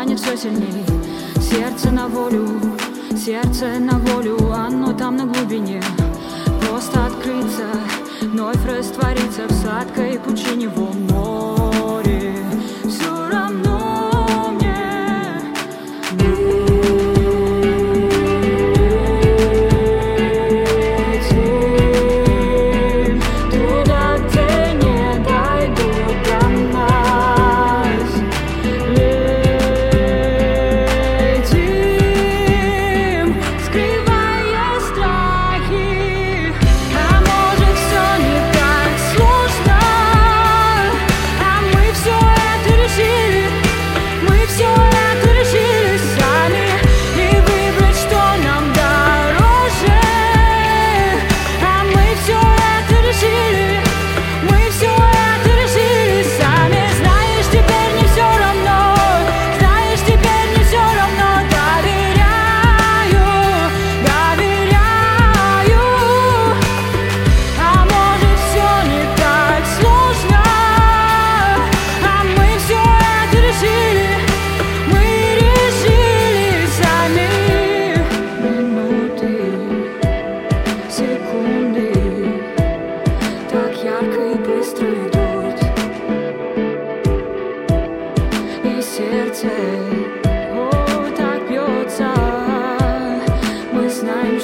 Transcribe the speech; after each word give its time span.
тянет 0.00 0.18
все 0.18 0.34
сильнее. 0.34 0.84
Сердце 1.40 1.90
на 1.90 2.08
волю, 2.08 2.48
сердце 3.14 3.78
на 3.78 3.98
волю, 3.98 4.38
оно 4.50 4.94
там 4.94 5.16
на 5.16 5.26
глубине. 5.26 5.82
Просто 6.62 7.04
открыться, 7.04 7.66
вновь 8.22 8.64
раствориться 8.64 9.46
в 9.46 9.52
сладкой 9.52 10.18
пучине 10.18 10.68
во 10.68 10.92
море. 10.92 12.29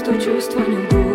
Что 0.07 0.21
чувства 0.21 0.61
не 0.61 1.06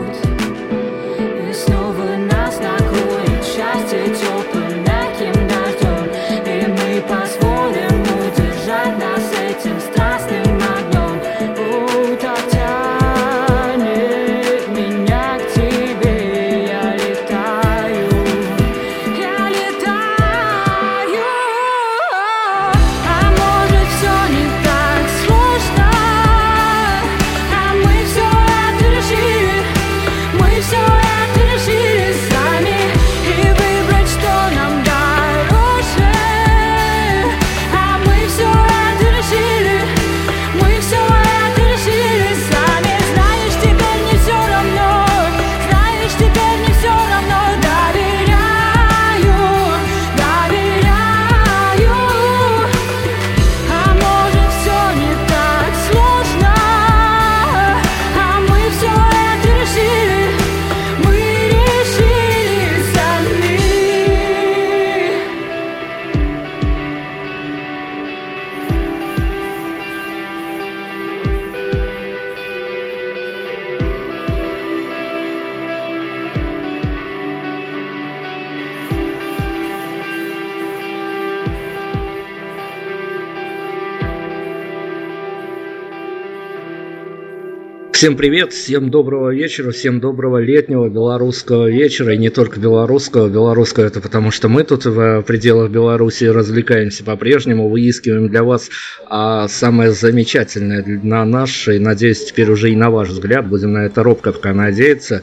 Всем 88.01 88.17
привет, 88.17 88.51
всем 88.51 88.89
доброго 88.89 89.31
вечера, 89.31 89.69
всем 89.69 89.99
доброго 89.99 90.39
летнего 90.39 90.89
белорусского 90.89 91.69
вечера, 91.69 92.15
и 92.15 92.17
не 92.17 92.31
только 92.31 92.59
белорусского, 92.59 93.29
белорусского 93.29 93.85
это 93.85 94.01
потому 94.01 94.31
что 94.31 94.49
мы 94.49 94.63
тут 94.63 94.85
в 94.85 95.21
пределах 95.21 95.69
Беларуси 95.69 96.23
развлекаемся 96.23 97.03
по-прежнему, 97.03 97.69
выискиваем 97.69 98.27
для 98.27 98.41
вас 98.41 98.71
а, 99.05 99.47
самое 99.47 99.91
замечательное 99.91 100.83
на 100.83 101.25
наш, 101.25 101.67
и 101.67 101.77
надеюсь 101.77 102.25
теперь 102.25 102.49
уже 102.49 102.71
и 102.71 102.75
на 102.75 102.89
ваш 102.89 103.09
взгляд, 103.09 103.47
будем 103.47 103.73
на 103.73 103.85
это 103.85 104.01
робко 104.01 104.31
пока 104.31 104.51
надеяться, 104.51 105.21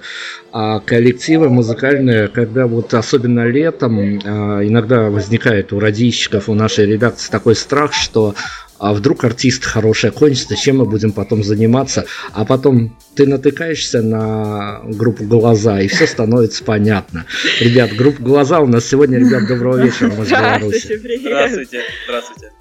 а 0.53 0.79
коллективы 0.79 1.49
музыкальные, 1.49 2.29
когда 2.29 2.69
вот 2.69 2.95
особенно 2.95 3.45
летом 3.45 4.21
а, 4.25 4.65
иногда 4.65 5.11
возникает 5.11 5.73
у 5.73 5.81
радищиков, 5.81 6.49
у 6.49 6.55
нашей 6.55 6.87
редакции 6.87 7.29
такой 7.29 7.57
страх, 7.57 7.93
что 7.93 8.37
а 8.79 8.93
вдруг 8.95 9.25
артист 9.25 9.65
хороший 9.65 10.11
кончится, 10.11 10.57
чем 10.57 10.79
мы 10.79 10.85
будем 10.85 11.13
потом 11.13 11.43
заниматься, 11.43 12.07
а 12.33 12.45
потом 12.45 12.97
ты 13.15 13.27
натыкаешься 13.27 14.03
на 14.03 14.81
группу 14.85 15.25
«Глаза», 15.25 15.81
и 15.81 15.89
все 15.89 16.07
становится 16.07 16.65
понятно. 16.65 17.27
Ребят, 17.61 17.93
группа 17.95 18.23
«Глаза» 18.23 18.61
у 18.61 18.67
нас 18.67 18.87
сегодня, 18.87 19.19
ребят, 19.19 19.47
доброго 19.47 19.83
вечера, 19.83 20.13
мы 20.17 20.25
из 20.25 20.31
Беларуси. 20.31 20.79
Здравствуйте, 20.79 20.99
привет. 20.99 21.21
Здравствуйте, 21.21 21.81
здравствуйте. 22.07 22.58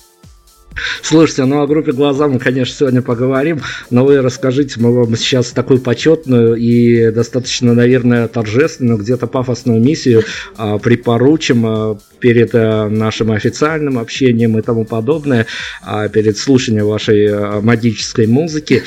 Слушайте, 1.02 1.46
ну 1.46 1.62
о 1.62 1.68
группе 1.68 1.92
«Глаза» 1.92 2.28
мы, 2.28 2.40
конечно, 2.40 2.76
сегодня 2.76 3.02
поговорим, 3.02 3.62
но 3.90 4.06
вы 4.06 4.22
расскажите, 4.22 4.80
мы 4.80 4.94
вам 4.94 5.16
сейчас 5.16 5.52
такую 5.52 5.80
почетную 5.80 6.56
и 6.56 7.12
достаточно, 7.12 7.74
наверное, 7.74 8.28
торжественную, 8.28 8.98
где-то 8.98 9.28
пафосную 9.28 9.82
миссию 9.82 10.24
а, 10.58 10.78
припоручим 10.78 11.66
а, 11.66 12.00
перед 12.20 12.52
а, 12.54 12.90
нашим 12.90 13.32
официальным 13.32 14.00
общением 14.00 14.58
и 14.58 14.62
тому 14.62 14.86
подобное, 14.86 15.46
а, 15.82 16.08
перед 16.10 16.38
слушанием 16.38 16.88
вашей 16.88 17.28
а, 17.28 17.62
магической 17.62 18.28
музыки. 18.28 18.84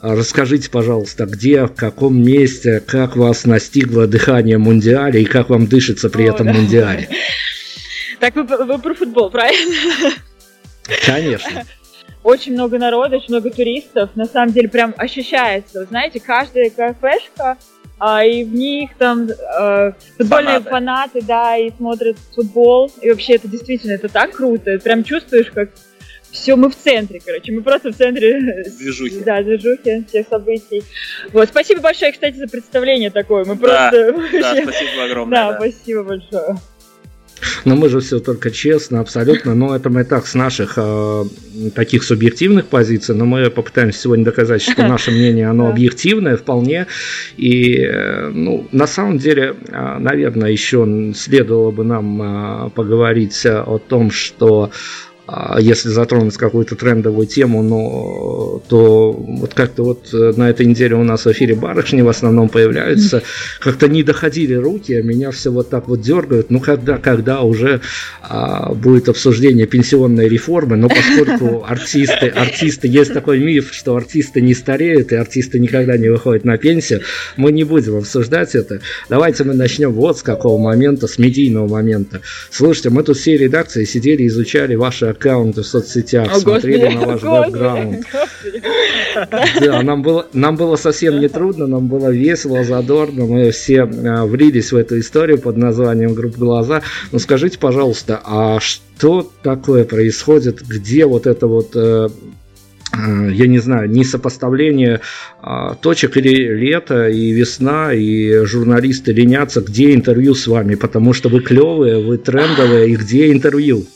Расскажите, 0.00 0.68
пожалуйста, 0.68 1.26
где, 1.26 1.64
в 1.64 1.74
каком 1.74 2.20
месте, 2.20 2.82
как 2.84 3.16
вас 3.16 3.44
настигло 3.44 4.08
дыхание 4.08 4.58
Мундиаля 4.58 5.20
и 5.20 5.24
как 5.24 5.48
вам 5.48 5.68
дышится 5.68 6.10
при 6.10 6.24
этом 6.24 6.46
да. 6.46 6.52
Мундиале? 6.52 7.08
Так 8.18 8.34
вы, 8.34 8.42
вы 8.42 8.78
про 8.78 8.94
футбол, 8.94 9.30
правильно? 9.30 9.76
Конечно. 11.04 11.64
Очень 12.22 12.52
много 12.52 12.78
народа, 12.78 13.16
очень 13.16 13.34
много 13.34 13.50
туристов. 13.50 14.10
На 14.14 14.26
самом 14.26 14.52
деле 14.52 14.68
прям 14.68 14.94
ощущается. 14.96 15.80
Вы 15.80 15.86
знаете, 15.86 16.20
каждая 16.20 16.70
кафешка, 16.70 17.58
а, 17.98 18.24
и 18.24 18.44
в 18.44 18.54
них 18.54 18.90
там 18.96 19.28
э, 19.28 19.92
футбольные 20.18 20.60
фанаты. 20.60 20.70
фанаты, 20.70 21.22
да, 21.22 21.56
и 21.56 21.70
смотрят 21.70 22.16
футбол. 22.34 22.90
И 23.00 23.10
вообще 23.10 23.34
это 23.34 23.48
действительно, 23.48 23.92
это 23.92 24.08
так 24.08 24.32
круто. 24.32 24.78
Прям 24.78 25.04
чувствуешь, 25.04 25.50
как 25.50 25.70
все, 26.32 26.56
мы 26.56 26.70
в 26.70 26.74
центре, 26.74 27.20
короче, 27.24 27.52
мы 27.52 27.62
просто 27.62 27.92
в 27.92 27.96
центре 27.96 28.64
движухи. 28.78 29.20
Да, 29.20 29.42
движухи 29.42 30.04
всех 30.08 30.26
событий. 30.28 30.82
Вот, 31.32 31.48
спасибо 31.48 31.80
большое, 31.82 32.10
кстати, 32.12 32.36
за 32.36 32.48
представление 32.48 33.10
такое. 33.10 33.44
Мы 33.44 33.54
да, 33.56 33.90
просто... 33.90 34.12
Да, 34.40 34.62
спасибо 34.62 35.04
огромное. 35.04 35.38
Да, 35.38 35.52
да, 35.52 35.58
спасибо 35.58 36.02
большое. 36.02 36.56
Но 37.64 37.76
мы 37.76 37.88
же 37.88 38.00
все 38.00 38.18
только 38.18 38.50
честно, 38.50 39.00
абсолютно. 39.00 39.54
Но 39.54 39.74
это 39.74 39.90
мы 39.90 40.04
так 40.04 40.26
с 40.26 40.34
наших 40.34 40.74
э, 40.76 41.24
таких 41.74 42.02
субъективных 42.02 42.66
позиций, 42.66 43.14
но 43.14 43.24
мы 43.24 43.50
попытаемся 43.50 44.00
сегодня 44.00 44.24
доказать, 44.24 44.62
что 44.62 44.86
наше 44.86 45.10
мнение, 45.12 45.48
оно 45.48 45.68
объективное 45.68 46.36
вполне. 46.36 46.86
И, 47.36 47.78
э, 47.78 48.28
ну, 48.28 48.66
на 48.72 48.86
самом 48.86 49.18
деле, 49.18 49.54
э, 49.68 49.98
наверное, 49.98 50.50
еще 50.50 51.12
следовало 51.14 51.70
бы 51.70 51.84
нам 51.84 52.22
э, 52.66 52.70
поговорить 52.70 53.44
о 53.46 53.78
том, 53.78 54.10
что 54.10 54.70
если 55.60 55.88
затронуть 55.88 56.36
какую-то 56.36 56.74
трендовую 56.74 57.26
тему, 57.26 57.62
но 57.62 58.60
то 58.68 59.12
вот 59.12 59.54
как-то 59.54 59.84
вот 59.84 60.08
э, 60.12 60.32
на 60.36 60.50
этой 60.50 60.66
неделе 60.66 60.96
у 60.96 61.04
нас 61.04 61.24
в 61.24 61.30
эфире 61.30 61.54
барышни 61.54 62.02
в 62.02 62.08
основном 62.08 62.48
появляются, 62.48 63.22
как-то 63.60 63.88
не 63.88 64.02
доходили 64.02 64.54
руки, 64.54 64.92
а 64.94 65.02
меня 65.02 65.30
все 65.30 65.52
вот 65.52 65.70
так 65.70 65.86
вот 65.86 66.00
дергают, 66.00 66.50
ну 66.50 66.58
когда, 66.58 66.98
когда 66.98 67.42
уже 67.42 67.80
а, 68.20 68.74
будет 68.74 69.08
обсуждение 69.08 69.66
пенсионной 69.66 70.28
реформы, 70.28 70.76
но 70.76 70.88
поскольку 70.88 71.64
артисты, 71.68 72.26
артисты, 72.26 72.88
есть 72.88 73.14
такой 73.14 73.38
миф, 73.38 73.72
что 73.72 73.94
артисты 73.94 74.40
не 74.40 74.54
стареют 74.54 75.12
и 75.12 75.16
артисты 75.16 75.60
никогда 75.60 75.96
не 75.96 76.08
выходят 76.08 76.44
на 76.44 76.58
пенсию, 76.58 77.02
мы 77.36 77.52
не 77.52 77.62
будем 77.62 77.96
обсуждать 77.96 78.56
это. 78.56 78.80
Давайте 79.08 79.44
мы 79.44 79.54
начнем 79.54 79.92
вот 79.92 80.18
с 80.18 80.22
какого 80.22 80.60
момента, 80.60 81.06
с 81.06 81.18
медийного 81.18 81.68
момента. 81.68 82.22
Слушайте, 82.50 82.90
мы 82.90 83.04
тут 83.04 83.16
все 83.16 83.36
редакции 83.36 83.84
сидели, 83.84 84.26
изучали 84.26 84.74
ваши 84.74 85.11
аккаунты 85.12 85.62
в 85.62 85.66
соцсетях, 85.66 86.30
О, 86.32 86.40
смотрели 86.40 86.84
господи, 86.84 86.96
на 86.96 87.06
ваш 87.06 87.22
бэкграунд. 87.22 88.06
Да, 89.60 89.82
нам 89.82 90.02
было, 90.02 90.26
нам 90.32 90.56
было 90.56 90.76
совсем 90.76 91.20
не 91.20 91.28
трудно, 91.28 91.66
нам 91.66 91.88
было 91.88 92.08
весело, 92.08 92.64
задорно, 92.64 93.26
мы 93.26 93.50
все 93.50 93.82
а, 93.82 94.24
влились 94.26 94.72
в 94.72 94.76
эту 94.76 94.98
историю 94.98 95.38
под 95.38 95.56
названием 95.56 96.14
«Группа 96.14 96.38
глаза». 96.38 96.82
Но 97.12 97.18
скажите, 97.18 97.58
пожалуйста, 97.58 98.20
а 98.24 98.58
что 98.60 99.30
такое 99.42 99.84
происходит, 99.84 100.62
где 100.62 101.06
вот 101.06 101.26
это 101.26 101.46
вот 101.46 101.72
э, 101.74 102.08
э, 102.92 103.30
я 103.32 103.46
не 103.46 103.58
знаю, 103.58 103.90
не 103.90 104.04
сопоставление 104.04 105.00
а, 105.40 105.74
точек 105.74 106.16
или 106.16 106.54
лето, 106.54 107.08
и 107.08 107.32
весна, 107.32 107.92
и 107.92 108.44
журналисты 108.44 109.12
ленятся, 109.12 109.60
где 109.60 109.94
интервью 109.94 110.34
с 110.34 110.46
вами, 110.46 110.74
потому 110.74 111.12
что 111.12 111.28
вы 111.28 111.40
клевые, 111.40 112.02
вы 112.02 112.18
трендовые, 112.18 112.90
и 112.90 112.96
где 112.96 113.32
интервью? 113.32 113.86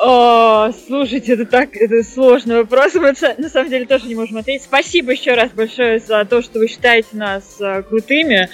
О, 0.00 0.70
слушайте, 0.86 1.32
это 1.32 1.44
так, 1.44 1.76
это 1.76 2.04
сложный 2.04 2.58
вопрос. 2.58 2.94
Мы 2.94 3.14
на 3.38 3.48
самом 3.48 3.68
деле 3.68 3.84
тоже 3.84 4.06
не 4.06 4.14
можем 4.14 4.36
ответить. 4.36 4.62
Спасибо 4.62 5.10
еще 5.10 5.34
раз 5.34 5.50
большое 5.50 5.98
за 5.98 6.24
то, 6.24 6.40
что 6.40 6.60
вы 6.60 6.68
считаете 6.68 7.08
нас 7.14 7.56
а, 7.60 7.82
крутыми. 7.82 8.48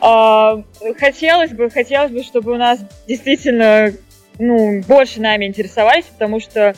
А, 0.00 0.60
хотелось 0.98 1.52
бы, 1.52 1.70
хотелось 1.70 2.10
бы, 2.10 2.24
чтобы 2.24 2.52
у 2.52 2.56
нас 2.56 2.80
действительно, 3.06 3.92
ну, 4.40 4.82
больше 4.82 5.20
нами 5.20 5.46
интересовались, 5.46 6.06
потому 6.06 6.40
что 6.40 6.74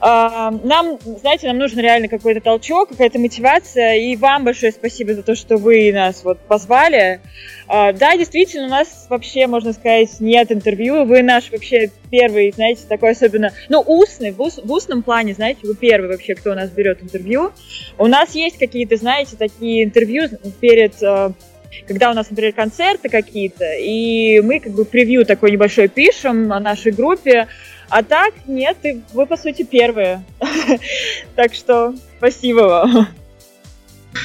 нам, 0.00 0.98
знаете, 1.20 1.46
нам 1.46 1.58
нужен 1.58 1.78
реально 1.80 2.08
какой-то 2.08 2.40
толчок, 2.40 2.90
какая-то 2.90 3.18
мотивация, 3.18 3.96
и 3.96 4.16
вам 4.16 4.44
большое 4.44 4.72
спасибо 4.72 5.14
за 5.14 5.22
то, 5.22 5.34
что 5.34 5.56
вы 5.56 5.92
нас 5.92 6.22
вот 6.24 6.38
позвали. 6.40 7.20
А, 7.68 7.92
да, 7.92 8.16
действительно, 8.16 8.66
у 8.66 8.70
нас 8.70 9.06
вообще, 9.08 9.46
можно 9.46 9.72
сказать, 9.72 10.20
нет 10.20 10.52
интервью, 10.52 11.04
вы 11.04 11.22
наш 11.22 11.50
вообще 11.50 11.90
первый, 12.10 12.52
знаете, 12.52 12.82
такой 12.88 13.10
особенно, 13.10 13.52
ну, 13.68 13.80
устный, 13.80 14.30
в, 14.30 14.40
ус, 14.40 14.60
в 14.62 14.70
устном 14.70 15.02
плане, 15.02 15.34
знаете, 15.34 15.60
вы 15.64 15.74
первый 15.74 16.08
вообще, 16.08 16.34
кто 16.34 16.52
у 16.52 16.54
нас 16.54 16.70
берет 16.70 17.02
интервью. 17.02 17.52
У 17.98 18.06
нас 18.06 18.34
есть 18.34 18.58
какие-то, 18.58 18.96
знаете, 18.96 19.36
такие 19.36 19.84
интервью 19.84 20.28
перед 20.60 21.02
а, 21.02 21.32
когда 21.86 22.10
у 22.10 22.14
нас, 22.14 22.30
например, 22.30 22.52
концерты 22.52 23.08
какие-то, 23.08 23.64
и 23.78 24.40
мы 24.40 24.60
как 24.60 24.72
бы 24.72 24.84
превью 24.84 25.24
такой 25.26 25.50
небольшой 25.50 25.88
пишем 25.88 26.52
о 26.52 26.60
нашей 26.60 26.92
группе, 26.92 27.48
а 27.88 28.02
так, 28.02 28.34
нет, 28.46 28.76
вы, 29.12 29.26
по 29.26 29.36
сути, 29.36 29.62
первые. 29.62 30.22
Так 31.36 31.54
что 31.54 31.94
спасибо 32.18 32.60
вам. 32.62 33.08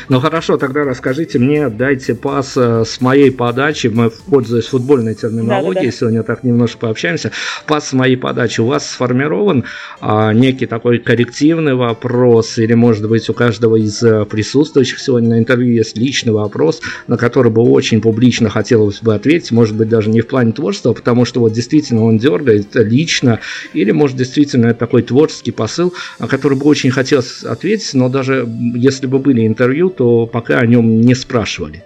Ну 0.09 0.19
хорошо, 0.19 0.57
тогда 0.57 0.83
расскажите 0.83 1.39
мне, 1.39 1.69
дайте 1.69 2.15
пас 2.15 2.53
э, 2.55 2.83
с 2.85 3.01
моей 3.01 3.31
подачи. 3.31 3.88
Мы, 3.88 4.09
пользуясь 4.09 4.65
футбольной 4.65 5.15
терминологией, 5.15 5.73
да, 5.73 5.81
да, 5.81 5.91
да. 5.91 5.97
сегодня 5.97 6.23
так 6.23 6.43
немножко 6.43 6.77
пообщаемся. 6.79 7.31
Пас 7.65 7.89
с 7.89 7.93
моей 7.93 8.15
подачи. 8.15 8.61
У 8.61 8.65
вас 8.65 8.89
сформирован 8.89 9.65
а, 9.99 10.33
некий 10.33 10.65
такой 10.65 10.99
коррективный 10.99 11.75
вопрос, 11.75 12.57
или, 12.57 12.73
может 12.73 13.07
быть, 13.07 13.29
у 13.29 13.33
каждого 13.33 13.75
из 13.75 14.01
э, 14.03 14.25
присутствующих 14.25 14.99
сегодня 14.99 15.29
на 15.29 15.39
интервью 15.39 15.73
есть 15.73 15.97
личный 15.97 16.33
вопрос, 16.33 16.81
на 17.07 17.17
который 17.17 17.51
бы 17.51 17.61
очень 17.61 18.01
публично 18.01 18.49
хотелось 18.49 19.01
бы 19.01 19.15
ответить. 19.15 19.51
Может 19.51 19.75
быть, 19.75 19.89
даже 19.89 20.09
не 20.09 20.21
в 20.21 20.27
плане 20.27 20.51
творчества, 20.51 20.94
потому 20.94 21.25
что 21.25 21.39
вот 21.39 21.53
действительно 21.53 22.03
он 22.03 22.17
дергает 22.17 22.75
лично, 22.75 23.39
или, 23.73 23.91
может, 23.91 24.17
действительно 24.17 24.67
это 24.67 24.79
такой 24.79 25.01
творческий 25.01 25.51
посыл, 25.51 25.94
на 26.19 26.27
который 26.27 26.57
бы 26.57 26.65
очень 26.65 26.91
хотелось 26.91 27.44
ответить, 27.44 27.94
но 27.94 28.09
даже 28.09 28.47
если 28.75 29.07
бы 29.07 29.19
были 29.19 29.45
интервью, 29.45 29.81
интервью, 29.81 29.89
то 29.89 30.25
пока 30.25 30.60
о 30.60 30.66
нем 30.66 31.01
не 31.01 31.16
спрашивали. 31.16 31.83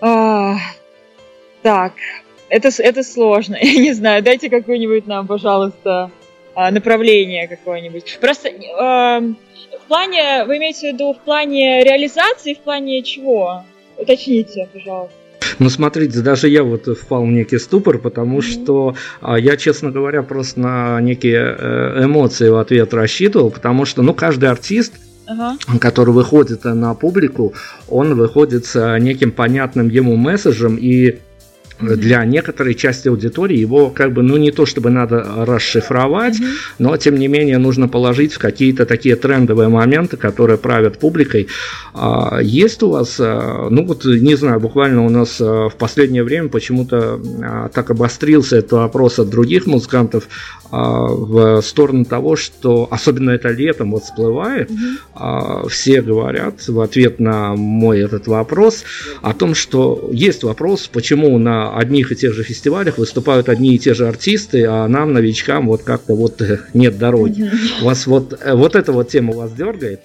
А, 0.00 0.56
так, 1.62 1.92
это, 2.48 2.70
это 2.78 3.02
сложно. 3.02 3.56
Я 3.60 3.80
не 3.80 3.92
знаю, 3.92 4.22
дайте 4.22 4.48
какое-нибудь 4.48 5.06
нам, 5.06 5.26
пожалуйста, 5.26 6.10
а, 6.54 6.70
направление 6.70 7.48
какое-нибудь. 7.48 8.18
Просто 8.20 8.48
э, 8.48 8.52
в 8.60 9.88
плане, 9.88 10.44
вы 10.46 10.58
имеете 10.58 10.90
в 10.90 10.94
виду 10.94 11.12
в 11.12 11.18
плане 11.24 11.82
реализации, 11.82 12.54
в 12.54 12.60
плане 12.60 13.02
чего? 13.02 13.64
Уточните, 13.96 14.68
пожалуйста. 14.72 15.14
Ну, 15.60 15.70
смотрите, 15.70 16.20
даже 16.20 16.48
я 16.48 16.62
вот 16.62 16.86
впал 16.86 17.24
в 17.24 17.28
некий 17.28 17.58
ступор, 17.58 17.98
потому 17.98 18.38
mm-hmm. 18.38 18.62
что 18.62 18.94
а, 19.20 19.38
я, 19.38 19.56
честно 19.56 19.90
говоря, 19.90 20.22
просто 20.22 20.60
на 20.60 21.00
некие 21.00 21.56
э, 21.58 22.04
эмоции 22.04 22.48
в 22.48 22.56
ответ 22.56 22.94
рассчитывал, 22.94 23.50
потому 23.50 23.84
что, 23.84 24.02
ну, 24.02 24.14
каждый 24.14 24.50
артист, 24.50 24.94
ага. 25.28 25.56
который 25.80 26.14
выходит 26.14 26.64
на 26.64 26.94
публику, 26.94 27.54
он 27.88 28.14
выходит 28.14 28.66
с 28.66 28.98
неким 28.98 29.30
понятным 29.30 29.88
ему 29.88 30.16
месседжем 30.16 30.76
и 30.76 31.18
для 31.80 32.24
некоторой 32.24 32.74
части 32.74 33.08
аудитории 33.08 33.56
его 33.56 33.90
как 33.90 34.12
бы, 34.12 34.22
ну 34.22 34.36
не 34.36 34.50
то 34.50 34.66
чтобы 34.66 34.90
надо 34.90 35.24
расшифровать, 35.46 36.38
mm-hmm. 36.38 36.54
но 36.78 36.96
тем 36.96 37.16
не 37.16 37.28
менее 37.28 37.58
нужно 37.58 37.88
положить 37.88 38.32
в 38.32 38.38
какие-то 38.38 38.86
такие 38.86 39.16
трендовые 39.16 39.68
моменты, 39.68 40.16
которые 40.16 40.58
правят 40.58 40.98
публикой. 40.98 41.48
А, 41.94 42.40
есть 42.42 42.82
у 42.82 42.90
вас, 42.90 43.16
а, 43.20 43.68
ну 43.70 43.86
вот 43.86 44.04
не 44.04 44.34
знаю, 44.34 44.60
буквально 44.60 45.04
у 45.04 45.08
нас 45.08 45.40
а, 45.40 45.68
в 45.68 45.76
последнее 45.76 46.24
время 46.24 46.48
почему-то 46.48 47.20
так 47.72 47.90
обострился 47.90 48.56
этот 48.56 48.72
вопрос 48.72 49.18
от 49.18 49.30
других 49.30 49.66
музыкантов 49.66 50.28
в 50.70 51.62
сторону 51.62 52.04
того, 52.04 52.36
что 52.36 52.88
особенно 52.90 53.30
это 53.30 53.48
летом 53.48 53.92
вот 53.92 54.04
всплывает, 54.04 54.70
mm-hmm. 54.70 55.68
все 55.68 56.02
говорят 56.02 56.66
в 56.66 56.80
ответ 56.80 57.20
на 57.20 57.54
мой 57.56 58.00
этот 58.00 58.26
вопрос 58.26 58.84
о 59.22 59.32
том, 59.34 59.54
что 59.54 60.08
есть 60.12 60.44
вопрос, 60.44 60.88
почему 60.88 61.38
на 61.38 61.76
одних 61.76 62.12
и 62.12 62.16
тех 62.16 62.34
же 62.34 62.42
фестивалях 62.42 62.98
выступают 62.98 63.48
одни 63.48 63.74
и 63.74 63.78
те 63.78 63.94
же 63.94 64.08
артисты, 64.08 64.64
а 64.66 64.88
нам, 64.88 65.12
новичкам, 65.12 65.68
вот 65.68 65.82
как-то 65.82 66.14
вот 66.14 66.40
э, 66.42 66.60
нет 66.74 66.98
дороги. 66.98 67.50
Вас 67.82 68.06
вот, 68.06 68.38
э, 68.40 68.54
вот 68.54 68.74
эта 68.74 68.92
вот 68.92 69.08
тема 69.08 69.34
вас 69.34 69.52
дергает? 69.52 70.00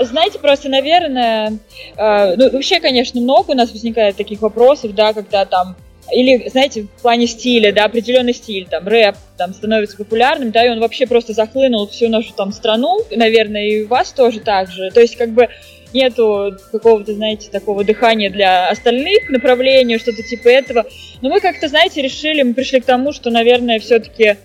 Знаете, 0.00 0.38
просто, 0.40 0.68
наверное, 0.68 1.58
э, 1.96 2.36
ну, 2.36 2.50
вообще, 2.50 2.80
конечно, 2.80 3.20
много 3.20 3.52
у 3.52 3.54
нас 3.54 3.70
возникает 3.72 4.16
таких 4.16 4.42
вопросов, 4.42 4.94
да, 4.94 5.12
когда 5.12 5.44
там 5.44 5.76
или, 6.12 6.48
знаете, 6.48 6.82
в 6.82 7.02
плане 7.02 7.26
стиля, 7.26 7.72
да, 7.72 7.84
определенный 7.84 8.34
стиль, 8.34 8.66
там, 8.68 8.86
рэп, 8.86 9.16
там, 9.36 9.52
становится 9.52 9.96
популярным, 9.96 10.50
да, 10.50 10.64
и 10.64 10.70
он 10.70 10.80
вообще 10.80 11.06
просто 11.06 11.32
захлынул 11.32 11.86
всю 11.88 12.08
нашу, 12.08 12.32
там, 12.34 12.52
страну, 12.52 13.00
наверное, 13.10 13.66
и 13.68 13.84
вас 13.84 14.12
тоже 14.12 14.40
так 14.40 14.70
же. 14.70 14.90
То 14.90 15.00
есть, 15.00 15.16
как 15.16 15.30
бы, 15.30 15.48
нету 15.92 16.56
какого-то, 16.70 17.14
знаете, 17.14 17.50
такого 17.50 17.84
дыхания 17.84 18.30
для 18.30 18.68
остальных 18.68 19.30
направлений, 19.30 19.98
что-то 19.98 20.22
типа 20.22 20.48
этого. 20.48 20.86
Но 21.22 21.30
мы 21.30 21.40
как-то, 21.40 21.68
знаете, 21.68 22.02
решили, 22.02 22.42
мы 22.42 22.54
пришли 22.54 22.80
к 22.80 22.84
тому, 22.84 23.12
что, 23.12 23.30
наверное, 23.30 23.78
все-таки 23.78 24.36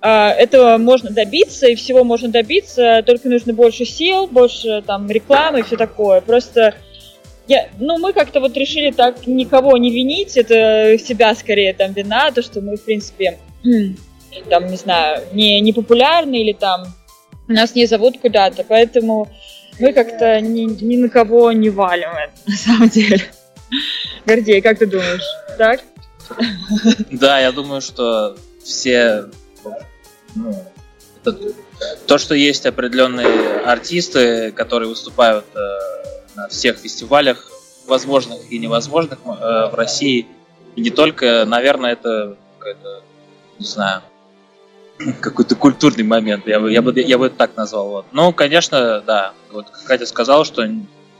а, 0.00 0.30
этого 0.32 0.78
можно 0.78 1.10
добиться, 1.10 1.66
и 1.66 1.74
всего 1.74 2.04
можно 2.04 2.28
добиться, 2.28 3.02
только 3.06 3.28
нужно 3.28 3.54
больше 3.54 3.84
сил, 3.84 4.26
больше 4.26 4.82
там 4.86 5.10
рекламы 5.10 5.60
и 5.60 5.62
все 5.62 5.76
такое. 5.76 6.20
Просто 6.20 6.74
я, 7.46 7.68
ну, 7.78 7.98
мы 7.98 8.12
как-то 8.12 8.40
вот 8.40 8.56
решили 8.56 8.90
так 8.90 9.26
никого 9.26 9.76
не 9.76 9.90
винить, 9.90 10.36
это 10.36 10.96
себя 10.98 11.34
скорее 11.34 11.74
там 11.74 11.92
вина, 11.92 12.30
то, 12.30 12.42
что 12.42 12.60
мы, 12.60 12.76
в 12.76 12.84
принципе, 12.84 13.38
там, 14.50 14.66
не 14.66 14.76
знаю, 14.76 15.22
не, 15.32 15.60
не 15.60 15.72
популярны 15.72 16.36
или 16.36 16.52
там 16.52 16.86
нас 17.46 17.74
не 17.74 17.86
зовут 17.86 18.18
куда-то, 18.20 18.64
поэтому 18.64 19.30
мы 19.78 19.92
как-то 19.92 20.40
ни, 20.40 20.62
ни 20.82 20.96
на 20.96 21.08
кого 21.08 21.52
не 21.52 21.70
валим 21.70 22.10
это, 22.10 22.32
на 22.46 22.56
самом 22.56 22.88
деле. 22.88 23.22
Гордей, 24.24 24.60
как 24.60 24.78
ты 24.78 24.86
думаешь, 24.86 25.26
так? 25.58 25.80
Да, 27.10 27.38
я 27.38 27.52
думаю, 27.52 27.80
что 27.80 28.36
все 28.62 29.26
ну, 30.34 30.64
то, 32.06 32.18
что 32.18 32.34
есть 32.34 32.66
определенные 32.66 33.60
артисты, 33.64 34.52
которые 34.52 34.88
выступают 34.88 35.44
э, 35.54 36.23
на 36.36 36.48
всех 36.48 36.78
фестивалях, 36.78 37.50
возможных 37.86 38.50
и 38.50 38.58
невозможных 38.58 39.18
э, 39.24 39.28
в 39.70 39.74
России, 39.74 40.26
и 40.76 40.80
не 40.80 40.90
только, 40.90 41.44
наверное, 41.44 41.92
это 41.92 42.36
какой-то, 42.58 43.02
не 43.58 43.66
знаю, 43.66 44.02
какой-то 45.20 45.54
культурный 45.56 46.04
момент, 46.04 46.46
я 46.46 46.60
бы, 46.60 46.72
я 46.72 46.82
бы, 46.82 46.92
я 47.00 47.18
бы 47.18 47.26
это 47.26 47.36
так 47.36 47.56
назвал. 47.56 47.88
Вот. 47.88 48.06
Ну, 48.12 48.32
конечно, 48.32 49.02
да, 49.06 49.32
вот 49.52 49.66
Катя 49.86 50.06
сказала, 50.06 50.44
что 50.44 50.68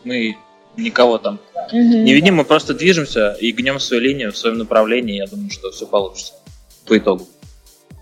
мы 0.05 0.37
никого 0.77 1.19
там 1.19 1.39
угу. 1.55 1.77
не 1.77 2.13
видим, 2.15 2.37
мы 2.37 2.45
просто 2.45 2.75
движемся 2.75 3.37
и 3.41 3.53
гнем 3.53 3.79
свою 3.79 4.03
линию 4.03 4.33
в 4.33 4.37
своем 4.37 4.59
направлении, 4.59 5.17
я 5.17 5.27
думаю, 5.27 5.51
что 5.51 5.71
все 5.71 5.87
получится 5.87 6.35
по 6.87 6.99
итогу 6.99 7.27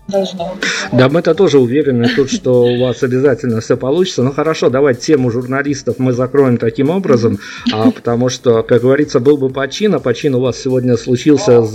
должно. 0.07 0.55
Да, 0.91 1.09
мы-то 1.09 1.33
тоже 1.33 1.59
уверены 1.59 2.09
тут, 2.15 2.31
что 2.31 2.63
у 2.63 2.79
вас 2.81 3.03
обязательно 3.03 3.61
все 3.61 3.77
получится. 3.77 4.23
Ну 4.23 4.31
хорошо, 4.31 4.69
давайте 4.69 5.01
тему 5.01 5.31
журналистов 5.31 5.95
мы 5.99 6.13
закроем 6.13 6.57
таким 6.57 6.89
образом, 6.89 7.39
а, 7.71 7.91
потому 7.91 8.29
что, 8.29 8.63
как 8.63 8.81
говорится, 8.81 9.19
был 9.19 9.37
бы 9.37 9.49
почин, 9.49 9.95
а 9.95 9.99
почин 9.99 10.35
у 10.35 10.41
вас 10.41 10.59
сегодня 10.59 10.97
случился 10.97 11.63
с, 11.63 11.73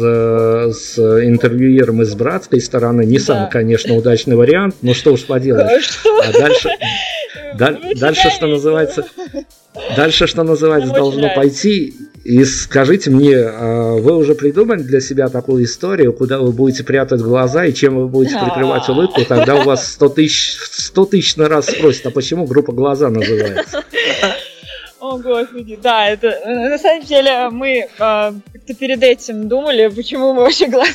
с 0.72 0.98
интервьюером 0.98 2.02
из 2.02 2.14
братской 2.14 2.60
стороны. 2.60 3.04
Не 3.04 3.18
да. 3.18 3.24
самый, 3.24 3.50
конечно, 3.50 3.94
удачный 3.94 4.36
вариант, 4.36 4.76
но 4.82 4.94
что 4.94 5.12
уж 5.12 5.24
поделать. 5.24 5.66
А 6.24 6.32
дальше, 6.32 6.68
дальше, 7.98 8.30
что 8.30 8.46
называется, 8.46 9.04
Дальше, 9.96 10.26
что 10.26 10.42
называется, 10.42 10.92
должно 10.92 11.34
пойти. 11.34 11.94
И 12.28 12.44
скажите 12.44 13.08
мне, 13.08 13.36
а 13.38 13.94
вы 13.94 14.14
уже 14.14 14.34
придумали 14.34 14.82
для 14.82 15.00
себя 15.00 15.28
такую 15.28 15.64
историю, 15.64 16.12
куда 16.12 16.40
вы 16.40 16.52
будете 16.52 16.84
прятать 16.84 17.22
глаза 17.22 17.64
и 17.64 17.72
чем 17.72 17.96
вы 17.96 18.06
будете 18.06 18.38
прикрывать 18.38 18.86
улыбку, 18.90 19.24
тогда 19.24 19.54
у 19.54 19.64
вас 19.64 19.92
100 19.94 20.08
тысяч, 20.10 20.58
100 20.60 21.06
тысяч 21.06 21.36
на 21.36 21.48
раз 21.48 21.68
спросят, 21.68 22.04
а 22.04 22.10
почему 22.10 22.44
группа 22.44 22.72
«Глаза» 22.72 23.08
называется? 23.08 23.82
О, 25.00 25.16
господи, 25.16 25.78
да, 25.82 26.06
это 26.10 26.38
на 26.44 26.76
самом 26.76 27.06
деле 27.06 27.48
мы 27.48 27.78
э, 27.78 27.88
как-то 27.98 28.74
перед 28.78 29.02
этим 29.02 29.48
думали, 29.48 29.88
почему 29.88 30.34
мы 30.34 30.42
вообще 30.42 30.66
глаза. 30.66 30.90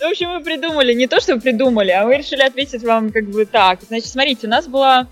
ну, 0.00 0.08
в 0.08 0.10
общем, 0.10 0.30
мы 0.30 0.42
придумали, 0.42 0.94
не 0.94 1.06
то, 1.06 1.20
что 1.20 1.38
придумали, 1.38 1.92
а 1.92 2.04
мы 2.04 2.16
решили 2.16 2.42
ответить 2.42 2.82
вам 2.82 3.12
как 3.12 3.26
бы 3.26 3.46
так. 3.46 3.78
Значит, 3.86 4.08
смотрите, 4.08 4.48
у 4.48 4.50
нас 4.50 4.66
была 4.66 5.06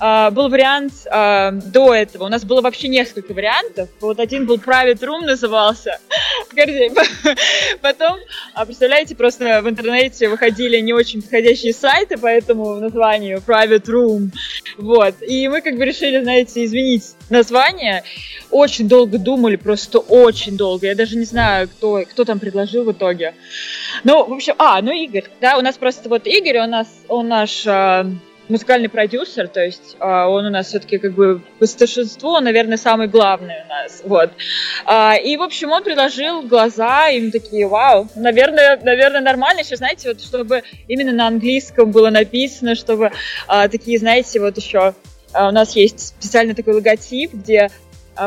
Uh, 0.00 0.30
был 0.30 0.48
вариант 0.48 0.92
uh, 1.06 1.52
до 1.70 1.94
этого. 1.94 2.24
У 2.24 2.28
нас 2.28 2.44
было 2.44 2.60
вообще 2.60 2.88
несколько 2.88 3.34
вариантов. 3.34 3.88
Вот 4.00 4.18
один 4.18 4.46
был 4.46 4.56
Private 4.56 5.00
Room 5.00 5.24
назывался. 5.24 5.98
Потом, 7.82 8.18
а, 8.54 8.66
представляете, 8.66 9.14
просто 9.14 9.62
в 9.62 9.68
интернете 9.68 10.28
выходили 10.28 10.78
не 10.78 10.92
очень 10.92 11.22
подходящие 11.22 11.72
сайты 11.72 12.18
по 12.18 12.26
этому 12.26 12.74
названию 12.76 13.42
Private 13.46 13.84
Room. 13.86 14.30
Вот. 14.76 15.14
И 15.22 15.48
мы 15.48 15.60
как 15.60 15.76
бы 15.76 15.84
решили, 15.84 16.22
знаете, 16.22 16.64
изменить 16.64 17.14
название. 17.30 18.02
Очень 18.50 18.88
долго 18.88 19.18
думали, 19.18 19.56
просто 19.56 19.98
очень 19.98 20.56
долго. 20.56 20.86
Я 20.86 20.94
даже 20.94 21.16
не 21.16 21.24
знаю, 21.24 21.68
кто, 21.68 22.02
кто 22.10 22.24
там 22.24 22.38
предложил 22.38 22.84
в 22.84 22.92
итоге. 22.92 23.34
Ну, 24.04 24.24
в 24.24 24.32
общем, 24.32 24.54
а, 24.58 24.80
ну 24.82 24.92
Игорь. 24.92 25.24
Да, 25.40 25.56
у 25.56 25.62
нас 25.62 25.76
просто 25.76 26.08
вот 26.08 26.26
Игорь, 26.26 26.58
у 26.58 26.66
нас, 26.66 26.88
он 27.08 27.28
наш 27.28 27.66
музыкальный 28.48 28.88
продюсер, 28.88 29.48
то 29.48 29.64
есть 29.64 29.96
э, 29.98 30.04
он 30.04 30.46
у 30.46 30.50
нас 30.50 30.68
все-таки 30.68 30.98
как 30.98 31.12
бы 31.12 31.40
по 31.58 31.66
старшинству, 31.66 32.30
он, 32.30 32.44
наверное, 32.44 32.76
самый 32.76 33.06
главный 33.06 33.54
у 33.64 33.68
нас, 33.68 34.02
вот. 34.04 34.30
Э, 34.86 35.20
и, 35.22 35.36
в 35.36 35.42
общем, 35.42 35.70
он 35.70 35.82
предложил 35.82 36.42
глаза, 36.42 37.08
и 37.08 37.20
мы 37.20 37.30
такие, 37.30 37.66
вау, 37.66 38.08
наверное, 38.14 38.78
наверное, 38.82 39.20
нормально 39.20 39.64
сейчас, 39.64 39.78
знаете, 39.78 40.08
вот 40.08 40.20
чтобы 40.20 40.62
именно 40.88 41.12
на 41.12 41.28
английском 41.28 41.90
было 41.90 42.10
написано, 42.10 42.74
чтобы 42.74 43.12
э, 43.48 43.68
такие, 43.68 43.98
знаете, 43.98 44.40
вот 44.40 44.56
еще 44.56 44.94
э, 45.32 45.48
у 45.48 45.52
нас 45.52 45.76
есть 45.76 46.00
специальный 46.00 46.54
такой 46.54 46.74
логотип, 46.74 47.32
где 47.32 47.70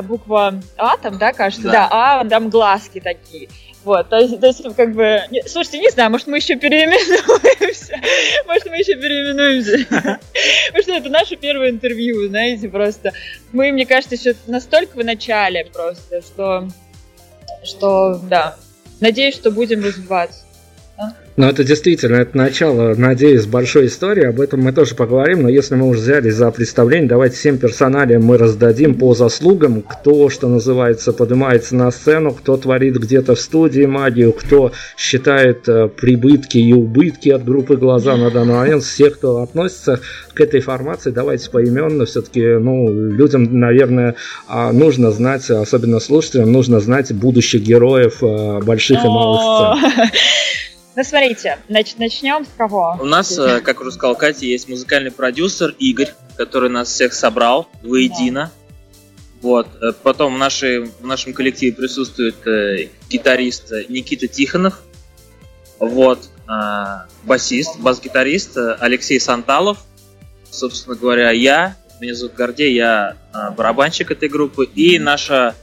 буква 0.03 0.62
А 0.77 0.98
там, 0.98 1.19
да, 1.19 1.31
кажется, 1.31 1.67
да, 1.67 1.72
да 1.72 1.89
А, 1.91 2.25
там 2.25 2.50
глазки 2.50 3.00
такие. 3.00 3.50
Вот, 3.86 4.10
то 4.10 4.18
есть, 4.18 4.39
то 4.39 4.48
есть 4.48 4.63
как 4.75 4.96
бы, 4.96 5.22
слушайте, 5.46 5.77
не 5.77 5.92
знаю, 5.92 6.10
может 6.10 6.25
мы 6.25 6.38
еще 6.38 6.56
переименуемся, 6.56 7.96
может 8.48 8.65
мы 8.65 8.77
еще 8.77 8.96
переименуемся, 8.96 9.86
потому 10.68 10.84
что 10.84 10.94
это 10.94 11.10
наше 11.10 11.36
первое 11.36 11.70
интервью, 11.70 12.27
знаете, 12.27 12.68
просто. 12.68 13.13
Мы, 13.51 13.72
мне 13.72 13.86
кажется, 13.86 14.15
еще 14.15 14.36
настолько 14.48 14.98
в 14.98 15.06
начале 15.06 15.65
просто, 15.72 16.24
что, 16.24 16.68
что, 17.63 18.15
да, 18.27 18.58
надеюсь, 19.01 19.36
что 19.36 19.51
будем 19.51 19.84
развиваться. 19.84 20.45
Ну, 21.38 21.48
это 21.48 21.66
действительно, 21.66 22.16
это 22.16 22.38
начало, 22.38 22.96
надеюсь, 22.96 23.46
большой 23.46 23.88
истории, 23.88 24.24
об 24.24 24.40
этом 24.40 24.62
мы 24.62 24.72
тоже 24.72 24.96
поговорим, 24.96 25.42
но 25.42 25.50
если 25.50 25.75
мы 25.75 25.90
уже 25.90 26.00
взяли 26.00 26.30
за 26.30 26.50
представление, 26.50 27.10
давайте 27.10 27.36
всем 27.36 27.58
персоналиям 27.58 28.24
мы 28.24 28.38
раздадим 28.38 28.96
по 28.96 29.14
заслугам, 29.14 29.82
кто, 29.82 30.30
что 30.30 30.48
называется, 30.48 31.12
поднимается 31.12 31.75
на 31.75 31.92
сцену, 31.92 32.32
кто 32.32 32.56
творит 32.56 32.96
где-то 32.96 33.36
в 33.36 33.42
студии 33.42 33.86
магию, 33.86 34.32
кто 34.32 34.72
считает 34.96 35.68
э, 35.68 35.90
прибытки 35.90 36.58
и 36.58 36.72
убытки 36.72 37.28
от 37.28 37.44
группы 37.44 37.75
«Глаза» 37.75 38.16
на 38.16 38.32
данный 38.32 38.54
момент, 38.54 38.84
всех, 38.84 39.16
кто 39.16 39.42
относится 39.42 40.00
к 40.34 40.40
этой 40.40 40.62
формации, 40.62 41.12
давайте 41.12 41.50
поименно, 41.50 42.06
все-таки, 42.06 42.42
ну, 42.42 42.88
людям, 42.94 43.60
наверное, 43.60 44.16
а, 44.48 44.72
нужно 44.72 45.12
знать, 45.12 45.50
особенно 45.50 46.00
слушателям, 46.00 46.54
нужно 46.54 46.80
знать 46.80 47.12
будущих 47.14 47.62
героев 47.62 48.24
э, 48.24 48.62
больших 48.62 49.04
и 49.04 49.08
малых 49.08 49.42
сцен. 49.42 50.12
Ну, 50.96 51.04
смотрите, 51.04 51.60
значит, 51.68 52.00
начнем 52.00 52.46
с 52.46 52.50
кого? 52.58 52.98
У 53.02 53.06
нас, 53.06 53.38
э, 53.38 53.60
как 53.60 53.82
уже 53.82 53.92
сказал 53.92 54.16
Катя, 54.16 54.46
есть 54.46 54.70
музыкальный 54.70 55.12
продюсер 55.12 55.75
Игорь, 55.78 56.14
который 56.38 56.70
нас 56.70 56.88
всех 56.88 57.14
собрал 57.14 57.68
воедино. 57.84 58.52
Да. 58.56 58.66
Вот. 59.42 59.68
Э, 59.82 59.92
потом 59.92 60.36
в, 60.36 60.38
нашей, 60.38 60.86
в 60.86 61.06
нашем 61.06 61.34
коллективе 61.34 61.74
присутствует 61.74 62.48
э, 62.48 62.90
гитарист 63.10 63.74
Никита 63.90 64.28
Тихонов. 64.28 64.82
Вот. 65.80 66.30
Э, 66.48 67.08
басист, 67.24 67.78
бас-гитарист 67.80 68.58
Алексей 68.80 69.20
Санталов. 69.20 69.80
Собственно 70.50 70.96
говоря, 70.96 71.32
я. 71.32 71.75
Меня 72.00 72.16
зовут 72.16 72.36
Гордей, 72.36 72.74
я 72.74 73.18
э, 73.34 73.52
барабанщик 73.52 74.12
этой 74.12 74.30
группы. 74.30 74.66
И 74.74 74.98
наша 74.98 75.56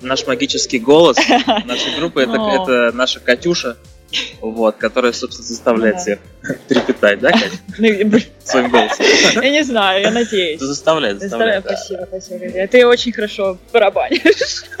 наш 0.00 0.26
магический 0.26 0.80
голос 0.80 1.16
нашей 1.64 1.96
группы 1.96 2.22
это, 2.22 2.32
это 2.32 2.90
наша 2.92 3.20
Катюша 3.20 3.76
вот, 4.40 4.76
которая, 4.76 5.12
собственно, 5.12 5.46
заставляет 5.46 5.96
да. 5.96 6.00
всех 6.00 6.18
трепетать, 6.68 7.20
да, 7.20 7.30
Катя? 7.32 7.50
Ну, 7.78 8.18
Своим 8.42 8.70
голосом. 8.70 9.06
Я 9.42 9.50
не 9.50 9.62
знаю, 9.62 10.02
я 10.02 10.10
надеюсь. 10.10 10.60
Заставляет, 10.60 11.20
заставляет. 11.20 11.64
Спасибо, 11.64 12.06
спасибо. 12.08 12.66
Ты 12.66 12.86
очень 12.86 13.12
хорошо 13.12 13.58
барабанишь. 13.72 14.64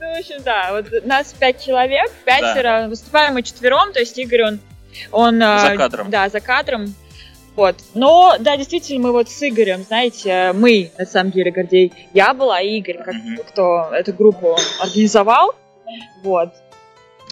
Ну, 0.00 0.14
в 0.14 0.18
общем, 0.20 0.40
да, 0.44 0.70
вот 0.70 1.04
нас 1.04 1.34
пять 1.36 1.64
человек, 1.64 2.12
пятеро, 2.24 2.86
выступаем 2.88 3.34
мы 3.34 3.42
четвером, 3.42 3.92
то 3.92 3.98
есть 3.98 4.16
Игорь, 4.16 4.44
он... 4.44 4.60
он 5.10 5.42
а, 5.42 5.70
за 5.70 5.76
кадром. 5.76 6.10
Да, 6.10 6.28
за 6.28 6.38
кадром. 6.38 6.94
Вот. 7.56 7.74
Но, 7.94 8.36
да, 8.38 8.56
действительно, 8.56 9.08
мы 9.08 9.12
вот 9.12 9.28
с 9.28 9.42
Игорем, 9.42 9.82
знаете, 9.82 10.52
мы, 10.54 10.92
на 10.96 11.06
самом 11.06 11.32
деле, 11.32 11.50
Гордей, 11.50 11.92
я 12.12 12.34
была, 12.34 12.60
и 12.60 12.78
Игорь, 12.78 12.98
как, 13.02 13.14
кто 13.48 13.88
эту 13.92 14.12
группу 14.12 14.56
организовал. 14.78 15.56
Вот. 16.22 16.50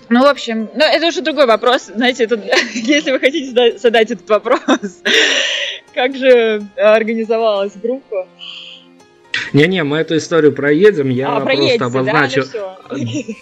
Ну, 0.09 0.23
в 0.23 0.27
общем, 0.27 0.69
ну, 0.75 0.85
это 0.85 1.07
уже 1.07 1.23
другой 1.23 1.47
вопрос. 1.47 1.87
Знаете, 1.87 2.27
тут, 2.27 2.41
если 2.75 3.13
вы 3.13 3.21
хотите 3.21 3.79
задать 3.79 4.11
этот 4.11 4.29
вопрос, 4.29 4.61
как 5.95 6.17
же 6.17 6.63
организовалась 6.77 7.73
группа? 7.77 8.27
Не-не, 9.55 9.85
мы 9.85 9.99
эту 9.99 10.17
историю 10.17 10.53
проедем, 10.53 11.11
я 11.11 11.37
а, 11.37 11.41
просто 11.41 11.85
обозначу. 11.87 12.43
Да? 12.53 12.77
Ну, 12.91 12.99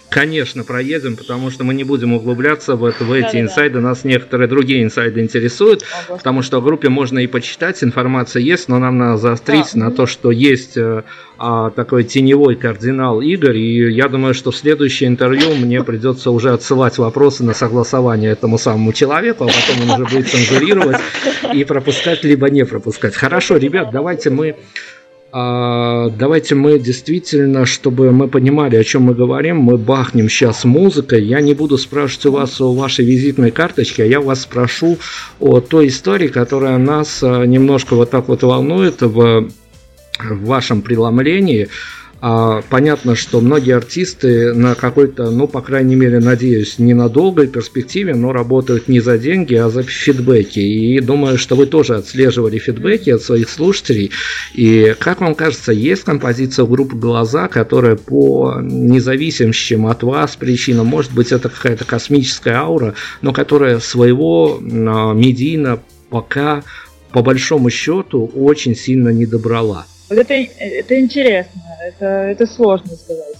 Конечно, 0.09 0.63
проедем, 0.63 1.17
потому 1.17 1.49
что 1.49 1.63
мы 1.63 1.73
не 1.73 1.83
будем 1.83 2.13
углубляться 2.13 2.75
в, 2.75 2.85
это, 2.85 3.03
в 3.03 3.11
эти 3.11 3.33
да, 3.33 3.41
инсайды, 3.41 3.75
да. 3.75 3.81
нас 3.81 4.03
некоторые 4.03 4.47
другие 4.47 4.83
инсайды 4.83 5.21
интересуют, 5.21 5.83
а, 6.07 6.17
потому 6.17 6.43
что 6.43 6.61
в 6.61 6.63
группе 6.63 6.89
можно 6.89 7.17
и 7.17 7.25
почитать, 7.25 7.83
информация 7.83 8.41
есть, 8.41 8.69
но 8.69 8.77
нам 8.77 8.99
надо 8.99 9.17
заострить 9.17 9.71
да. 9.73 9.85
на 9.85 9.91
то, 9.91 10.05
что 10.05 10.29
есть 10.29 10.77
э, 10.77 11.03
а, 11.39 11.71
такой 11.71 12.03
теневой 12.03 12.55
кардинал 12.55 13.19
Игорь, 13.19 13.57
и 13.57 13.91
я 13.91 14.07
думаю, 14.07 14.35
что 14.35 14.51
в 14.51 14.55
следующее 14.55 15.09
интервью 15.09 15.55
мне 15.55 15.83
придется 15.83 16.29
уже 16.29 16.51
отсылать 16.51 16.99
вопросы 16.99 17.43
на 17.43 17.55
согласование 17.55 18.31
этому 18.31 18.59
самому 18.59 18.93
человеку, 18.93 19.45
а 19.45 19.47
потом 19.47 19.89
он 19.89 20.01
уже 20.01 20.15
будет 20.15 20.27
цензурировать 20.31 20.97
и 21.53 21.63
пропускать, 21.63 22.23
либо 22.23 22.51
не 22.51 22.65
пропускать. 22.65 23.15
Хорошо, 23.15 23.57
ребят, 23.57 23.89
давайте 23.91 24.29
мы 24.29 24.57
давайте 25.33 26.53
мы 26.53 26.77
действительно, 26.77 27.65
чтобы 27.65 28.11
мы 28.11 28.27
понимали, 28.27 28.75
о 28.75 28.83
чем 28.83 29.03
мы 29.03 29.15
говорим, 29.15 29.57
мы 29.57 29.77
бахнем 29.77 30.29
сейчас 30.29 30.63
музыкой. 30.63 31.23
Я 31.23 31.41
не 31.41 31.55
буду 31.55 31.79
спрашивать 31.79 32.25
у 32.27 32.31
вас 32.33 32.61
о 32.61 32.71
вашей 32.71 33.03
визитной 33.03 33.49
карточке, 33.49 34.03
а 34.03 34.05
я 34.05 34.21
вас 34.21 34.41
спрошу 34.41 34.99
о 35.39 35.59
той 35.59 35.87
истории, 35.87 36.27
которая 36.27 36.77
нас 36.77 37.23
а, 37.23 37.45
немножко 37.45 37.95
вот 37.95 38.11
так 38.11 38.27
вот 38.27 38.43
волнует 38.43 39.01
в, 39.01 39.49
в 40.19 40.45
вашем 40.45 40.83
преломлении. 40.83 41.67
А, 42.25 42.61
понятно, 42.69 43.17
что 43.17 43.41
многие 43.41 43.75
артисты 43.75 44.53
на 44.53 44.75
какой-то, 44.75 45.29
ну, 45.29 45.45
по 45.45 45.59
крайней 45.59 45.95
мере, 45.95 46.21
надеюсь, 46.21 46.79
не 46.79 46.93
на 46.93 47.09
долгой 47.09 47.47
перспективе, 47.47 48.15
но 48.15 48.31
работают 48.31 48.87
не 48.87 49.01
за 49.01 49.17
деньги, 49.17 49.55
а 49.55 49.67
за 49.67 49.83
фидбэки. 49.83 50.59
И 50.59 51.01
думаю, 51.01 51.37
что 51.37 51.57
вы 51.57 51.65
тоже 51.65 51.95
отслеживали 51.95 52.59
фидбэки 52.59 53.09
от 53.09 53.23
своих 53.23 53.49
слушателей. 53.49 54.11
И 54.53 54.95
как 54.97 55.19
вам 55.19 55.35
кажется, 55.35 55.73
есть 55.73 56.05
композиция 56.05 56.65
группы 56.65 56.95
«Глаза», 56.95 57.49
которая 57.49 57.97
по 57.97 58.55
независимым 58.61 59.87
от 59.87 60.03
вас 60.03 60.37
причинам, 60.37 60.87
может 60.87 61.11
быть, 61.11 61.33
это 61.33 61.49
какая-то 61.49 61.83
космическая 61.83 62.53
аура, 62.53 62.93
но 63.21 63.33
которая 63.33 63.79
своего 63.79 64.61
а, 64.61 65.11
медийно 65.11 65.81
пока, 66.09 66.63
по 67.11 67.21
большому 67.21 67.69
счету, 67.69 68.31
очень 68.33 68.77
сильно 68.77 69.09
не 69.09 69.25
добрала? 69.25 69.87
Вот 70.13 70.29
это, 70.29 70.33
это 70.33 70.99
интересно, 70.99 71.61
это, 71.81 72.05
это 72.05 72.45
сложно 72.45 72.95
сказать. 72.95 73.37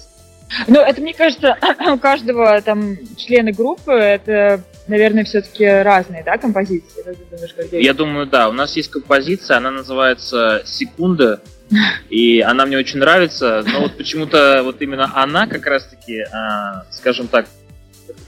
Но 0.68 0.82
это, 0.82 1.02
мне 1.02 1.14
кажется, 1.14 1.58
у 1.94 1.98
каждого 1.98 2.62
там 2.62 2.98
члена 3.18 3.52
группы 3.52 3.92
это, 3.92 4.64
наверное, 4.88 5.24
все-таки 5.24 5.66
разные, 5.66 6.24
да, 6.24 6.38
композиции? 6.38 7.04
Думаешь, 7.32 7.56
Я 7.72 7.94
думаю, 7.94 8.28
да. 8.28 8.50
У 8.50 8.54
нас 8.54 8.76
есть 8.76 8.90
композиция, 8.90 9.58
она 9.58 9.72
называется 9.72 10.62
«Секунда», 10.66 11.42
и 12.10 12.42
она 12.42 12.66
мне 12.66 12.78
очень 12.78 13.00
нравится, 13.00 13.64
но 13.66 13.82
вот 13.82 13.98
почему-то 13.98 14.62
вот 14.64 14.82
именно 14.82 15.12
она 15.16 15.48
как 15.48 15.66
раз-таки, 15.66 16.22
а, 16.32 16.86
скажем 16.92 17.28
так, 17.28 17.48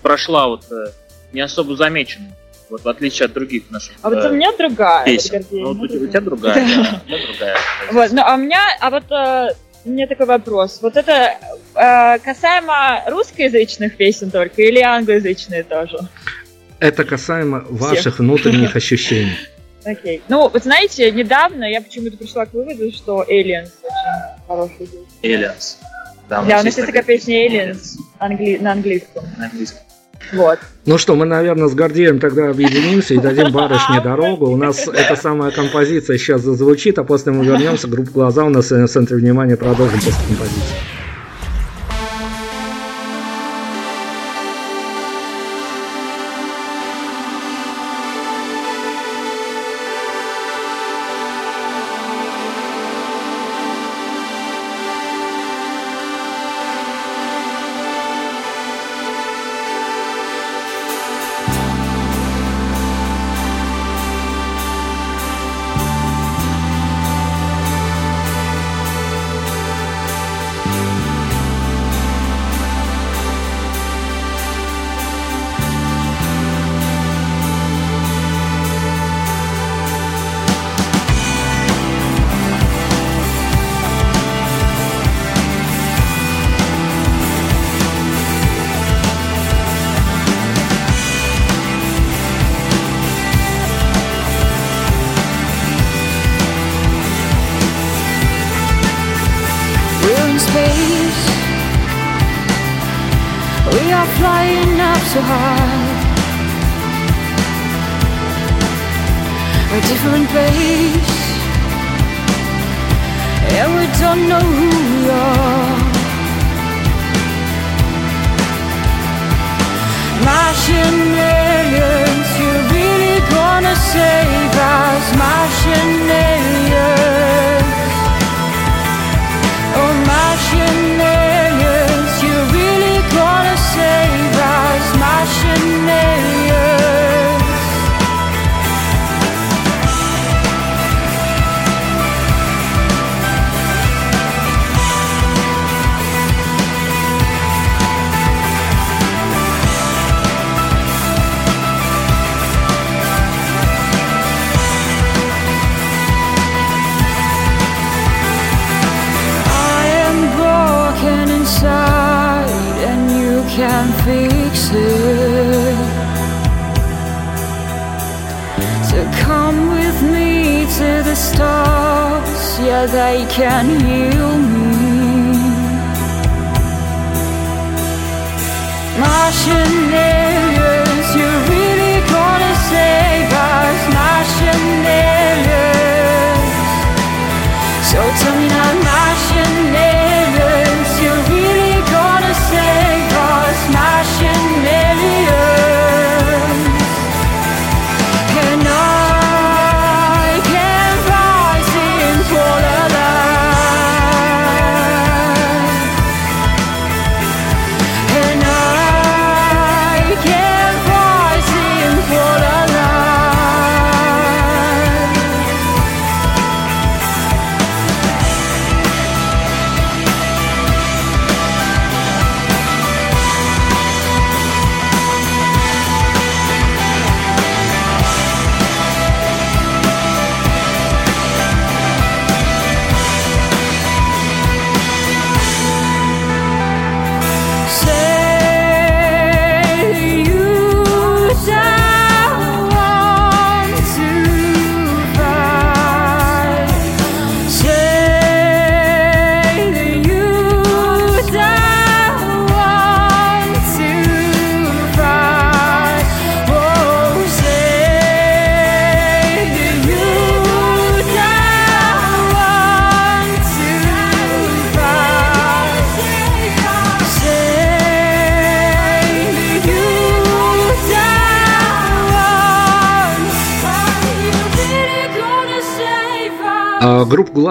прошла 0.01 0.47
вот 0.47 0.65
э, 0.71 0.87
не 1.33 1.41
особо 1.41 1.75
замеченной. 1.75 2.31
Вот 2.69 2.83
в 2.83 2.89
отличие 2.89 3.25
от 3.25 3.33
других 3.33 3.69
наших. 3.69 3.93
А 4.01 4.09
вот 4.09 4.25
у 4.25 4.33
меня 4.33 4.51
другая. 4.57 5.05
Песен. 5.05 5.45
Ну, 5.51 5.73
вот 5.73 5.91
у, 5.91 6.07
тебя 6.07 6.21
другая, 6.21 6.55
да. 6.55 6.61
У 6.61 7.07
меня 7.07 7.25
другая. 7.27 7.57
Вот, 7.91 8.11
ну, 8.11 8.21
а 8.25 8.33
у 8.35 8.37
меня, 8.37 8.59
а 8.79 8.89
вот 8.89 9.11
э, 9.11 9.55
у 9.85 9.89
меня 9.89 10.07
такой 10.07 10.25
вопрос. 10.25 10.79
Вот 10.81 10.97
это 10.97 11.37
э, 11.75 12.19
касаемо 12.19 13.03
русскоязычных 13.07 13.97
песен 13.97 14.31
только 14.31 14.63
или 14.63 14.79
англоязычные 14.79 15.63
тоже? 15.63 15.99
Это 16.79 17.03
касаемо 17.03 17.65
ваших 17.69 18.19
внутренних 18.19 18.75
ощущений. 18.75 19.37
Окей. 19.85 20.23
Ну, 20.27 20.49
вот 20.49 20.63
знаете, 20.63 21.11
недавно 21.11 21.63
я 21.65 21.81
почему-то 21.81 22.17
пришла 22.17 22.47
к 22.47 22.53
выводу, 22.53 22.91
что 22.91 23.23
Aliens 23.23 23.69
очень 23.83 24.47
хороший 24.47 24.89
Aliens. 25.21 25.77
Да, 26.27 26.41
у 26.41 26.45
нас 26.45 26.65
есть 26.65 26.83
такая 26.83 27.03
песня 27.03 27.47
Aliens 27.47 27.97
на 28.19 28.71
английском. 28.71 29.23
На 29.37 29.45
английском. 29.45 29.84
Вот. 30.33 30.59
Ну 30.85 30.97
что, 30.97 31.15
мы, 31.15 31.25
наверное, 31.25 31.67
с 31.67 31.73
Гордеем 31.73 32.19
тогда 32.19 32.49
объединимся 32.49 33.13
и 33.13 33.17
дадим 33.17 33.51
барышне 33.51 34.01
дорогу. 34.01 34.47
У 34.47 34.57
нас 34.57 34.87
эта 34.87 35.15
самая 35.15 35.51
композиция 35.51 36.17
сейчас 36.17 36.41
зазвучит, 36.41 36.99
а 36.99 37.03
после 37.03 37.31
мы 37.31 37.45
вернемся. 37.45 37.87
Группа 37.87 38.11
«Глаза» 38.11 38.43
у 38.45 38.49
нас 38.49 38.69
в 38.69 38.87
центре 38.87 39.17
внимания 39.17 39.57
продолжим 39.57 39.99
после 39.99 40.27
композиции. 40.27 40.75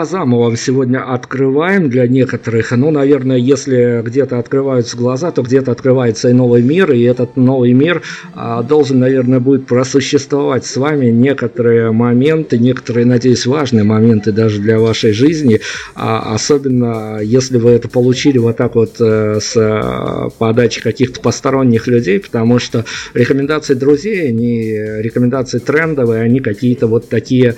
А, 0.05 0.07
«Глаза» 0.07 0.27
мы 0.27 0.39
вам 0.39 0.57
сегодня 0.59 1.15
открываем 1.15 1.89
для 1.89 2.07
некоторых. 2.07 2.73
Ну, 2.73 2.91
наверное, 2.91 3.39
если 3.39 4.03
где-то 4.05 4.39
открываются 4.39 4.99
глаза, 4.99 5.31
то 5.31 5.41
где-то 5.41 5.73
открывается 5.73 6.29
и 6.29 6.35
новый 6.35 6.61
мир, 6.61 6.93
и 6.93 7.03
этот 7.05 7.39
новый 7.39 7.73
мир 7.73 8.03
а, 8.35 8.63
должен, 8.63 8.99
наверное, 8.99 9.41
будет 9.41 9.67
просуществовать 9.67 10.67
с 10.67 10.77
вами 10.77 11.07
некоторые 11.07 11.91
моменты, 11.91 12.59
некоторые, 12.59 13.07
надеюсь, 13.07 13.47
важные 13.47 13.85
моменты 13.85 14.31
даже 14.31 14.61
для 14.61 14.79
вашей 14.79 15.13
жизни, 15.13 15.61
а, 15.95 16.35
особенно 16.35 17.21
если 17.23 17.57
вы 17.57 17.71
это 17.71 17.89
получили 17.89 18.37
вот 18.37 18.59
так 18.59 18.75
вот 18.75 18.97
э, 19.01 19.39
с 19.41 19.57
э, 19.57 20.29
подачи 20.39 20.83
каких-то 20.83 21.21
посторонних 21.21 21.87
людей, 21.87 22.21
потому 22.21 22.59
что 22.59 22.85
рекомендации 23.15 23.73
друзей, 23.73 24.29
они 24.29 24.71
рекомендации 25.01 25.61
трендовые, 25.61 26.23
они 26.23 26.41
какие-то 26.41 26.89
вот 26.89 27.09
такие 27.09 27.57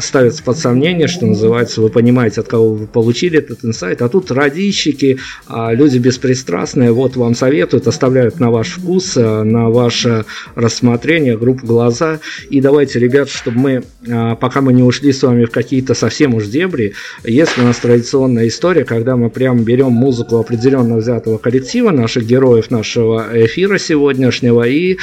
ставятся 0.00 0.42
под 0.42 0.58
сомнение 0.58 0.82
мнение, 0.82 1.06
что 1.06 1.26
называется, 1.26 1.61
вы 1.76 1.88
понимаете, 1.88 2.40
от 2.40 2.48
кого 2.48 2.74
вы 2.74 2.86
получили 2.86 3.38
этот 3.38 3.64
инсайт, 3.64 4.02
а 4.02 4.08
тут 4.08 4.30
радищики, 4.30 5.18
а, 5.46 5.72
люди 5.72 5.98
беспристрастные, 5.98 6.92
вот 6.92 7.16
вам 7.16 7.34
советуют, 7.34 7.86
оставляют 7.86 8.40
на 8.40 8.50
ваш 8.50 8.68
вкус, 8.72 9.14
а, 9.16 9.42
на 9.42 9.70
ваше 9.70 10.24
рассмотрение 10.54 11.36
группу 11.36 11.66
«Глаза». 11.66 12.20
И 12.50 12.60
давайте, 12.60 12.98
ребят, 12.98 13.28
чтобы 13.28 13.58
мы, 13.58 13.82
а, 14.08 14.34
пока 14.36 14.60
мы 14.60 14.72
не 14.72 14.82
ушли 14.82 15.12
с 15.12 15.22
вами 15.22 15.44
в 15.44 15.50
какие-то 15.50 15.94
совсем 15.94 16.34
уж 16.34 16.46
дебри, 16.46 16.94
есть 17.24 17.58
у 17.58 17.62
нас 17.62 17.78
традиционная 17.78 18.48
история, 18.48 18.84
когда 18.84 19.16
мы 19.16 19.30
прям 19.30 19.62
берем 19.64 19.92
музыку 19.92 20.36
определенно 20.36 20.96
взятого 20.96 21.38
коллектива, 21.38 21.90
наших 21.90 22.26
героев 22.26 22.70
нашего 22.70 23.26
эфира 23.32 23.78
сегодняшнего, 23.78 24.62
и 24.62 24.98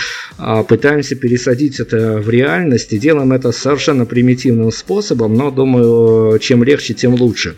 пытаемся 0.67 1.15
пересадить 1.15 1.80
это 1.80 2.17
в 2.19 2.30
реальность, 2.30 2.93
и 2.93 3.00
делаем 3.00 3.32
это 3.32 3.52
совершенно 3.52 4.06
примитивным 4.06 4.72
способом, 4.72 5.34
но 5.36 5.52
думаю, 5.52 6.39
чем 6.49 6.63
легче, 6.63 6.95
тем 6.95 7.13
лучше. 7.13 7.57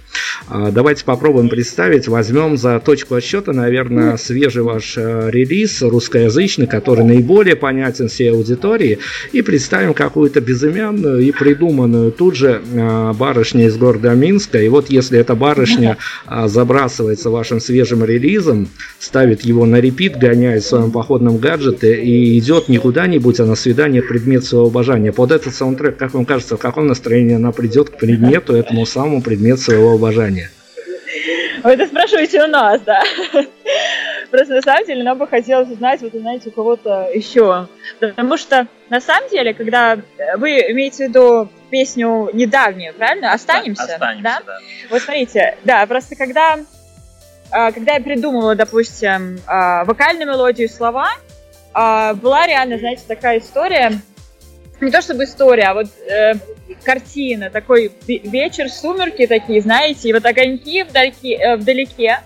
А, 0.49 0.69
давайте 0.69 1.06
попробуем 1.06 1.47
представить. 1.47 2.10
Возьмем 2.10 2.58
за 2.58 2.77
точку 2.80 3.15
отсчета, 3.15 3.54
наверное, 3.54 4.17
свежий 4.17 4.63
ваш 4.63 4.95
э, 4.97 5.30
релиз, 5.32 5.82
русскоязычный, 5.82 6.67
который 6.67 7.06
наиболее 7.06 7.56
понятен 7.56 8.10
всей 8.10 8.32
аудитории, 8.32 8.99
и 9.32 9.41
представим 9.41 9.93
какую-то 9.93 10.41
безымянную 10.41 11.19
и 11.19 11.32
придуманную 11.32 12.12
тут 12.12 12.36
же 12.36 12.62
э, 12.62 13.13
барышню 13.13 13.67
из 13.67 13.77
города 13.77 14.13
Минска. 14.13 14.62
И 14.62 14.67
вот 14.67 14.89
если 14.89 15.17
эта 15.17 15.36
барышня 15.36 15.95
а, 16.25 16.49
забрасывается 16.49 17.30
вашим 17.30 17.62
свежим 17.62 18.04
релизом, 18.04 18.67
ставит 18.99 19.41
его 19.45 19.65
на 19.65 19.80
репит, 19.80 20.17
гоняет 20.17 20.63
в 20.63 20.67
своем 20.67 20.91
походном 20.91 21.38
гаджете 21.38 22.04
и 22.04 22.38
идет 22.38 22.67
не 22.67 22.77
куда-нибудь, 22.77 23.39
а 23.39 23.45
на 23.45 23.56
свидание 23.56 24.01
предмет 24.01 24.43
своего 24.43 24.67
обожания. 24.67 25.13
Под 25.13 25.32
этот 25.32 25.56
саундтрек, 25.56 25.95
как 25.95 26.13
вам 26.13 26.25
кажется, 26.25 26.58
в 26.58 26.60
каком 26.60 26.88
настроении 26.88 27.36
она 27.36 27.54
придет 27.54 27.89
к 27.91 27.97
предмету, 27.97 28.56
этому 28.71 28.86
самому 28.86 29.21
предмету 29.21 29.62
своего 29.62 29.93
обожания? 29.93 30.49
Вы 31.63 31.71
это 31.71 31.86
спрашиваете 31.86 32.43
у 32.43 32.47
нас, 32.47 32.81
да. 32.81 33.03
Просто 34.31 34.55
на 34.55 34.62
самом 34.62 34.86
деле 34.88 35.03
нам 35.03 35.17
бы 35.17 35.27
хотелось 35.27 35.69
узнать, 35.69 36.01
вот 36.01 36.13
знаете, 36.13 36.49
у 36.49 36.51
кого-то 36.51 37.10
еще. 37.13 37.67
Потому 37.99 38.38
что 38.38 38.67
на 38.89 39.01
самом 39.01 39.29
деле, 39.29 39.53
когда 39.53 39.99
вы 40.38 40.51
имеете 40.71 41.05
в 41.05 41.10
виду 41.10 41.49
песню 41.69 42.29
недавнюю, 42.34 42.93
правильно? 42.93 43.34
Останемся? 43.34 43.86
Да, 43.88 43.93
останемся, 43.93 44.23
да? 44.23 44.41
да. 44.45 44.57
Вот 44.89 45.01
смотрите, 45.01 45.57
да, 45.63 45.86
просто 45.86 46.15
когда, 46.15 46.60
а, 47.51 47.71
когда 47.71 47.93
я 47.93 48.01
придумывала, 48.01 48.55
допустим, 48.55 49.39
а, 49.45 49.84
вокальную 49.84 50.27
мелодию 50.27 50.67
и 50.67 50.71
слова, 50.71 51.10
а, 51.73 52.13
была 52.13 52.47
реально, 52.47 52.77
знаете, 52.77 53.03
такая 53.07 53.39
история, 53.39 54.01
не 54.79 54.91
то 54.91 55.01
чтобы 55.01 55.25
история, 55.25 55.65
а 55.65 55.73
вот 55.73 55.88
э, 56.10 56.34
картина, 56.84 57.49
такой 57.49 57.91
вечер, 58.07 58.69
сумерки 58.69 59.27
такие, 59.27 59.62
знаете, 59.62 60.10
и 60.10 60.13
вот 60.13 60.25
огоньки 60.25 60.84
вдалеке, 60.84 61.36
э, 61.36 61.55
вдалеке. 61.55 62.19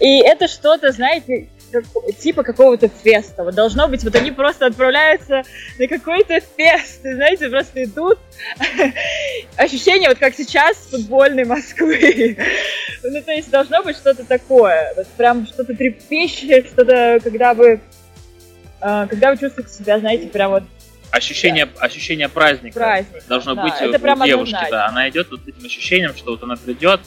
И 0.00 0.18
это 0.18 0.48
что-то, 0.48 0.92
знаете, 0.92 1.48
как, 1.72 1.84
типа 2.18 2.42
какого-то 2.42 2.88
феста. 2.88 3.42
Вот 3.42 3.54
должно 3.54 3.88
быть, 3.88 4.04
вот 4.04 4.14
они 4.14 4.30
просто 4.30 4.66
отправляются 4.66 5.42
на 5.78 5.88
какой-то 5.88 6.40
фест, 6.56 7.04
и, 7.04 7.14
знаете, 7.14 7.48
просто 7.48 7.84
идут. 7.84 8.18
Ощущение, 9.56 10.08
вот 10.08 10.18
как 10.18 10.34
сейчас 10.34 10.76
футбольной 10.76 11.44
Москвы. 11.44 12.36
ну, 13.02 13.22
то 13.22 13.32
есть 13.32 13.50
должно 13.50 13.82
быть 13.82 13.96
что-то 13.96 14.24
такое. 14.24 14.92
Вот 14.96 15.06
прям 15.16 15.46
что-то 15.46 15.74
трепещущее, 15.74 16.64
что-то, 16.64 17.18
когда 17.22 17.54
вы 17.54 17.80
э, 18.80 19.06
когда 19.08 19.30
вы 19.30 19.38
чувствуете 19.38 19.72
себя, 19.72 19.98
знаете, 19.98 20.28
прям 20.28 20.50
вот 20.50 20.64
ощущение, 21.12 21.66
да. 21.66 21.80
ощущение 21.80 22.28
праздника 22.28 22.78
Праздник, 22.78 23.24
должно 23.28 23.54
да, 23.54 23.62
быть 23.62 23.74
это 23.80 24.12
у 24.12 24.24
девушки, 24.24 24.66
да. 24.70 24.86
Она 24.86 25.08
идет 25.08 25.30
вот 25.30 25.40
с 25.44 25.48
этим 25.48 25.64
ощущением, 25.64 26.16
что 26.16 26.32
вот 26.32 26.42
она 26.42 26.56
придет 26.56 27.00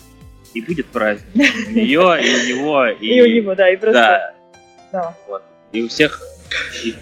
и 0.54 0.62
будет 0.62 0.86
праздник. 0.88 1.28
У 1.68 1.72
нее, 1.72 2.20
и 2.22 2.54
у 2.54 2.58
него, 2.58 2.86
и, 2.88 3.08
и 3.08 3.22
у 3.22 3.26
него, 3.26 3.56
да, 3.56 3.70
и 3.70 3.76
просто. 3.76 4.34
Да. 4.92 4.92
да. 4.92 5.18
Вот. 5.28 5.44
И 5.74 5.82
у 5.82 5.90
всех 5.90 6.22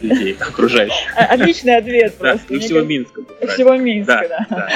людей 0.01 0.35
окружающих. 0.39 1.15
Отличный 1.15 1.77
ответ 1.77 2.15
просто. 2.17 2.47
Да, 2.49 2.55
и 2.55 2.59
всего 2.59 2.81
Минска. 2.81 3.21
Всего 3.47 3.75
Минска, 3.75 4.45
да. 4.49 4.69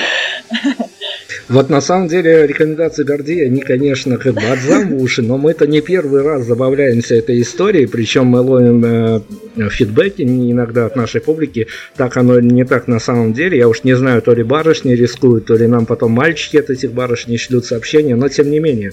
Вот 1.50 1.70
на 1.70 1.80
самом 1.80 2.10
деле 2.10 2.46
рекомендации 2.46 3.04
Гордея, 3.04 3.46
они, 3.46 3.62
конечно, 3.62 4.18
как 4.18 4.34
бы 4.34 4.42
отзам 4.42 4.90
в 4.90 5.02
уши, 5.02 5.22
но 5.22 5.38
мы 5.38 5.52
это 5.52 5.66
не 5.66 5.80
первый 5.80 6.22
раз 6.22 6.46
забавляемся 6.46 7.16
этой 7.16 7.42
историей, 7.42 7.86
причем 7.86 8.26
мы 8.26 8.42
ловим 8.42 8.84
э, 8.84 9.70
фидбэки 9.70 10.24
иногда 10.24 10.86
от 10.86 10.98
нашей 10.98 11.22
публики, 11.22 11.68
так 11.96 12.18
оно 12.18 12.40
не 12.42 12.66
так 12.66 12.88
на 12.88 13.00
самом 13.00 13.32
деле, 13.32 13.58
я 13.58 13.70
уж 13.70 13.84
не 13.86 13.96
знаю, 13.96 14.22
то 14.22 14.34
ли 14.34 14.44
барышни 14.44 14.92
рискуют, 14.92 15.46
то 15.46 15.56
ли 15.56 15.68
нам 15.68 15.86
потом 15.86 16.12
мальчики 16.12 16.58
от 16.58 16.70
этих 16.70 16.92
барышней 16.92 17.38
шлют 17.38 17.66
сообщения, 17.66 18.18
но 18.18 18.28
тем 18.28 18.52
не 18.52 18.60
менее. 18.60 18.92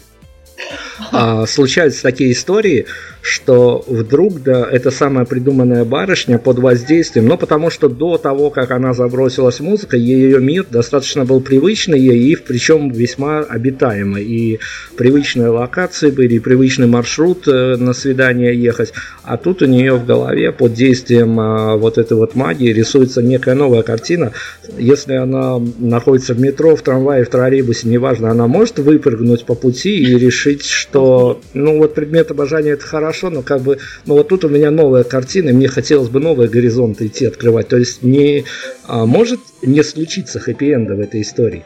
А, 1.10 1.46
случаются 1.46 2.02
такие 2.02 2.30
истории, 2.30 2.86
что 3.24 3.82
вдруг, 3.88 4.42
да, 4.42 4.68
эта 4.70 4.90
самая 4.90 5.24
придуманная 5.24 5.86
барышня 5.86 6.38
под 6.38 6.58
воздействием, 6.58 7.26
ну, 7.26 7.38
потому 7.38 7.70
что 7.70 7.88
до 7.88 8.18
того, 8.18 8.50
как 8.50 8.70
она 8.70 8.92
забросилась 8.92 9.60
в 9.60 9.62
музыку, 9.62 9.96
ее 9.96 10.40
мир 10.40 10.66
достаточно 10.70 11.24
был 11.24 11.40
привычный 11.40 11.98
ей, 11.98 12.32
и 12.32 12.36
причем 12.36 12.90
весьма 12.90 13.38
обитаемый. 13.38 14.22
И 14.24 14.60
привычные 14.98 15.48
локации 15.48 16.10
были, 16.10 16.34
и 16.34 16.38
привычный 16.38 16.86
маршрут 16.86 17.48
э, 17.48 17.76
на 17.76 17.94
свидание 17.94 18.54
ехать. 18.62 18.92
А 19.22 19.38
тут 19.38 19.62
у 19.62 19.64
нее 19.64 19.94
в 19.94 20.04
голове 20.04 20.52
под 20.52 20.74
действием 20.74 21.40
а, 21.40 21.76
вот 21.76 21.96
этой 21.96 22.18
вот 22.18 22.34
магии 22.34 22.74
рисуется 22.74 23.22
некая 23.22 23.54
новая 23.54 23.82
картина. 23.82 24.32
Если 24.76 25.14
она 25.14 25.58
находится 25.78 26.34
в 26.34 26.40
метро, 26.40 26.76
в 26.76 26.82
трамвае, 26.82 27.24
в 27.24 27.30
троллейбусе, 27.30 27.88
неважно, 27.88 28.30
она 28.30 28.46
может 28.46 28.78
выпрыгнуть 28.80 29.46
по 29.46 29.54
пути 29.54 29.96
и 29.96 30.18
решить, 30.18 30.66
что, 30.66 31.40
ну, 31.54 31.78
вот 31.78 31.94
предмет 31.94 32.30
обожания 32.30 32.72
это 32.72 32.84
хорошо, 32.84 33.13
хорошо, 33.14 33.30
но 33.30 33.42
как 33.42 33.60
бы, 33.62 33.78
ну 34.06 34.14
вот 34.14 34.28
тут 34.28 34.44
у 34.44 34.48
меня 34.48 34.70
новая 34.70 35.04
картина, 35.04 35.52
мне 35.52 35.68
хотелось 35.68 36.08
бы 36.08 36.20
новые 36.20 36.48
горизонты 36.48 37.06
идти 37.06 37.26
открывать. 37.26 37.68
То 37.68 37.76
есть 37.76 38.02
не 38.02 38.44
а, 38.86 39.06
может 39.06 39.40
не 39.62 39.82
случиться 39.82 40.40
хэппи-энда 40.40 40.94
в 40.94 41.00
этой 41.00 41.22
истории. 41.22 41.64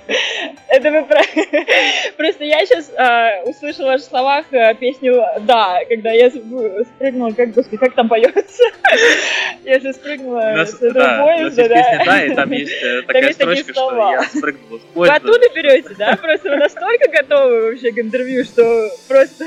Это 0.69 0.91
вы 0.91 1.05
про... 1.07 1.23
Просто 2.17 2.45
я 2.45 2.65
сейчас 2.67 2.91
э, 2.91 3.43
услышала 3.49 3.87
в 3.87 3.89
ваших 3.93 4.07
словах 4.07 4.45
э, 4.53 4.75
песню 4.75 5.25
«Да», 5.41 5.79
когда 5.89 6.13
я 6.13 6.31
спрыгнула, 6.31 7.31
как, 7.31 7.53
господи, 7.53 7.79
как 7.79 7.95
там 7.95 8.09
поется? 8.09 8.63
я 9.65 9.81
же 9.81 9.93
спрыгнула 9.95 10.53
нас, 10.57 10.73
с 10.73 10.83
этого 10.83 10.93
да, 10.93 11.25
поезда, 11.25 11.69
да. 11.69 11.75
Песня, 11.75 12.03
да, 12.05 12.25
и 12.25 12.35
там 12.35 12.53
есть 12.53 12.83
э, 12.83 13.03
такая 13.07 13.23
там 13.23 13.33
строчка, 13.33 13.73
что 13.73 14.11
я 14.11 14.23
спрыгнула 14.25 14.79
с 14.79 14.83
поезда. 14.83 14.93
Вы 14.95 15.09
оттуда 15.09 15.47
берете, 15.55 15.95
да? 15.99 16.17
Просто 16.17 16.51
вы 16.51 16.57
настолько 16.57 17.11
готовы 17.11 17.63
вообще 17.63 17.93
к 17.93 17.99
интервью, 17.99 18.45
что 18.45 18.91
просто... 19.09 19.47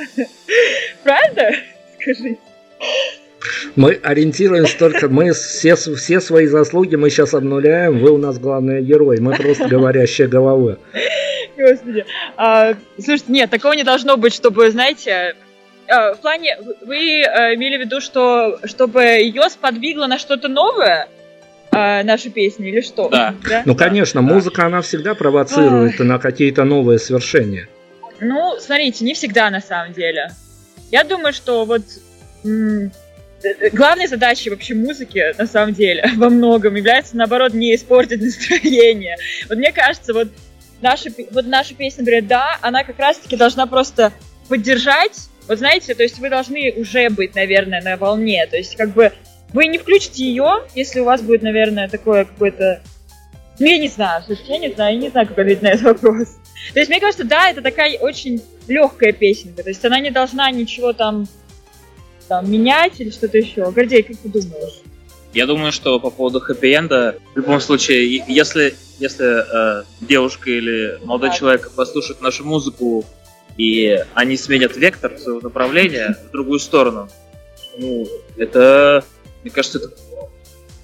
Правда? 1.03 1.51
Скажите. 2.01 2.37
Мы 3.75 3.99
ориентируемся 4.03 4.77
только, 4.77 5.07
мы 5.09 5.33
все, 5.33 5.75
все 5.75 6.19
свои 6.19 6.47
заслуги 6.47 6.95
мы 6.95 7.09
сейчас 7.09 7.33
обнуляем, 7.33 7.99
вы 7.99 8.11
у 8.11 8.17
нас 8.17 8.37
главный 8.37 8.81
герой, 8.81 9.19
мы 9.19 9.35
просто 9.35 9.67
говорящая 9.67 10.27
голова. 10.27 10.77
Господи. 11.57 12.05
А, 12.37 12.73
слушайте, 12.95 13.31
нет, 13.31 13.49
такого 13.49 13.73
не 13.73 13.83
должно 13.83 14.17
быть, 14.17 14.33
чтобы, 14.33 14.69
знаете, 14.71 15.35
а, 15.87 16.13
в 16.13 16.21
плане, 16.21 16.57
вы 16.81 17.23
а, 17.23 17.53
имели 17.55 17.77
в 17.77 17.81
виду, 17.81 18.01
что 18.01 18.59
чтобы 18.65 19.03
ее 19.03 19.49
сподвигло 19.49 20.07
на 20.07 20.17
что-то 20.17 20.47
новое, 20.47 21.07
а, 21.71 22.03
наши 22.03 22.29
песни 22.29 22.69
или 22.69 22.81
что? 22.81 23.09
Да. 23.09 23.35
да? 23.47 23.63
Ну, 23.65 23.75
конечно, 23.75 24.21
да. 24.21 24.27
музыка, 24.27 24.65
она 24.65 24.81
всегда 24.81 25.15
провоцирует 25.15 25.99
на 25.99 26.19
какие-то 26.19 26.63
новые 26.63 26.99
свершения. 26.99 27.67
Ну, 28.19 28.57
смотрите, 28.59 29.03
не 29.03 29.13
всегда 29.13 29.49
на 29.49 29.61
самом 29.61 29.93
деле. 29.93 30.31
Я 30.91 31.03
думаю, 31.03 31.33
что 31.33 31.65
вот 31.65 31.83
главной 33.73 34.07
задачей 34.07 34.49
вообще 34.49 34.75
музыки, 34.75 35.33
на 35.37 35.47
самом 35.47 35.73
деле, 35.73 36.05
во 36.17 36.29
многом 36.29 36.75
является, 36.75 37.17
наоборот, 37.17 37.53
не 37.53 37.73
испортить 37.75 38.21
настроение. 38.21 39.17
Вот 39.49 39.57
мне 39.57 39.71
кажется, 39.71 40.13
вот 40.13 40.27
наша, 40.81 41.09
вот 41.31 41.45
наша 41.45 41.73
песня, 41.73 42.01
например, 42.01 42.23
«Да», 42.23 42.57
она 42.61 42.83
как 42.83 42.99
раз-таки 42.99 43.35
должна 43.35 43.65
просто 43.65 44.11
поддержать, 44.47 45.29
вот 45.47 45.57
знаете, 45.57 45.95
то 45.95 46.03
есть 46.03 46.19
вы 46.19 46.29
должны 46.29 46.73
уже 46.77 47.09
быть, 47.09 47.35
наверное, 47.35 47.81
на 47.81 47.97
волне, 47.97 48.45
то 48.47 48.57
есть 48.57 48.75
как 48.75 48.89
бы 48.89 49.11
вы 49.53 49.67
не 49.67 49.77
включите 49.77 50.23
ее, 50.23 50.63
если 50.75 50.99
у 50.99 51.05
вас 51.05 51.21
будет, 51.21 51.41
наверное, 51.41 51.89
такое 51.89 52.25
какое-то... 52.25 52.81
Ну, 53.59 53.65
я 53.65 53.77
не 53.77 53.89
знаю, 53.89 54.23
слушайте, 54.25 54.53
я 54.53 54.59
не 54.59 54.73
знаю, 54.73 54.95
я 54.95 55.01
не 55.01 55.09
знаю, 55.09 55.27
как 55.27 55.39
ответить 55.39 55.61
на 55.61 55.67
этот 55.67 56.01
вопрос. 56.01 56.37
То 56.73 56.79
есть, 56.79 56.89
мне 56.89 56.99
кажется, 56.99 57.23
да, 57.23 57.49
это 57.49 57.61
такая 57.61 57.97
очень 57.97 58.41
легкая 58.67 59.11
песенка. 59.11 59.63
То 59.63 59.69
есть 59.69 59.83
она 59.83 59.99
не 59.99 60.11
должна 60.11 60.49
ничего 60.51 60.93
там, 60.93 61.27
там 62.27 62.49
менять 62.51 62.99
или 62.99 63.09
что-то 63.09 63.37
еще. 63.37 63.69
Гордей, 63.71 64.03
как 64.03 64.17
ты 64.17 64.29
думаешь? 64.29 64.81
Я 65.33 65.45
думаю, 65.45 65.71
что 65.71 65.99
по 65.99 66.09
поводу 66.09 66.39
хэппи-энда, 66.39 67.17
в 67.33 67.37
любом 67.37 67.61
случае, 67.61 68.23
если, 68.27 68.75
если 68.99 69.79
э, 69.79 69.83
девушка 70.01 70.49
или 70.49 70.99
молодой 71.05 71.29
да. 71.29 71.35
человек 71.35 71.71
послушают 71.71 72.21
нашу 72.21 72.45
музыку, 72.45 73.05
и 73.57 74.03
они 74.13 74.37
сменят 74.37 74.75
вектор 74.75 75.17
своего 75.17 75.39
направления 75.39 76.17
в 76.27 76.31
другую 76.31 76.59
сторону, 76.59 77.09
ну, 77.77 78.05
это, 78.37 79.05
мне 79.43 79.51
кажется, 79.51 79.79
это 79.79 79.91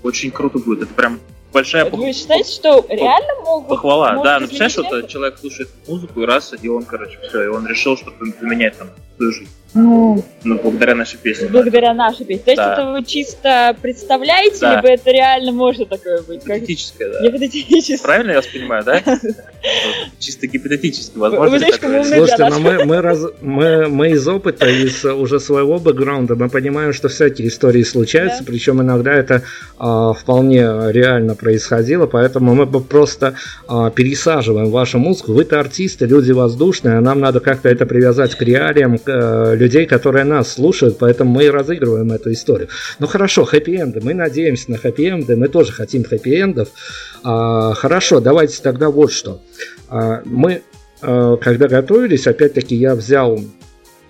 очень 0.04 0.32
круто 0.32 0.60
будет. 0.60 0.84
Это 0.84 0.94
прям 0.94 1.20
большая 1.58 1.86
пох... 1.86 2.00
Вы 2.00 2.14
считаете, 2.14 2.52
что 2.52 2.86
реально 2.88 3.42
могут? 3.44 3.70
Похвала, 3.70 4.22
да. 4.24 4.40
Ну, 4.40 4.48
представляешь, 4.48 4.74
что 4.74 5.02
человек 5.08 5.40
слушает 5.40 5.70
музыку 5.88 6.22
и 6.22 6.26
раз, 6.26 6.54
и 6.62 6.68
он, 6.68 6.84
короче, 6.86 7.18
все, 7.28 7.44
и 7.46 7.48
он 7.48 7.66
решил, 7.68 7.98
что 7.98 8.12
поменять 8.12 8.78
там 8.78 8.90
свою 9.16 9.32
жизнь. 9.32 9.52
Ну, 9.74 10.24
ну, 10.44 10.60
благодаря 10.62 10.96
нашей 10.96 11.18
песне. 11.18 11.50
Благодаря 11.50 11.94
нашей 11.94 12.26
песне. 12.26 12.44
То 12.44 12.52
есть 12.52 12.58
да. 12.58 12.74
это 12.74 12.92
вы 12.92 13.04
чисто 13.04 13.76
представляете, 13.82 14.60
да. 14.62 14.76
либо 14.76 14.88
это 14.88 15.12
реально 15.12 15.52
может 15.52 15.90
такое 15.90 16.22
быть? 16.22 16.44
Гипотетическое, 16.44 17.12
да. 17.12 17.22
Гипотетическое. 17.22 17.98
Правильно 17.98 18.32
я 18.32 18.38
вас 18.38 18.48
понимаю, 18.48 18.84
да? 18.86 19.02
Чисто 20.20 20.48
гипотетически, 20.48 21.18
возможно. 21.18 21.60
Слушайте, 21.60 22.50
но 22.50 22.60
мы, 22.60 22.86
мы, 22.86 23.02
раз, 23.02 23.20
мы, 23.42 23.88
мы 23.88 24.12
из 24.12 24.28
опыта, 24.28 24.68
из 24.68 25.04
уже 25.04 25.40
своего 25.40 25.80
бэкграунда, 25.80 26.36
мы 26.36 26.50
понимаем, 26.50 26.94
что 26.94 27.10
всякие 27.10 27.50
истории 27.50 27.84
случаются, 27.84 28.40
да. 28.40 28.46
причем 28.48 28.82
иногда 28.82 29.14
это 29.14 29.44
а, 29.78 30.14
вполне 30.14 30.62
реально 30.92 31.36
происходило, 31.36 32.06
поэтому 32.06 32.56
мы 32.56 32.66
просто 32.68 33.36
а, 33.68 33.90
пересаживаем 33.90 34.70
вашу 34.70 35.00
музыку. 35.00 35.34
Вы-то 35.34 35.60
артисты, 35.60 36.06
люди 36.06 36.32
воздушные, 36.32 36.98
а 36.98 37.02
нам 37.02 37.20
надо 37.20 37.42
как-то 37.42 37.68
это 37.68 37.86
привязать 37.86 38.36
к 38.36 38.42
реалиям, 38.42 38.98
к 38.98 39.04
а, 39.08 39.57
людей, 39.58 39.86
которые 39.86 40.24
нас 40.24 40.54
слушают, 40.54 40.98
поэтому 40.98 41.32
мы 41.32 41.46
и 41.46 41.50
разыгрываем 41.50 42.12
эту 42.12 42.32
историю. 42.32 42.70
Ну 43.00 43.08
хорошо, 43.08 43.44
хэппи-энды, 43.44 44.00
мы 44.02 44.14
надеемся 44.14 44.72
на 44.72 44.78
хэппи-энды, 44.78 45.36
мы 45.36 45.48
тоже 45.48 45.72
хотим 45.72 46.04
хэппи-эндов. 46.04 46.70
А, 47.24 47.74
хорошо, 47.74 48.20
давайте 48.20 48.62
тогда 48.62 48.90
вот 48.90 49.12
что. 49.12 49.42
А, 49.90 50.22
мы, 50.26 50.62
а, 51.02 51.38
когда 51.38 51.68
готовились, 51.68 52.28
опять-таки 52.28 52.76
я 52.76 52.96
взял 52.96 53.40
Э, 53.40 53.57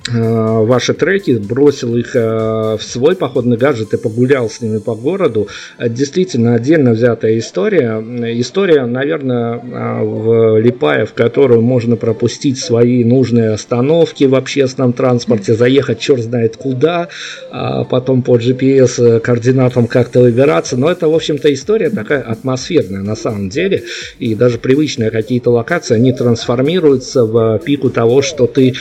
ваши 0.09 0.93
треки, 0.93 1.31
бросил 1.31 1.95
их 1.97 2.15
э, 2.15 2.77
в 2.77 2.81
свой 2.81 3.15
походный 3.15 3.57
гаджет 3.57 3.93
и 3.93 3.97
погулял 3.97 4.49
с 4.49 4.61
ними 4.61 4.77
по 4.79 4.95
городу. 4.95 5.47
Действительно, 5.79 6.55
отдельно 6.55 6.91
взятая 6.91 7.37
история. 7.37 7.99
История, 8.39 8.85
наверное, 8.85 9.57
э, 9.57 11.05
в 11.05 11.13
которую 11.13 11.61
можно 11.61 11.95
пропустить 11.95 12.59
свои 12.59 13.03
нужные 13.03 13.51
остановки 13.51 14.23
в 14.25 14.35
общественном 14.35 14.93
транспорте, 14.93 15.53
заехать 15.53 15.99
черт 15.99 16.21
знает 16.21 16.57
куда, 16.57 17.09
а 17.51 17.83
потом 17.83 18.21
по 18.21 18.37
GPS 18.37 19.19
координатам 19.19 19.87
как-то 19.87 20.21
выбираться. 20.21 20.77
Но 20.77 20.89
это, 20.89 21.07
в 21.07 21.15
общем-то, 21.15 21.53
история 21.53 21.89
такая 21.89 22.21
атмосферная 22.21 23.01
на 23.01 23.15
самом 23.15 23.49
деле. 23.49 23.83
И 24.19 24.35
даже 24.35 24.57
привычные 24.57 25.11
какие-то 25.11 25.51
локации, 25.51 25.95
они 25.95 26.13
трансформируются 26.13 27.25
в 27.25 27.59
пику 27.59 27.89
того, 27.89 28.21
что 28.21 28.47
ты 28.47 28.73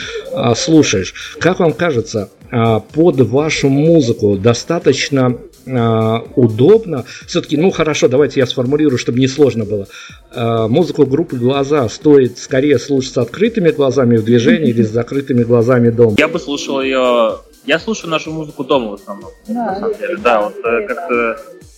слушаешь. 0.55 1.13
Как 1.39 1.59
вам 1.59 1.73
кажется, 1.73 2.29
а, 2.51 2.79
под 2.79 3.19
вашу 3.21 3.69
музыку 3.69 4.37
достаточно 4.37 5.37
а, 5.65 6.23
удобно. 6.35 7.05
Все-таки, 7.25 7.57
ну 7.57 7.71
хорошо, 7.71 8.07
давайте 8.07 8.39
я 8.39 8.45
сформулирую, 8.45 8.97
чтобы 8.97 9.19
не 9.19 9.27
сложно 9.27 9.65
было. 9.65 9.87
А, 10.31 10.67
музыку 10.67 11.05
группы 11.05 11.35
«Глаза» 11.35 11.87
стоит 11.89 12.37
скорее 12.37 12.79
слушать 12.79 13.13
с 13.13 13.17
открытыми 13.17 13.71
глазами 13.71 14.17
в 14.17 14.23
движении 14.23 14.69
или 14.69 14.83
с 14.83 14.89
закрытыми 14.89 15.43
глазами 15.43 15.89
дома? 15.89 16.15
Я 16.17 16.27
бы 16.27 16.39
слушал 16.39 16.81
ее... 16.81 17.39
Я 17.65 17.79
слушаю 17.79 18.09
нашу 18.09 18.31
музыку 18.31 18.63
дома 18.63 18.91
в 18.91 18.93
основном. 18.93 19.31
Да, 19.47 19.65
на 19.65 19.75
самом 19.75 19.97
деле. 19.97 20.15
да 20.17 20.41
вот 20.41 20.55
э, 20.63 20.87
как-то 20.87 21.37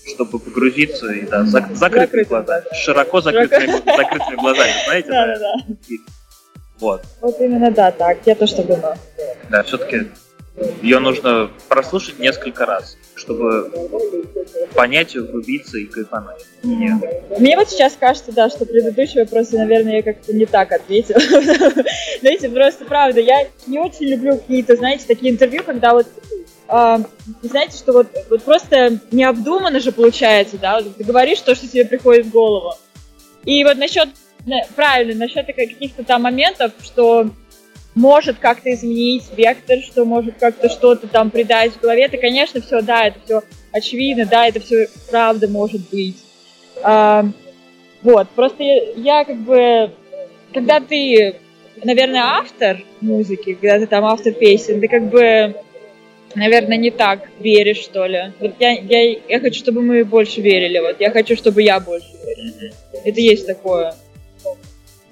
чтобы 0.10 0.40
погрузиться 0.40 1.12
и 1.12 1.26
да, 1.26 1.44
зак- 1.44 1.76
закрытыми 1.76 2.24
глазами. 2.24 2.64
Широко 2.74 3.22
закрытыми, 3.22 3.72
закрытыми 3.86 4.36
глазами, 4.40 4.72
знаете? 4.86 5.10
Да, 5.10 5.26
да, 5.28 5.40
да. 5.40 5.76
Вот. 6.80 7.04
Вот 7.22 7.40
именно 7.40 7.72
да, 7.72 7.92
так. 7.92 8.20
Я 8.26 8.36
тоже 8.36 8.56
так 8.56 8.68
думаю. 8.68 8.96
Да, 9.50 9.64
все-таки 9.64 10.08
ее 10.82 11.00
нужно 11.00 11.50
прослушать 11.68 12.20
несколько 12.20 12.66
раз, 12.66 12.98
чтобы 13.16 13.72
понять 14.74 15.16
ее, 15.16 15.24
влюбиться 15.24 15.78
и 15.78 15.86
кайфануть. 15.86 16.42
Mm. 16.64 17.40
Мне 17.40 17.58
вот 17.58 17.70
сейчас 17.70 17.96
кажется, 17.98 18.32
да, 18.32 18.50
что 18.50 18.66
предыдущий 18.66 19.22
вопрос, 19.22 19.52
наверное, 19.52 19.98
я 19.98 20.04
как-то 20.04 20.34
не 20.34 20.46
так 20.46 20.72
ответила. 20.72 21.20
Знаете, 22.22 22.50
просто 22.50 22.86
правда, 22.86 23.22
я 23.22 23.48
не 23.68 23.80
очень 23.80 24.08
люблю 24.08 24.38
какие-то, 24.38 24.76
знаете, 24.76 25.06
такие 25.08 25.32
интервью, 25.32 25.64
когда 25.64 25.94
вот 25.94 26.08
э, 26.68 26.98
знаете, 27.42 27.78
что 27.78 27.94
вот, 27.94 28.08
вот 28.30 28.44
просто 28.44 29.00
необдуманно 29.12 29.80
же 29.80 29.92
получается, 29.92 30.58
да, 30.58 30.82
вот 30.82 30.98
ты 30.98 31.04
говоришь 31.04 31.40
то, 31.40 31.56
что 31.56 31.68
тебе 31.68 31.86
приходит 31.86 32.26
в 32.26 32.32
голову. 32.32 32.74
И 33.46 33.64
вот 33.64 33.78
насчет 33.78 34.10
правильно, 34.76 35.26
насчет 35.26 35.46
каких-то 35.48 36.04
там 36.04 36.24
моментов, 36.24 36.74
что 36.84 37.30
может 37.96 38.40
как-то 38.40 38.74
изменить 38.74 39.26
вектор, 39.36 39.80
что 39.80 40.06
может 40.06 40.36
как-то 40.40 40.70
что-то 40.70 41.08
там 41.08 41.32
придать 41.32 41.74
в 41.74 41.82
голове, 41.82 42.06
это, 42.06 42.18
конечно, 42.18 42.62
все, 42.62 42.82
да, 42.82 43.08
это 43.08 43.20
все 43.26 43.42
очевидно, 43.72 44.26
да, 44.26 44.48
это 44.48 44.60
все 44.60 44.88
правда 45.10 45.48
может 45.48 45.82
быть. 45.90 46.18
А, 46.82 47.26
вот, 48.02 48.30
просто 48.30 48.64
я, 48.64 48.92
я 48.96 49.26
как 49.26 49.38
бы, 49.38 49.92
когда 50.54 50.80
ты, 50.80 51.36
наверное, 51.84 52.22
автор 52.22 52.82
музыки, 53.02 53.58
когда 53.60 53.80
ты 53.80 53.88
там 53.88 54.06
автор 54.06 54.34
песен, 54.34 54.80
ты 54.80 54.88
как 54.88 55.10
бы, 55.10 55.56
наверное, 56.36 56.78
не 56.78 56.92
так 56.92 57.28
веришь, 57.40 57.80
что 57.80 58.06
ли. 58.06 58.32
Вот 58.40 58.54
я, 58.60 58.72
я, 58.72 59.18
я 59.28 59.40
хочу, 59.40 59.60
чтобы 59.60 59.82
мы 59.82 60.06
больше 60.06 60.42
верили, 60.42 60.80
вот, 60.80 61.02
я 61.02 61.12
хочу, 61.12 61.36
чтобы 61.36 61.62
я 61.64 61.80
больше 61.80 62.08
верил. 62.26 62.74
Это 63.04 63.20
есть 63.20 63.46
такое. 63.46 63.94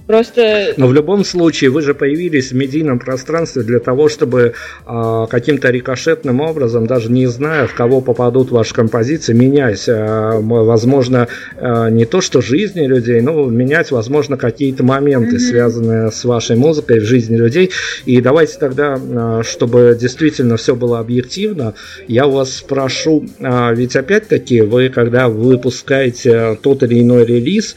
Просто... 0.07 0.73
Но 0.77 0.87
в 0.87 0.93
любом 0.93 1.25
случае 1.25 1.69
вы 1.69 1.81
же 1.81 1.93
появились 1.93 2.51
в 2.51 2.55
медийном 2.55 2.97
пространстве 2.97 3.63
для 3.63 3.79
того, 3.79 4.07
чтобы 4.07 4.53
э, 4.85 5.25
каким-то 5.29 5.69
рикошетным 5.69 6.39
образом, 6.39 6.87
даже 6.87 7.11
не 7.11 7.27
зная, 7.27 7.67
в 7.67 7.75
кого 7.75 7.99
попадут 7.99 8.49
ваши 8.49 8.73
композиции, 8.73 9.33
менять, 9.33 9.83
э, 9.89 10.39
возможно, 10.39 11.27
э, 11.57 11.89
не 11.91 12.05
то 12.05 12.21
что 12.21 12.41
жизни 12.41 12.87
людей, 12.87 13.19
но 13.19 13.45
менять, 13.47 13.91
возможно, 13.91 14.37
какие-то 14.37 14.81
моменты, 14.83 15.35
mm-hmm. 15.35 15.39
связанные 15.39 16.11
с 16.11 16.23
вашей 16.23 16.55
музыкой 16.55 17.01
в 17.01 17.03
жизни 17.03 17.35
людей. 17.35 17.71
И 18.05 18.21
давайте 18.21 18.57
тогда, 18.59 18.97
э, 18.97 19.41
чтобы 19.43 19.97
действительно 19.99 20.55
все 20.55 20.73
было 20.75 20.99
объективно, 20.99 21.73
я 22.07 22.27
вас 22.27 22.53
спрошу, 22.53 23.25
э, 23.39 23.75
ведь 23.75 23.97
опять-таки 23.97 24.61
вы, 24.61 24.87
когда 24.87 25.27
выпускаете 25.27 26.57
тот 26.61 26.81
или 26.83 27.01
иной 27.01 27.25
релиз, 27.25 27.75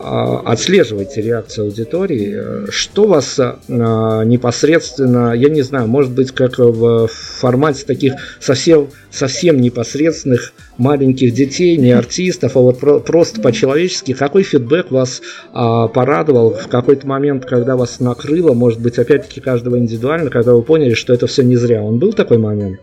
а, 0.00 0.42
отслеживаете 0.44 1.20
реакцию 1.22 1.66
аудитории, 1.66 2.70
что 2.70 3.06
вас 3.06 3.38
а, 3.38 4.22
непосредственно, 4.24 5.32
я 5.32 5.48
не 5.48 5.62
знаю, 5.62 5.88
может 5.88 6.12
быть, 6.12 6.30
как 6.32 6.58
в 6.58 7.08
формате 7.08 7.84
таких 7.84 8.14
совсем, 8.40 8.88
совсем 9.10 9.60
непосредственных 9.60 10.52
маленьких 10.76 11.34
детей, 11.34 11.76
не 11.76 11.90
артистов, 11.90 12.56
а 12.56 12.60
вот 12.60 13.04
просто 13.04 13.40
по-человечески, 13.40 14.12
какой 14.14 14.44
фидбэк 14.44 14.90
вас 14.90 15.20
а, 15.52 15.88
порадовал 15.88 16.54
в 16.54 16.68
какой-то 16.68 17.06
момент, 17.06 17.44
когда 17.44 17.76
вас 17.76 17.98
накрыло, 17.98 18.54
может 18.54 18.80
быть, 18.80 18.98
опять-таки 18.98 19.40
каждого 19.40 19.78
индивидуально, 19.78 20.30
когда 20.30 20.54
вы 20.54 20.62
поняли, 20.62 20.94
что 20.94 21.12
это 21.12 21.26
все 21.26 21.42
не 21.42 21.56
зря. 21.56 21.82
Он 21.82 21.98
был 21.98 22.12
такой 22.12 22.38
момент? 22.38 22.80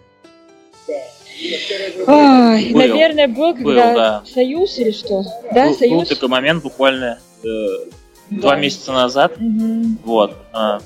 Ой, 2.08 2.72
был, 2.72 2.80
наверное, 2.80 3.28
был, 3.28 3.54
когда 3.54 3.64
был, 3.64 3.96
да. 3.96 4.24
Союз 4.26 4.78
или 4.78 4.92
что? 4.92 5.24
Да, 5.54 5.68
был, 5.68 5.76
Союз. 5.76 6.00
Был 6.00 6.06
такой 6.06 6.30
момент 6.30 6.64
буквально 6.64 7.20
э, 7.44 7.48
да. 8.30 8.42
два 8.42 8.56
месяца 8.56 8.92
назад. 8.92 9.38
Угу. 9.38 9.98
Вот. 10.04 10.36
Э, 10.54 10.80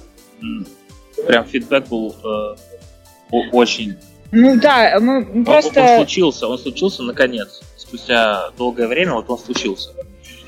прям 1.25 1.45
фидбэк 1.45 1.87
был 1.87 2.15
э, 2.23 2.55
очень. 3.51 3.95
Ну 4.31 4.59
да, 4.59 4.97
мы 4.99 5.43
просто. 5.43 5.81
Он, 5.81 5.89
он 5.89 5.95
случился, 5.97 6.47
он 6.47 6.57
случился 6.57 7.03
наконец. 7.03 7.61
Спустя 7.77 8.51
долгое 8.57 8.87
время 8.87 9.13
вот 9.13 9.29
он 9.29 9.39
случился. 9.39 9.89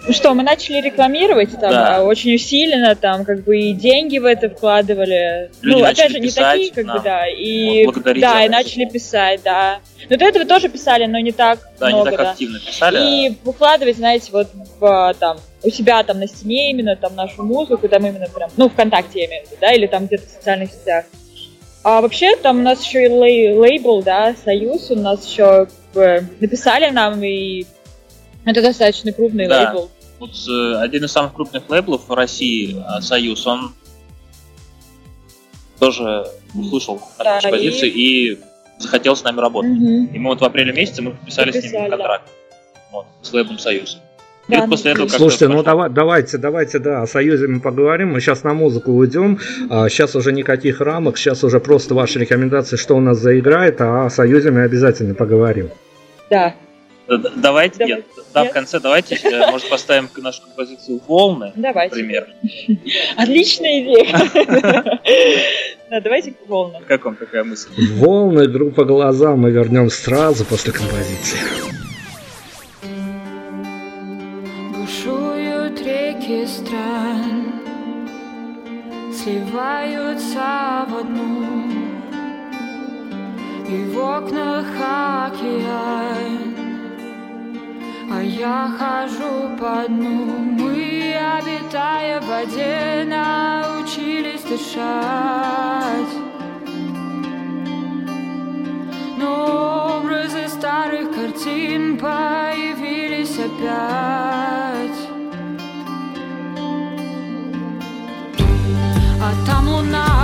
Ну 0.07 0.13
что, 0.13 0.33
мы 0.33 0.41
начали 0.41 0.81
рекламировать 0.81 1.51
там 1.59 1.71
да. 1.71 2.03
очень 2.03 2.33
усиленно, 2.33 2.95
там 2.95 3.23
как 3.23 3.43
бы 3.43 3.59
и 3.59 3.73
деньги 3.73 4.17
в 4.17 4.25
это 4.25 4.49
вкладывали. 4.49 5.51
Люди 5.61 5.79
ну, 5.79 5.85
опять 5.85 6.11
же, 6.11 6.19
не 6.19 6.31
такие, 6.31 6.71
как 6.71 6.85
бы, 6.85 6.99
да. 7.03 7.27
И, 7.27 7.87
да, 8.19 8.45
и 8.45 8.49
начали 8.49 8.85
писать, 8.85 9.41
да. 9.43 9.79
Но 10.09 10.17
до 10.17 10.25
этого 10.25 10.45
тоже 10.45 10.69
писали, 10.69 11.05
но 11.05 11.19
не 11.19 11.31
так 11.31 11.59
да, 11.79 11.89
много, 11.89 12.09
не 12.09 12.17
так 12.17 12.25
да. 12.25 12.31
активно 12.31 12.59
писали. 12.59 13.27
И 13.27 13.37
выкладывать, 13.43 13.97
знаете, 13.97 14.31
вот 14.31 14.47
в, 14.79 15.15
там, 15.19 15.37
у 15.63 15.69
себя 15.69 16.01
там 16.03 16.19
на 16.19 16.27
стене 16.27 16.71
именно 16.71 16.95
там 16.95 17.15
нашу 17.15 17.43
музыку, 17.43 17.87
там 17.87 18.05
именно 18.05 18.27
прям, 18.27 18.49
ну, 18.57 18.69
ВКонтакте 18.69 19.19
я 19.19 19.25
имею 19.27 19.43
в 19.43 19.47
виду, 19.47 19.57
да, 19.61 19.71
или 19.71 19.85
там 19.85 20.07
где-то 20.07 20.25
в 20.27 20.31
социальных 20.31 20.71
сетях. 20.71 21.05
А 21.83 22.01
вообще 22.01 22.35
там 22.35 22.59
у 22.59 22.63
нас 22.63 22.83
еще 22.83 23.05
и 23.05 23.09
лей, 23.09 23.53
лейбл, 23.53 24.01
да, 24.01 24.35
Союз, 24.43 24.89
у 24.91 24.95
нас 24.95 25.27
еще 25.27 25.67
как 25.67 25.93
бы, 25.93 26.23
написали 26.39 26.89
нам, 26.89 27.23
и 27.23 27.65
это 28.45 28.61
достаточно 28.61 29.11
крупный 29.11 29.47
да. 29.47 29.71
лейбл. 29.71 29.91
вот 30.19 30.31
один 30.79 31.05
из 31.05 31.11
самых 31.11 31.33
крупных 31.33 31.69
лейблов 31.69 32.07
в 32.07 32.13
России, 32.13 32.83
Союз, 33.01 33.45
он 33.45 33.73
тоже 35.79 36.25
услышал 36.53 37.01
да, 37.17 37.35
наши 37.35 37.47
и... 37.47 37.51
позиции 37.51 37.89
и 37.89 38.39
захотел 38.77 39.15
с 39.15 39.23
нами 39.23 39.39
работать. 39.39 39.71
Угу. 39.71 40.13
И 40.13 40.19
мы 40.19 40.29
вот 40.29 40.41
в 40.41 40.43
апреле 40.43 40.73
месяце 40.73 41.01
мы 41.01 41.11
подписали 41.11 41.51
Подписали, 41.51 41.69
с 41.69 41.73
ним 41.73 41.89
контракт 41.89 42.25
да. 42.25 42.87
вот, 42.91 43.05
с 43.21 43.33
лейблом 43.33 43.59
Союз. 43.59 43.99
Да, 44.47 44.67
после 44.67 44.91
этого 44.91 45.07
Слушайте, 45.07 45.47
ну 45.47 45.63
давай, 45.63 45.89
давайте, 45.89 46.37
давайте, 46.37 46.79
да, 46.79 47.03
о 47.03 47.07
Союзе 47.07 47.47
мы 47.47 47.61
поговорим. 47.61 48.11
Мы 48.11 48.19
сейчас 48.19 48.43
на 48.43 48.53
музыку 48.53 48.91
уйдем. 48.91 49.39
А, 49.69 49.87
сейчас 49.87 50.15
уже 50.15 50.33
никаких 50.33 50.81
рамок, 50.81 51.17
сейчас 51.17 51.43
уже 51.43 51.59
просто 51.59 51.95
ваши 51.95 52.19
рекомендации, 52.19 52.75
что 52.75 52.95
у 52.95 52.99
нас 52.99 53.17
заиграет, 53.17 53.79
а 53.81 54.05
о 54.05 54.09
Союзе 54.09 54.51
мы 54.51 54.63
обязательно 54.63 55.13
поговорим. 55.13 55.69
Да. 56.29 56.55
Давайте, 57.07 57.79
Давай. 57.79 57.95
нет, 57.95 58.05
да, 58.33 58.43
в 58.45 58.51
конце 58.51 58.79
давайте, 58.79 59.15
э, 59.15 59.51
может, 59.51 59.69
поставим 59.69 60.09
нашу 60.17 60.43
композицию 60.43 61.01
«Волны», 61.07 61.51
давайте. 61.55 61.95
например. 61.95 62.27
Отличная 63.17 63.81
идея. 63.81 64.99
Да, 65.89 65.99
давайте 65.99 66.31
к 66.31 66.47
«Волнам». 66.47 66.83
Как 66.87 67.03
вам 67.03 67.17
такая 67.17 67.43
мысль? 67.43 67.69
«Волны», 67.95 68.47
группа 68.47 68.85
«Глаза» 68.85 69.35
мы 69.35 69.51
вернем 69.51 69.89
сразу 69.89 70.45
после 70.45 70.71
композиции. 70.71 71.37
Бушуют 74.73 75.81
реки 75.81 76.45
стран, 76.47 77.53
сливаются 79.13 80.85
в 80.87 80.97
одну, 80.97 81.45
и 83.67 83.83
в 83.89 83.97
окнах 83.97 84.67
океан 84.77 86.60
я 88.21 88.69
хожу 88.77 89.57
по 89.57 89.87
дну, 89.87 90.25
мы, 90.57 91.15
обитая 91.37 92.21
в 92.21 92.27
воде, 92.27 93.05
научились 93.05 94.43
дышать. 94.43 96.13
Но 99.17 99.99
образы 99.99 100.47
старых 100.47 101.13
картин 101.15 101.97
появились 101.97 103.37
опять. 103.37 104.99
А 109.23 109.45
там 109.45 109.67
луна 109.67 110.20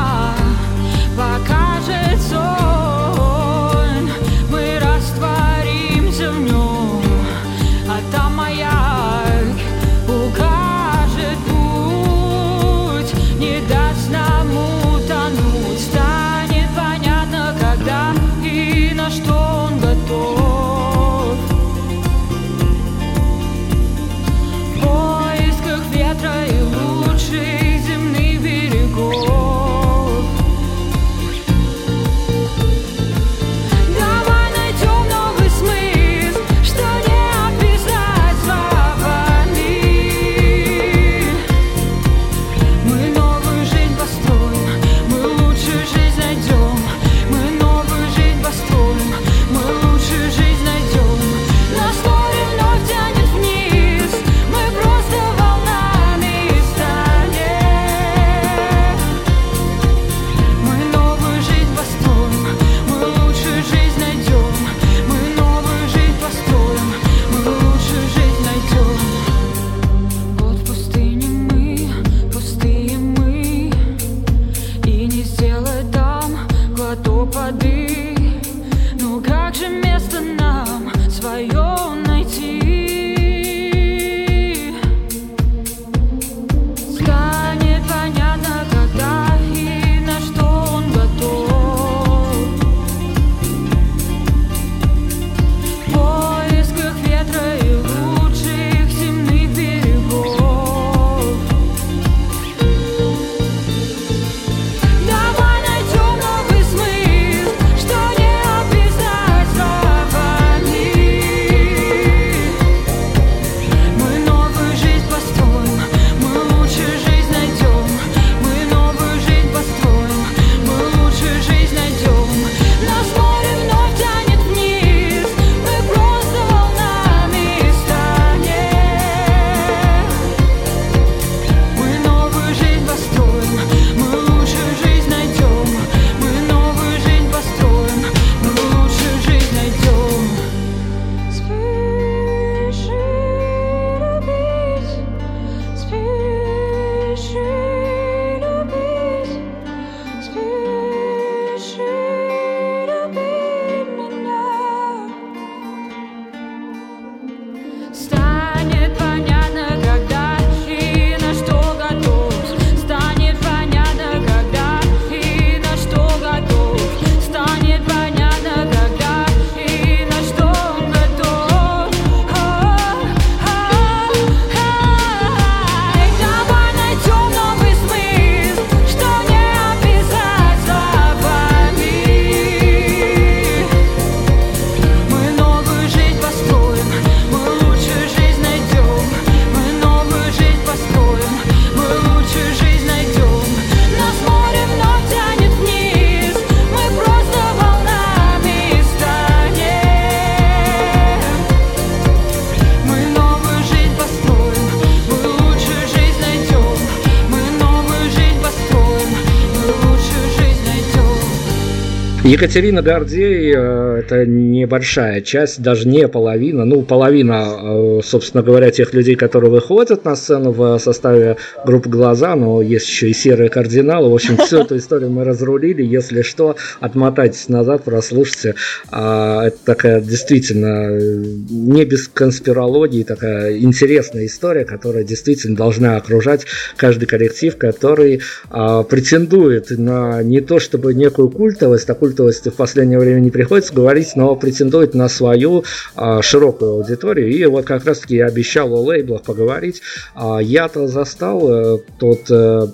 Екатерина 212.37 212.83
Гордей 212.83 213.51
э,– 213.51 213.97
это 213.99 214.23
небольшая 214.27 215.21
часть, 215.21 215.59
даже 215.59 215.87
не 215.87 216.07
половина, 216.07 216.65
ну, 216.65 216.83
половина, 216.83 217.47
э, 217.49 217.86
собственно 218.01 218.43
говоря, 218.43 218.71
тех 218.71 218.93
людей, 218.93 219.15
которые 219.15 219.51
выходят 219.51 220.05
на 220.05 220.15
сцену 220.15 220.51
в 220.51 220.77
составе 220.79 221.37
группы 221.65 221.89
«Глаза», 221.89 222.35
но 222.35 222.61
есть 222.61 222.87
еще 222.87 223.09
и 223.09 223.13
серые 223.13 223.49
кардиналы. 223.49 224.09
В 224.09 224.15
общем, 224.15 224.37
всю 224.37 224.59
эту 224.59 224.77
историю 224.77 225.09
мы 225.09 225.23
разрулили. 225.23 225.83
Если 225.83 226.21
что, 226.21 226.55
отмотайтесь 226.79 227.49
назад, 227.49 227.83
прослушайте. 227.83 228.55
А, 228.91 229.47
это 229.47 229.57
такая 229.63 230.01
действительно 230.01 230.99
не 230.99 231.85
без 231.85 232.07
конспирологии, 232.07 233.03
такая 233.03 233.57
интересная 233.57 234.25
история, 234.25 234.65
которая 234.65 235.03
действительно 235.03 235.55
должна 235.55 235.97
окружать 235.97 236.45
каждый 236.75 237.05
коллектив, 237.05 237.57
который 237.57 238.21
а, 238.49 238.83
претендует 238.83 239.69
на 239.71 240.23
не 240.23 240.41
то 240.41 240.59
чтобы 240.59 240.93
некую 240.93 241.29
культовость, 241.29 241.89
а 241.89 241.95
культовость 241.95 242.47
в 242.47 242.53
последнее 242.53 242.99
время 242.99 243.19
не 243.19 243.31
приходится 243.31 243.73
говорить, 243.73 244.15
но 244.15 244.35
претендует 244.35 244.93
на 244.93 245.09
свою 245.09 245.63
а, 245.95 246.21
широкую 246.21 246.71
аудиторию. 246.71 247.29
И 247.29 247.45
вот 247.45 247.65
как 247.65 247.85
раз-таки 247.87 248.15
я 248.15 248.25
обещал 248.27 248.73
о 248.73 248.81
лейблах 248.81 249.23
поговорить. 249.23 249.81
А, 250.15 250.39
я-то 250.39 250.87
застал 250.87 251.49
э, 251.49 251.77
тот 251.99 252.29
э, 252.29 252.67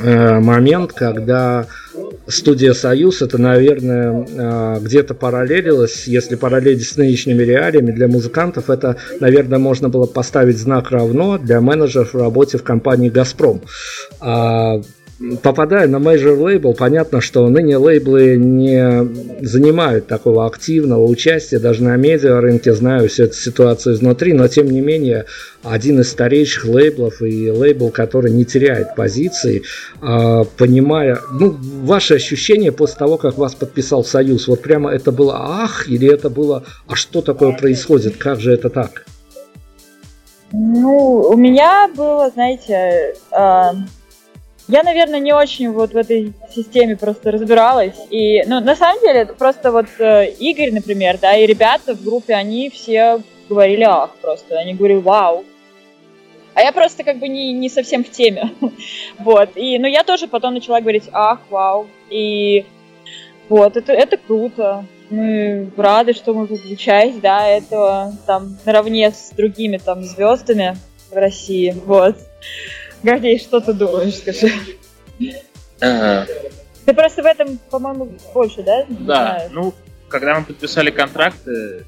э, 0.00 0.40
момент, 0.40 0.92
когда 0.92 1.66
студия 2.26 2.74
«Союз» 2.74 3.22
это, 3.22 3.38
наверное, 3.38 4.78
где-то 4.80 5.14
параллелилось, 5.14 6.06
если 6.06 6.34
параллелить 6.34 6.86
с 6.86 6.96
нынешними 6.96 7.42
реалиями 7.42 7.92
для 7.92 8.08
музыкантов, 8.08 8.68
это, 8.68 8.96
наверное, 9.20 9.58
можно 9.58 9.88
было 9.88 10.06
поставить 10.06 10.58
знак 10.58 10.90
равно 10.90 11.38
для 11.38 11.60
менеджеров 11.60 12.14
в 12.14 12.18
работе 12.18 12.58
в 12.58 12.64
компании 12.64 13.08
«Газпром». 13.08 13.62
Попадая 15.42 15.88
на 15.88 15.96
major 15.96 16.36
лейбл, 16.36 16.74
понятно, 16.74 17.22
что 17.22 17.48
ныне 17.48 17.78
лейблы 17.78 18.36
не 18.36 19.42
занимают 19.42 20.06
такого 20.06 20.44
активного 20.44 21.06
участия, 21.06 21.58
даже 21.58 21.82
на 21.84 21.96
медиа 21.96 22.38
рынке 22.38 22.74
знаю 22.74 23.08
всю 23.08 23.24
эту 23.24 23.34
ситуацию 23.34 23.94
изнутри, 23.94 24.34
но 24.34 24.46
тем 24.46 24.66
не 24.66 24.82
менее 24.82 25.24
один 25.62 26.00
из 26.00 26.10
старейших 26.10 26.66
лейблов 26.66 27.22
и 27.22 27.50
лейбл, 27.50 27.88
который 27.88 28.30
не 28.30 28.44
теряет 28.44 28.94
позиции, 28.94 29.62
а, 30.02 30.44
понимая, 30.44 31.18
ну, 31.32 31.56
ваши 31.82 32.16
ощущения 32.16 32.70
после 32.70 32.98
того, 32.98 33.16
как 33.16 33.38
вас 33.38 33.54
подписал 33.54 34.04
Союз, 34.04 34.48
вот 34.48 34.60
прямо 34.60 34.92
это 34.92 35.12
было 35.12 35.36
ах, 35.38 35.88
или 35.88 36.12
это 36.12 36.28
было, 36.28 36.64
а 36.86 36.94
что 36.94 37.22
такое 37.22 37.52
происходит, 37.52 38.18
как 38.18 38.38
же 38.38 38.52
это 38.52 38.68
так? 38.68 39.06
Ну, 40.52 41.26
у 41.30 41.36
меня 41.38 41.88
было, 41.96 42.30
знаете, 42.30 43.14
а, 43.32 43.72
я, 44.68 44.82
наверное, 44.82 45.20
не 45.20 45.32
очень 45.32 45.70
вот 45.70 45.92
в 45.92 45.96
этой 45.96 46.32
системе 46.50 46.96
просто 46.96 47.30
разбиралась. 47.30 47.96
И, 48.10 48.42
ну, 48.46 48.60
на 48.60 48.74
самом 48.74 49.00
деле, 49.00 49.26
просто 49.26 49.70
вот 49.70 49.86
э, 49.98 50.30
Игорь, 50.38 50.72
например, 50.72 51.18
да, 51.18 51.36
и 51.36 51.46
ребята 51.46 51.94
в 51.94 52.02
группе, 52.02 52.34
они 52.34 52.68
все 52.70 53.20
говорили 53.48 53.84
ах 53.84 54.10
просто. 54.20 54.58
Они 54.58 54.74
говорили 54.74 54.98
вау. 54.98 55.44
А 56.54 56.62
я 56.62 56.72
просто 56.72 57.04
как 57.04 57.18
бы 57.18 57.28
не, 57.28 57.52
не 57.52 57.68
совсем 57.68 58.02
в 58.02 58.10
теме. 58.10 58.50
вот. 59.18 59.50
И, 59.56 59.78
ну, 59.78 59.86
я 59.86 60.02
тоже 60.02 60.26
потом 60.26 60.54
начала 60.54 60.80
говорить 60.80 61.04
ах, 61.12 61.40
вау. 61.50 61.86
И 62.10 62.64
вот, 63.48 63.76
это, 63.76 63.92
это 63.92 64.16
круто. 64.16 64.84
Мы 65.10 65.70
рады, 65.76 66.12
что 66.12 66.34
мы 66.34 66.48
тут 66.48 66.60
часть, 66.78 67.20
да, 67.20 67.46
этого 67.46 68.12
там 68.26 68.58
наравне 68.64 69.12
с 69.12 69.30
другими 69.30 69.76
там 69.76 70.02
звездами 70.02 70.76
в 71.12 71.14
России. 71.14 71.76
Вот. 71.84 72.16
Гордей, 73.06 73.38
что 73.38 73.60
ты 73.60 73.72
думаешь, 73.72 74.16
скажи? 74.16 74.52
Ага. 75.80 76.26
Ты 76.84 76.92
просто 76.92 77.22
в 77.22 77.26
этом, 77.26 77.58
по-моему, 77.70 78.10
больше, 78.34 78.64
да? 78.64 78.84
Да, 78.88 79.48
ну, 79.52 79.72
когда 80.08 80.38
мы 80.38 80.44
подписали 80.44 80.90
контракты, 80.90 81.86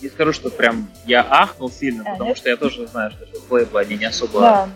не 0.00 0.08
скажу, 0.08 0.32
что 0.32 0.50
прям 0.50 0.88
я 1.06 1.26
ахнул 1.28 1.70
сильно, 1.70 2.04
а, 2.06 2.12
потому 2.12 2.28
нет? 2.30 2.38
что 2.38 2.50
я 2.50 2.56
тоже 2.56 2.86
знаю, 2.86 3.10
что 3.10 3.26
лейблы, 3.52 3.80
они 3.80 3.96
не 3.96 4.04
особо, 4.04 4.40
да. 4.40 4.68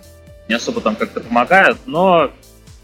не 0.49 0.57
особо 0.57 0.81
там 0.81 0.97
как-то 0.97 1.21
помогают, 1.21 1.79
но, 1.87 2.33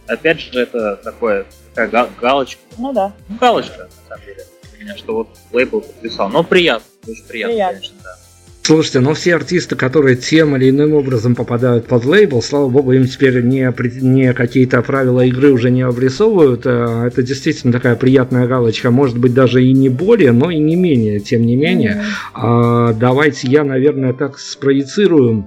опять 0.07 0.41
же, 0.41 0.61
это 0.61 0.95
такое, 0.97 1.47
такая 1.75 2.09
галочка. 2.21 2.61
Ну 2.79 2.93
да. 2.93 3.13
Ну, 3.29 3.37
галочка, 3.39 3.89
на 4.07 4.09
самом 4.09 4.25
деле, 4.25 4.47
для 4.71 4.85
меня, 4.85 4.97
что 4.97 5.15
вот 5.15 5.29
лейбл 5.53 5.81
подписал. 5.81 6.29
Но 6.29 6.45
приятно, 6.45 6.87
очень 7.09 7.25
приятно, 7.25 7.55
приятно. 7.55 7.75
конечно, 7.75 7.97
да. 8.05 8.17
Слушайте, 8.67 9.01
но 9.01 9.13
все 9.13 9.35
артисты, 9.35 9.77
которые 9.77 10.17
тем 10.17 10.57
или 10.57 10.71
иным 10.71 10.95
образом 10.95 11.35
попадают 11.35 11.87
под 11.87 12.07
лейбл, 12.07 12.41
слава 12.41 12.71
богу, 12.71 12.93
им 12.93 13.07
теперь 13.07 13.43
не, 13.43 13.71
не 14.01 14.33
какие-то 14.33 14.81
правила 14.81 15.21
игры 15.21 15.53
уже 15.53 15.71
не 15.71 15.83
обрисовывают. 15.83 16.63
Э, 16.65 17.05
это 17.07 17.23
действительно 17.23 17.75
такая 17.75 17.95
приятная 17.95 18.47
галочка, 18.47 18.91
может 18.91 19.19
быть, 19.19 19.35
даже 19.35 19.63
и 19.63 19.75
не 19.75 19.91
более, 19.91 20.33
но 20.33 20.51
и 20.51 20.59
не 20.59 20.77
менее, 20.77 21.21
тем 21.21 21.43
не 21.43 21.57
менее. 21.57 22.05
Mm-hmm. 22.35 22.97
Давайте 22.99 23.49
я, 23.49 23.65
наверное, 23.65 24.15
так 24.15 24.39
спроецирую 24.39 25.47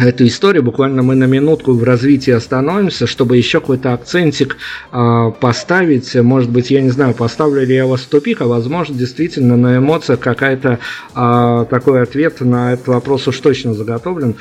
эту 0.00 0.26
историю. 0.26 0.62
Буквально 0.62 1.02
мы 1.02 1.14
на 1.14 1.24
минутку 1.24 1.72
в 1.72 1.82
развитии 1.84 2.32
остановимся, 2.32 3.06
чтобы 3.06 3.36
еще 3.36 3.60
какой-то 3.60 3.92
акцентик 3.92 4.56
э, 4.92 5.32
поставить. 5.40 6.14
Может 6.14 6.50
быть, 6.50 6.70
я 6.70 6.80
не 6.82 6.90
знаю, 6.90 7.14
поставлю 7.14 7.64
ли 7.64 7.74
я 7.74 7.86
вас 7.86 8.02
в 8.02 8.08
тупик, 8.08 8.40
а 8.40 8.46
возможно, 8.46 8.94
действительно 8.94 9.56
на 9.56 9.78
эмоциях 9.78 10.20
какая-то 10.20 10.78
э, 11.14 11.66
такой 11.70 12.02
ответ 12.02 12.40
на 12.40 12.72
этот 12.72 12.88
вопрос 12.88 13.28
уж 13.28 13.38
точно 13.38 13.74
заготовлен. 13.74 14.36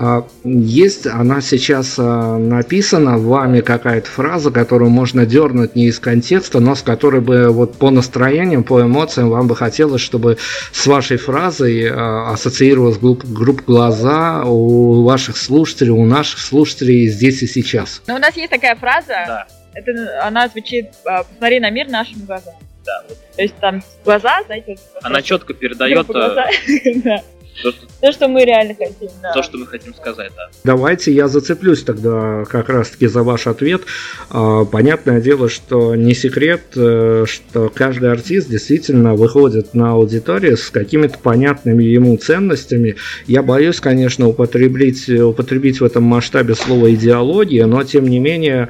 А, 0.00 0.24
есть, 0.44 1.08
она 1.08 1.40
сейчас 1.40 1.96
а, 1.98 2.38
написана 2.38 3.18
вами 3.18 3.62
какая-то 3.62 4.08
фраза, 4.08 4.52
которую 4.52 4.90
можно 4.90 5.26
дернуть 5.26 5.74
не 5.74 5.86
из 5.86 5.98
контекста, 5.98 6.60
но 6.60 6.76
с 6.76 6.82
которой 6.82 7.20
бы 7.20 7.48
вот 7.48 7.76
по 7.78 7.90
настроениям, 7.90 8.62
по 8.62 8.80
эмоциям 8.80 9.28
вам 9.28 9.48
бы 9.48 9.56
хотелось, 9.56 10.00
чтобы 10.00 10.38
с 10.70 10.86
вашей 10.86 11.16
фразой 11.16 11.90
а, 11.90 12.30
ассоциировалась 12.32 12.96
группа, 12.98 13.26
группа 13.26 13.62
глаза 13.64 14.44
у 14.44 15.02
ваших 15.02 15.36
слушателей, 15.36 15.90
у 15.90 16.04
наших 16.04 16.38
слушателей 16.38 17.08
здесь 17.08 17.42
и 17.42 17.48
сейчас. 17.48 18.00
Ну, 18.06 18.14
у 18.14 18.18
нас 18.18 18.36
есть 18.36 18.50
такая 18.50 18.76
фраза, 18.76 19.08
да. 19.26 19.46
это, 19.74 20.24
она 20.24 20.46
звучит 20.46 20.90
«посмотри 21.02 21.58
на 21.58 21.70
мир 21.70 21.88
нашими 21.88 22.24
глазами». 22.24 22.56
Да. 22.86 23.02
То 23.34 23.42
есть 23.42 23.56
там 23.56 23.82
глаза, 24.04 24.42
знаете... 24.46 24.76
Она 25.02 25.22
четко 25.22 25.54
передает... 25.54 26.06
То, 27.62 27.72
что, 27.72 27.86
то, 28.00 28.12
что 28.12 28.28
мы 28.28 28.44
реально 28.44 28.74
хотим, 28.74 29.08
да. 29.20 29.32
То, 29.32 29.42
что 29.42 29.58
мы 29.58 29.66
хотим 29.66 29.94
сказать, 29.94 30.30
да. 30.36 30.48
Давайте 30.64 31.12
я 31.12 31.28
зацеплюсь 31.28 31.82
тогда 31.82 32.44
как 32.44 32.68
раз-таки 32.68 33.06
за 33.06 33.22
ваш 33.22 33.46
ответ. 33.46 33.82
А, 34.30 34.64
понятное 34.64 35.20
дело, 35.20 35.48
что 35.48 35.94
не 35.96 36.14
секрет, 36.14 36.62
э, 36.76 37.24
что 37.26 37.68
каждый 37.74 38.12
артист 38.12 38.48
действительно 38.48 39.14
выходит 39.14 39.74
на 39.74 39.92
аудиторию 39.92 40.56
с 40.56 40.70
какими-то 40.70 41.18
понятными 41.18 41.82
ему 41.82 42.16
ценностями. 42.16 42.96
Я 43.26 43.42
боюсь, 43.42 43.80
конечно, 43.80 44.28
употребить, 44.28 45.08
употребить 45.08 45.80
в 45.80 45.84
этом 45.84 46.04
масштабе 46.04 46.54
слово 46.54 46.94
идеология, 46.94 47.66
но 47.66 47.82
тем 47.82 48.06
не 48.06 48.20
менее 48.20 48.68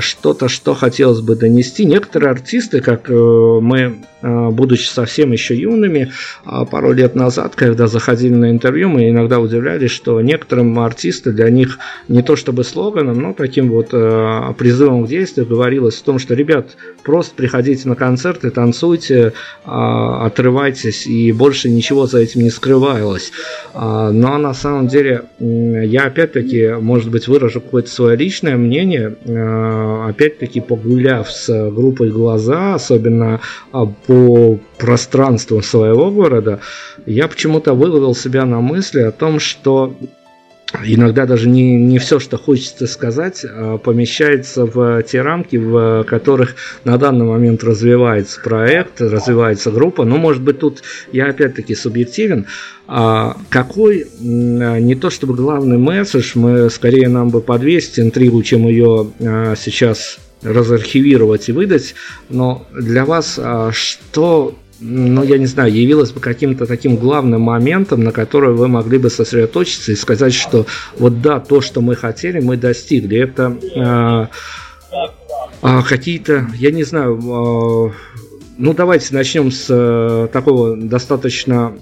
что-то, 0.00 0.48
что 0.48 0.74
хотелось 0.74 1.20
бы 1.20 1.36
донести. 1.36 1.84
Некоторые 1.84 2.30
артисты, 2.30 2.80
как 2.80 3.10
э, 3.10 3.12
мы, 3.12 3.96
э, 4.22 4.48
будучи 4.50 4.88
совсем 4.88 5.32
еще 5.32 5.54
юными, 5.54 6.12
а, 6.44 6.64
пару 6.64 6.92
лет 6.92 7.14
назад, 7.14 7.54
когда 7.56 7.86
заходили 7.86 8.34
на 8.34 8.50
интервью, 8.50 8.88
мы 8.88 9.10
иногда 9.10 9.38
удивлялись, 9.38 9.90
что 9.90 10.20
некоторым 10.20 10.78
артисты 10.78 11.32
для 11.32 11.50
них 11.50 11.78
не 12.08 12.22
то 12.22 12.36
чтобы 12.36 12.64
слоганом, 12.64 13.20
но 13.20 13.32
таким 13.34 13.70
вот 13.70 13.88
э, 13.92 14.54
призывом 14.56 15.04
к 15.04 15.08
действию 15.08 15.46
говорилось 15.46 15.96
в 15.96 16.02
том, 16.02 16.18
что, 16.18 16.34
ребят, 16.34 16.76
просто 17.02 17.34
приходите 17.34 17.88
на 17.88 17.96
концерты, 17.96 18.50
танцуйте, 18.50 19.34
а, 19.64 20.26
отрывайтесь, 20.26 21.06
и 21.06 21.32
больше 21.32 21.68
ничего 21.68 22.06
за 22.06 22.20
этим 22.20 22.42
не 22.42 22.50
скрывалось. 22.50 23.32
Но 23.74 24.38
на 24.38 24.54
самом 24.54 24.88
деле, 24.88 25.24
я 25.38 26.04
опять-таки, 26.04 26.76
может 26.80 27.10
быть, 27.10 27.28
выражу 27.28 27.60
какое-то 27.60 27.90
свое 27.90 28.16
личное 28.16 28.56
мнение, 28.56 29.16
опять-таки 30.08 30.60
погуляв 30.60 31.30
с 31.30 31.70
группой 31.70 32.10
«Глаза», 32.10 32.74
особенно 32.74 33.40
а, 33.72 33.86
по 33.86 34.58
пространству 34.78 35.62
своего 35.62 36.10
города, 36.10 36.60
я 37.06 37.28
почему-то 37.28 37.74
выловил 37.74 38.14
себя 38.14 38.44
на 38.44 38.60
мысли 38.60 39.00
о 39.00 39.12
том, 39.12 39.40
что 39.40 39.94
иногда 40.84 41.26
даже 41.26 41.48
не, 41.48 41.76
не 41.76 41.98
все, 41.98 42.18
что 42.18 42.36
хочется 42.36 42.86
сказать, 42.86 43.44
а 43.48 43.78
помещается 43.78 44.66
в 44.66 45.02
те 45.02 45.22
рамки, 45.22 45.56
в 45.56 46.04
которых 46.04 46.56
на 46.84 46.98
данный 46.98 47.24
момент 47.24 47.62
развивается 47.62 48.40
проект, 48.40 49.00
развивается 49.00 49.70
группа. 49.70 50.04
Но, 50.04 50.16
может 50.16 50.42
быть, 50.42 50.58
тут 50.58 50.82
я 51.12 51.26
опять-таки 51.26 51.74
субъективен. 51.74 52.46
А 52.88 53.36
какой, 53.48 54.06
не 54.20 54.94
то 54.94 55.10
чтобы 55.10 55.34
главный 55.34 55.78
месседж, 55.78 56.32
мы 56.34 56.70
скорее 56.70 57.08
нам 57.08 57.30
бы 57.30 57.40
подвесить 57.40 57.98
интригу, 57.98 58.42
чем 58.42 58.68
ее 58.68 59.10
а, 59.20 59.54
сейчас 59.56 60.18
разархивировать 60.42 61.48
и 61.48 61.52
выдать, 61.52 61.94
но 62.28 62.66
для 62.78 63.04
вас 63.04 63.40
а, 63.42 63.72
что 63.72 64.54
ну, 64.80 65.22
я 65.22 65.38
не 65.38 65.46
знаю, 65.46 65.72
явилось 65.72 66.12
бы 66.12 66.20
каким-то 66.20 66.66
таким 66.66 66.96
главным 66.96 67.40
моментом, 67.40 68.04
на 68.04 68.12
который 68.12 68.52
вы 68.52 68.68
могли 68.68 68.98
бы 68.98 69.10
сосредоточиться 69.10 69.92
и 69.92 69.96
сказать, 69.96 70.34
что 70.34 70.66
вот 70.98 71.22
да, 71.22 71.40
то, 71.40 71.60
что 71.60 71.80
мы 71.80 71.96
хотели, 71.96 72.40
мы 72.40 72.56
достигли. 72.56 73.18
Это 73.18 73.56
э, 73.74 74.26
а, 75.62 75.82
какие-то, 75.82 76.48
я 76.58 76.70
не 76.70 76.84
знаю, 76.84 77.18
а, 77.24 77.92
ну 78.58 78.74
давайте 78.74 79.14
начнем 79.14 79.50
с 79.50 79.66
а, 79.70 80.28
такого 80.28 80.76
достаточно 80.76 81.74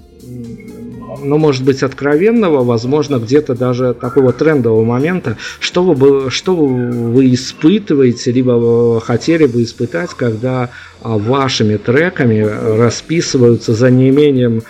ну, 1.23 1.37
может 1.37 1.63
быть, 1.63 1.81
откровенного, 1.81 2.63
возможно, 2.63 3.17
где-то 3.17 3.55
даже 3.55 3.93
такого 3.93 4.33
трендового 4.33 4.83
момента, 4.83 5.37
что 5.59 5.83
вы, 5.83 6.29
что 6.29 6.55
вы 6.55 7.33
испытываете, 7.33 8.31
либо 8.31 8.99
хотели 9.01 9.45
бы 9.45 9.63
испытать, 9.63 10.11
когда 10.11 10.69
вашими 11.07 11.77
треками 11.77 12.41
расписываются 12.41 13.73
за 13.73 13.89
неимением 13.91 14.63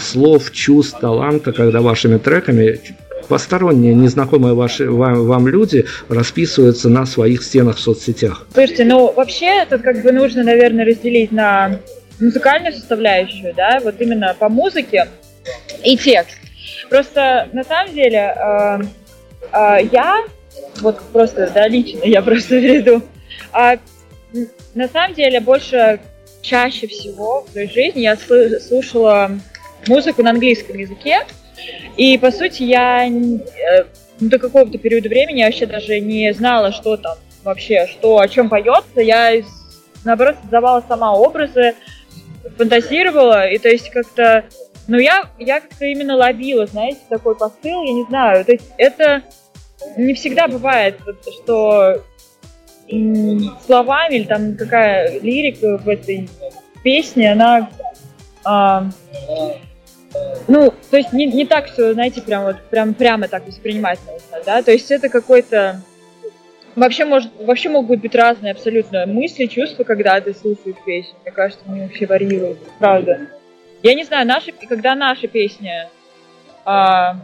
слов, 0.00 0.50
чувств, 0.52 0.98
таланта, 1.00 1.52
когда 1.52 1.80
вашими 1.80 2.18
треками 2.18 2.80
посторонние, 3.28 3.94
незнакомые 3.94 4.54
ваши, 4.54 4.90
вам, 4.90 5.26
вам 5.26 5.48
люди 5.48 5.86
расписываются 6.08 6.88
на 6.88 7.06
своих 7.06 7.42
стенах 7.42 7.76
в 7.76 7.80
соцсетях? 7.80 8.46
Слушайте, 8.52 8.84
ну 8.84 9.12
вообще 9.12 9.64
тут 9.68 9.82
как 9.82 10.02
бы 10.02 10.12
нужно, 10.12 10.44
наверное, 10.44 10.84
разделить 10.84 11.32
на 11.32 11.80
музыкальную 12.20 12.72
составляющую, 12.72 13.54
да, 13.54 13.80
вот 13.82 14.00
именно 14.00 14.34
по 14.38 14.48
музыке 14.48 15.08
и 15.82 15.96
текст. 15.96 16.38
Просто 16.88 17.48
на 17.52 17.64
самом 17.64 17.94
деле 17.94 18.34
э, 18.36 18.78
э, 19.52 19.88
я, 19.90 20.22
вот 20.80 21.00
просто, 21.12 21.50
да, 21.52 21.66
лично 21.68 22.04
я 22.04 22.22
просто 22.22 22.56
веду, 22.58 23.02
э, 23.52 23.76
на 24.74 24.88
самом 24.88 25.14
деле 25.14 25.40
больше, 25.40 26.00
чаще 26.42 26.86
всего 26.86 27.42
в 27.42 27.50
своей 27.50 27.70
жизни 27.70 28.00
я 28.00 28.16
слушала 28.16 29.30
музыку 29.86 30.22
на 30.22 30.30
английском 30.30 30.76
языке, 30.76 31.26
и, 31.96 32.18
по 32.18 32.30
сути, 32.30 32.64
я 32.64 33.06
э, 33.06 33.84
до 34.20 34.38
какого-то 34.38 34.78
периода 34.78 35.08
времени 35.08 35.44
вообще 35.44 35.66
даже 35.66 36.00
не 36.00 36.32
знала, 36.32 36.72
что 36.72 36.96
там 36.96 37.16
вообще, 37.44 37.86
что, 37.86 38.18
о 38.18 38.28
чем 38.28 38.48
поется. 38.48 39.00
Я, 39.00 39.42
наоборот, 40.04 40.36
создавала 40.42 40.84
сама 40.86 41.14
образы, 41.14 41.74
фантазировала, 42.56 43.48
и 43.48 43.58
то 43.58 43.68
есть 43.68 43.90
как-то, 43.90 44.44
ну, 44.88 44.98
я, 44.98 45.30
я 45.38 45.60
как-то 45.60 45.84
именно 45.86 46.16
ловила, 46.16 46.66
знаете, 46.66 47.00
такой 47.08 47.36
посыл, 47.36 47.82
я 47.84 47.92
не 47.92 48.04
знаю, 48.04 48.44
то 48.44 48.52
есть 48.52 48.66
это 48.76 49.22
не 49.96 50.14
всегда 50.14 50.48
бывает, 50.48 50.98
что 51.42 52.02
словами 53.64 54.16
или 54.16 54.24
там 54.24 54.56
какая 54.56 55.20
лирика 55.20 55.78
в 55.78 55.88
этой 55.88 56.28
песне, 56.82 57.32
она 57.32 57.70
а, 58.44 58.88
ну, 60.48 60.72
то 60.90 60.96
есть 60.96 61.12
не, 61.12 61.26
не 61.26 61.46
так 61.46 61.66
все, 61.70 61.94
знаете, 61.94 62.20
прям 62.22 62.44
вот 62.44 62.56
прям 62.70 62.94
прямо 62.94 63.28
так 63.28 63.46
воспринимать 63.46 63.98
нужно, 64.06 64.44
да, 64.44 64.62
то 64.62 64.70
есть 64.70 64.90
это 64.90 65.08
какой-то 65.08 65.80
вообще 66.76 67.04
может 67.04 67.30
вообще 67.40 67.68
могут 67.68 68.00
быть 68.00 68.14
разные 68.14 68.52
абсолютно 68.52 69.06
мысли, 69.06 69.46
чувства, 69.46 69.84
когда 69.84 70.20
ты 70.20 70.34
слушаешь 70.34 70.76
песню. 70.84 71.14
Мне 71.22 71.32
кажется, 71.32 71.64
они 71.66 71.82
вообще 71.82 72.06
варьируют, 72.06 72.58
правда. 72.78 73.28
Я 73.82 73.94
не 73.94 74.04
знаю, 74.04 74.26
наши, 74.26 74.52
когда 74.52 74.94
наша 74.94 75.28
песня, 75.28 75.90
а, 76.64 77.16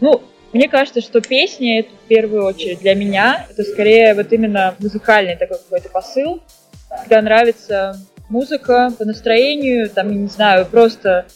ну, 0.00 0.22
мне 0.56 0.68
кажется, 0.68 1.00
что 1.00 1.20
песня 1.20 1.80
это 1.80 1.90
в 1.90 2.08
первую 2.08 2.44
очередь 2.44 2.80
для 2.80 2.94
меня, 2.94 3.46
это 3.50 3.62
скорее 3.62 4.14
вот 4.14 4.32
именно 4.32 4.74
музыкальный 4.78 5.36
такой 5.36 5.58
какой-то 5.58 5.88
посыл, 5.88 6.42
когда 6.88 7.22
нравится 7.22 8.00
музыка 8.28 8.92
по 8.98 9.04
настроению, 9.04 9.88
там, 9.90 10.10
я 10.10 10.16
не 10.16 10.28
знаю, 10.28 10.66
просто 10.66 11.26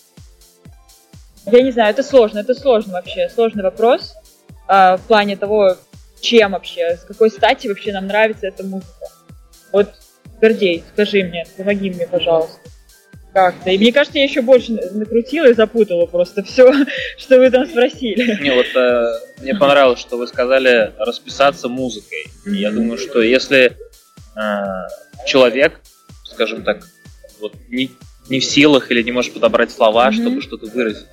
я 1.46 1.62
не 1.62 1.70
знаю, 1.70 1.90
это 1.90 2.02
сложно, 2.02 2.38
это 2.38 2.54
сложно 2.54 2.94
вообще, 2.94 3.28
сложный 3.28 3.62
вопрос 3.62 4.14
а, 4.68 4.96
в 4.96 5.02
плане 5.02 5.36
того, 5.36 5.76
чем 6.20 6.52
вообще, 6.52 6.96
с 6.96 7.04
какой 7.04 7.30
стати 7.30 7.66
вообще 7.66 7.92
нам 7.92 8.06
нравится 8.06 8.46
эта 8.46 8.62
музыка. 8.62 9.08
Вот, 9.72 9.90
Гордей, 10.40 10.84
скажи 10.92 11.24
мне, 11.24 11.46
помоги 11.56 11.90
мне, 11.90 12.06
пожалуйста. 12.06 12.69
Как-то. 13.32 13.70
И 13.70 13.78
мне 13.78 13.92
кажется, 13.92 14.18
я 14.18 14.24
еще 14.24 14.42
больше 14.42 14.72
накрутила 14.72 15.46
и 15.46 15.54
запутала 15.54 16.06
просто 16.06 16.42
все, 16.42 16.72
что 17.18 17.38
вы 17.38 17.50
там 17.50 17.66
спросили. 17.66 18.42
Не, 18.42 18.50
вот 18.52 18.66
э, 18.74 19.12
мне 19.40 19.54
понравилось, 19.54 20.00
что 20.00 20.16
вы 20.16 20.26
сказали 20.26 20.92
расписаться 20.98 21.68
музыкой. 21.68 22.26
Mm-hmm. 22.46 22.54
Я 22.54 22.72
думаю, 22.72 22.98
что 22.98 23.22
если 23.22 23.76
э, 24.36 24.62
человек, 25.26 25.80
скажем 26.24 26.64
так, 26.64 26.86
вот 27.40 27.54
не, 27.68 27.90
не 28.28 28.40
в 28.40 28.44
силах 28.44 28.90
или 28.90 29.02
не 29.02 29.12
может 29.12 29.32
подобрать 29.32 29.70
слова, 29.70 30.08
mm-hmm. 30.08 30.20
чтобы 30.20 30.42
что-то 30.42 30.66
выразить, 30.66 31.06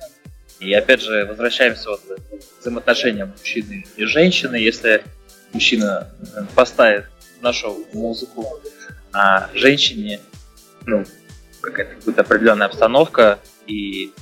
и 0.58 0.72
опять 0.72 1.00
же, 1.00 1.24
возвращаемся 1.24 1.90
вот 1.90 2.00
к 2.00 2.60
взаимоотношениям 2.60 3.32
мужчины 3.38 3.86
и 3.96 4.04
женщины. 4.04 4.56
Если 4.56 5.04
мужчина 5.52 6.08
э, 6.34 6.42
поставит 6.56 7.04
нашу 7.40 7.86
музыку, 7.92 8.60
а 9.12 9.48
женщине, 9.54 10.20
ну, 10.84 11.04
какая-то 11.60 12.04
будет 12.04 12.18
определенная 12.18 12.66
обстановка, 12.66 13.38
и 13.66 14.12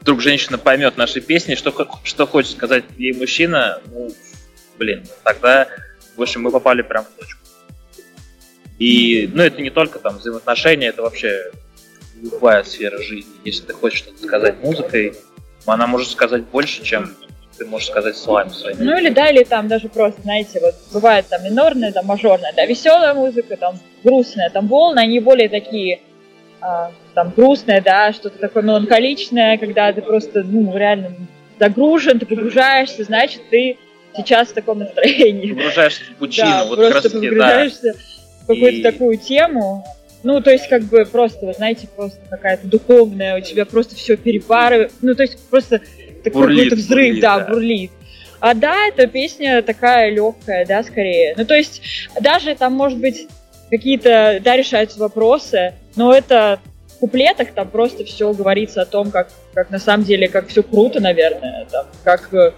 вдруг 0.00 0.20
женщина 0.20 0.58
поймет 0.58 0.96
наши 0.96 1.20
песни, 1.20 1.54
что, 1.54 1.72
что 2.04 2.26
хочет 2.26 2.52
сказать 2.52 2.84
ей 2.96 3.12
мужчина, 3.14 3.80
ну, 3.86 4.10
блин, 4.78 5.04
тогда, 5.22 5.68
в 6.16 6.22
общем, 6.22 6.42
мы 6.42 6.50
попали 6.50 6.82
прям 6.82 7.04
в 7.04 7.18
точку. 7.18 7.40
И, 8.78 9.30
ну, 9.32 9.42
это 9.42 9.62
не 9.62 9.70
только 9.70 9.98
там 9.98 10.18
взаимоотношения, 10.18 10.88
это 10.88 11.02
вообще 11.02 11.52
любая 12.20 12.64
сфера 12.64 12.98
жизни. 12.98 13.32
Если 13.44 13.64
ты 13.64 13.72
хочешь 13.72 14.00
что-то 14.00 14.22
сказать 14.22 14.62
музыкой, 14.62 15.14
она 15.66 15.86
может 15.86 16.10
сказать 16.10 16.44
больше, 16.44 16.82
чем 16.82 17.14
ты 17.56 17.66
можешь 17.66 17.88
сказать 17.88 18.16
словами 18.16 18.48
своими. 18.48 18.82
Ну 18.82 18.98
или 18.98 19.10
да, 19.10 19.30
или 19.30 19.44
там 19.44 19.68
даже 19.68 19.88
просто, 19.88 20.20
знаете, 20.22 20.60
вот 20.60 20.74
бывает 20.92 21.26
там 21.28 21.44
минорная, 21.44 21.92
там 21.92 22.06
мажорная, 22.06 22.52
да, 22.54 22.66
веселая 22.66 23.14
музыка, 23.14 23.56
там 23.56 23.78
грустная, 24.02 24.50
там 24.50 24.66
волны, 24.66 24.98
они 24.98 25.20
более 25.20 25.48
такие, 25.48 26.00
там 27.14 27.32
грустная, 27.34 27.80
да, 27.80 28.12
что-то 28.12 28.38
такое 28.38 28.62
меланхоличное, 28.62 29.58
когда 29.58 29.92
ты 29.92 30.02
просто, 30.02 30.42
ну, 30.42 30.76
реально 30.76 31.12
загружен, 31.58 32.18
ты 32.18 32.26
погружаешься, 32.26 33.04
значит, 33.04 33.42
ты 33.50 33.78
сейчас 34.16 34.48
в 34.48 34.54
таком 34.54 34.78
настроении. 34.80 35.52
Погружаешься 35.52 36.02
в 36.04 36.16
пучину, 36.16 36.48
да, 36.48 36.64
вот 36.64 36.78
просто 36.78 37.10
погружаешься 37.10 37.92
да. 37.92 37.98
в 38.42 38.46
какую-то 38.46 38.78
и... 38.78 38.82
такую 38.82 39.18
тему, 39.18 39.84
ну, 40.24 40.40
то 40.40 40.50
есть, 40.50 40.68
как 40.68 40.84
бы 40.84 41.04
просто, 41.04 41.44
вы 41.44 41.52
знаете, 41.52 41.86
просто 41.94 42.18
какая-то 42.30 42.66
духовная, 42.66 43.36
у 43.36 43.40
тебя 43.42 43.66
просто 43.66 43.94
все 43.94 44.16
перепарывает. 44.16 44.90
Ну, 45.02 45.14
то 45.14 45.22
есть, 45.22 45.38
просто 45.50 45.82
такой 46.24 46.48
какой-то 46.48 46.76
взрыв, 46.76 47.08
бурлит, 47.08 47.20
да, 47.20 47.38
да, 47.40 47.46
бурлит. 47.46 47.90
А 48.40 48.54
да, 48.54 48.86
эта 48.88 49.06
песня 49.06 49.62
такая 49.62 50.10
легкая, 50.10 50.64
да, 50.64 50.82
скорее. 50.82 51.34
Ну, 51.36 51.44
то 51.44 51.54
есть, 51.54 51.82
даже 52.18 52.54
там, 52.54 52.72
может 52.72 52.98
быть, 52.98 53.28
какие-то, 53.70 54.40
да, 54.42 54.56
решаются 54.56 54.98
вопросы, 54.98 55.74
но 55.96 56.12
это 56.14 56.60
в 56.88 56.98
куплетах 57.00 57.52
там 57.52 57.68
просто 57.68 58.04
все 58.04 58.32
говорится 58.32 58.82
о 58.82 58.86
том, 58.86 59.10
как, 59.10 59.28
как 59.52 59.70
на 59.70 59.78
самом 59.78 60.04
деле, 60.04 60.28
как 60.28 60.48
все 60.48 60.62
круто, 60.62 61.00
наверное, 61.00 61.66
там, 61.70 61.86
как 62.04 62.32
э, 62.32 62.52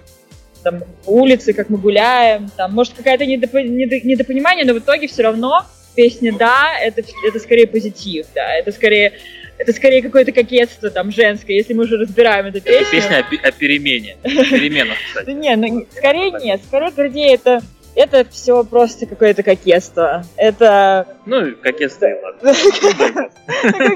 там 0.63 0.83
улицы, 1.07 1.53
как 1.53 1.69
мы 1.69 1.79
гуляем, 1.79 2.51
там, 2.57 2.75
может, 2.75 2.95
какая-то 2.95 3.25
недоп- 3.25 3.63
недопонимание, 3.63 4.65
но 4.65 4.75
в 4.75 4.79
итоге 4.79 5.09
все 5.09 5.23
равно 5.23 5.65
песня 5.95 6.33
«да», 6.37 6.79
это, 6.81 7.03
это 7.27 7.39
скорее 7.39 7.67
позитив, 7.67 8.27
да, 8.35 8.55
это 8.55 8.73
скорее 8.73 9.15
это 9.59 9.73
скорее 9.73 10.03
какое-то 10.03 10.33
кокетство 10.33 10.91
там 10.91 11.11
женское, 11.11 11.55
если 11.55 11.73
мы 11.73 11.85
уже 11.85 11.97
разбираем 11.97 12.47
эту 12.47 12.61
песню. 12.61 12.81
Это 12.81 12.91
песня 12.91 13.25
о, 13.25 13.49
о 13.49 13.53
перемене, 13.53 14.17
переменах, 14.23 14.99
кстати. 15.09 15.31
Не, 15.31 15.57
ну 15.57 15.87
скорее 15.97 16.31
нет, 16.33 16.61
скорее 16.67 16.91
Гордей 16.91 17.35
это 17.35 17.63
это 17.97 18.27
все 18.31 18.63
просто 18.63 19.07
какое-то 19.07 19.43
кокетство. 19.43 20.23
Это... 20.37 21.07
Ну, 21.25 21.57
кокетство 21.63 22.07
и 22.07 22.15
ладно. 22.23 22.53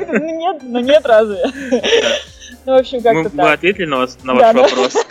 Ну 0.08 0.38
нет, 0.38 0.62
ну 0.62 0.80
нет 0.80 1.04
разве? 1.04 1.42
Ну, 2.66 2.76
в 2.76 2.80
общем, 2.80 3.02
как-то 3.02 3.24
так. 3.24 3.34
Мы 3.34 3.52
ответили 3.52 3.84
на 3.84 3.98
ваш 3.98 4.54
вопрос. 4.54 4.94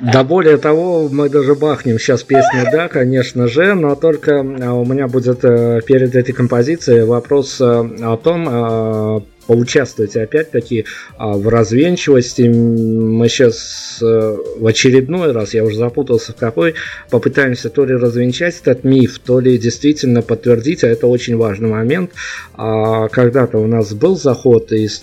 Да 0.00 0.24
более 0.24 0.56
того, 0.56 1.08
мы 1.08 1.28
даже 1.28 1.54
бахнем 1.54 2.00
сейчас 2.00 2.24
песню, 2.24 2.64
да, 2.72 2.88
конечно 2.88 3.46
же, 3.46 3.74
но 3.74 3.94
только 3.94 4.40
а, 4.40 4.72
у 4.72 4.84
меня 4.84 5.06
будет 5.06 5.44
э, 5.44 5.82
перед 5.86 6.16
этой 6.16 6.32
композицией 6.32 7.04
вопрос 7.04 7.60
э, 7.60 7.64
о 7.64 8.16
том, 8.16 8.48
э, 8.48 9.20
поучаствуйте 9.46 10.22
опять-таки 10.22 10.86
а, 11.16 11.32
в 11.32 11.48
развенчивости. 11.48 12.42
Мы 12.42 13.28
сейчас 13.28 13.98
в 14.00 14.66
очередной 14.66 15.32
раз, 15.32 15.54
я 15.54 15.64
уже 15.64 15.76
запутался 15.76 16.32
в 16.32 16.36
какой, 16.36 16.74
попытаемся 17.10 17.70
то 17.70 17.84
ли 17.84 17.94
развенчать 17.94 18.60
этот 18.60 18.84
миф, 18.84 19.18
то 19.18 19.40
ли 19.40 19.58
действительно 19.58 20.22
подтвердить, 20.22 20.84
а 20.84 20.88
это 20.88 21.06
очень 21.06 21.36
важный 21.36 21.68
момент. 21.68 22.10
А, 22.54 23.08
когда-то 23.08 23.58
у 23.58 23.66
нас 23.66 23.92
был 23.94 24.16
заход 24.16 24.72
из 24.72 25.02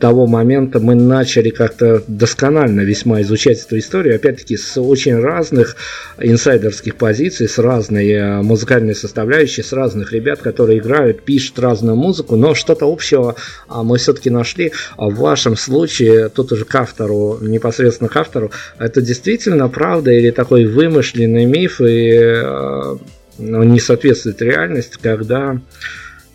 того 0.00 0.26
момента 0.26 0.80
мы 0.80 0.94
начали 0.94 1.50
как-то 1.50 2.02
досконально 2.08 2.80
весьма 2.80 3.20
изучать 3.20 3.62
эту 3.64 3.78
историю, 3.78 4.16
опять-таки 4.16 4.56
с 4.56 4.80
очень 4.80 5.20
разных 5.20 5.76
инсайдерских 6.18 6.96
позиций, 6.96 7.48
с 7.48 7.58
разной 7.58 8.08
э, 8.10 8.42
музыкальной 8.42 8.94
составляющей, 8.94 9.62
с 9.62 9.72
разных 9.72 10.12
ребят, 10.12 10.40
которые 10.40 10.78
играют, 10.78 11.22
пишут 11.22 11.58
разную 11.58 11.96
музыку, 11.96 12.36
но 12.36 12.54
что-то 12.54 12.90
общего 12.90 13.36
а, 13.68 13.82
мы 13.82 13.98
все-таки 13.98 14.30
нашли. 14.30 14.72
А 14.96 15.08
в 15.08 15.16
вашем 15.16 15.56
случае, 15.56 16.30
тут 16.30 16.50
уже 16.52 16.64
к 16.64 16.74
автору, 16.74 17.38
непосредственно 17.42 18.08
к 18.08 18.16
автору, 18.16 18.50
это 18.78 19.02
действительно 19.02 19.68
правда 19.68 20.10
или 20.10 20.30
такой 20.30 20.64
вымышленный 20.64 21.44
миф, 21.44 21.80
и 21.80 22.10
э, 22.12 22.96
ну, 23.38 23.62
не 23.62 23.80
соответствует 23.80 24.40
реальности, 24.40 24.98
когда 25.00 25.60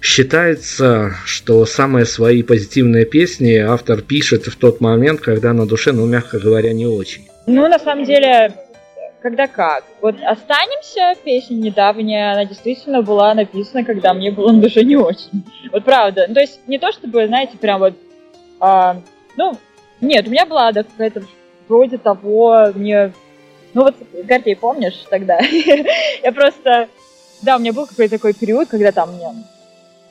считается, 0.06 1.16
что 1.26 1.66
самые 1.66 2.06
свои 2.06 2.44
позитивные 2.44 3.06
песни 3.06 3.56
автор 3.58 4.02
пишет 4.02 4.46
в 4.46 4.56
тот 4.56 4.80
момент, 4.80 5.20
когда 5.20 5.52
на 5.52 5.66
душе, 5.66 5.92
ну, 5.94 6.06
мягко 6.06 6.38
говоря, 6.38 6.74
не 6.74 6.86
очень. 6.86 7.28
Ну, 7.48 7.68
на 7.68 7.80
самом 7.80 8.06
деле, 8.06 8.54
когда 9.24 9.48
как. 9.48 9.84
Вот 10.02 10.16
«Останемся» 10.24 11.20
песня 11.24 11.56
недавняя, 11.56 12.34
она 12.34 12.46
действительно 12.46 13.02
была 13.02 13.34
написана, 13.34 13.84
когда 13.84 14.14
мне 14.14 14.30
было 14.32 14.52
на 14.52 14.62
душе 14.62 14.84
не 14.84 14.96
очень. 14.96 15.44
Вот 15.72 15.84
правда. 15.84 16.26
Ну, 16.28 16.36
то 16.36 16.42
есть 16.42 16.60
не 16.68 16.78
то, 16.78 16.92
чтобы, 16.92 17.26
знаете, 17.26 17.58
прям 17.58 17.80
вот... 17.80 17.96
А, 18.60 19.02
ну, 19.36 19.58
нет, 20.02 20.28
у 20.28 20.30
меня 20.30 20.46
была 20.46 20.72
да, 20.72 20.84
какая-то 20.84 21.24
вроде 21.68 21.98
того, 21.98 22.68
мне... 22.76 23.12
Ну 23.74 23.82
вот, 23.82 23.96
Гордей, 24.24 24.56
помнишь 24.56 25.04
тогда? 25.10 25.40
Я 26.24 26.32
просто... 26.32 26.90
Да, 27.42 27.58
у 27.58 27.60
меня 27.60 27.74
был 27.74 27.88
какой-то 27.88 28.18
такой 28.18 28.34
период, 28.34 28.70
когда 28.70 28.92
там 28.92 29.16
мне 29.16 29.30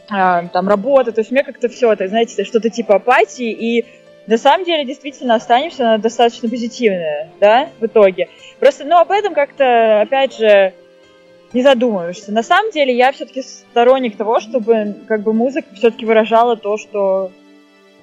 там 0.06 0.68
работа, 0.68 1.12
то 1.12 1.20
есть 1.20 1.30
мне 1.30 1.42
как-то 1.42 1.68
все 1.68 1.92
это, 1.92 2.08
знаете, 2.08 2.44
что-то 2.44 2.70
типа 2.70 2.96
апатии, 2.96 3.50
и 3.50 3.86
на 4.26 4.38
самом 4.38 4.64
деле 4.64 4.84
действительно 4.84 5.34
останемся, 5.34 5.84
она 5.84 5.98
достаточно 5.98 6.48
позитивная, 6.48 7.28
да, 7.40 7.68
в 7.78 7.86
итоге. 7.86 8.28
Просто, 8.58 8.84
ну, 8.84 8.96
об 8.98 9.10
этом 9.10 9.34
как-то, 9.34 10.00
опять 10.00 10.36
же, 10.36 10.72
не 11.52 11.62
задумываешься. 11.62 12.32
На 12.32 12.42
самом 12.42 12.70
деле 12.72 12.94
я 12.94 13.12
все-таки 13.12 13.42
сторонник 13.42 14.16
того, 14.16 14.40
чтобы 14.40 14.96
как 15.06 15.22
бы 15.22 15.32
музыка 15.32 15.68
все-таки 15.74 16.04
выражала 16.04 16.56
то, 16.56 16.76
что 16.76 17.30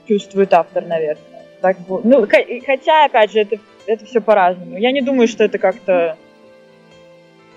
чувствует 0.08 0.54
автор, 0.54 0.86
наверное. 0.86 1.26
Так, 1.62 1.78
ну, 1.88 2.28
хотя, 2.66 3.06
опять 3.06 3.32
же, 3.32 3.40
это, 3.40 3.58
это 3.86 4.06
все 4.06 4.22
по-разному. 4.22 4.78
Я 4.78 4.92
не 4.92 5.02
думаю, 5.02 5.28
что 5.28 5.44
это 5.44 5.58
как-то 5.58 6.18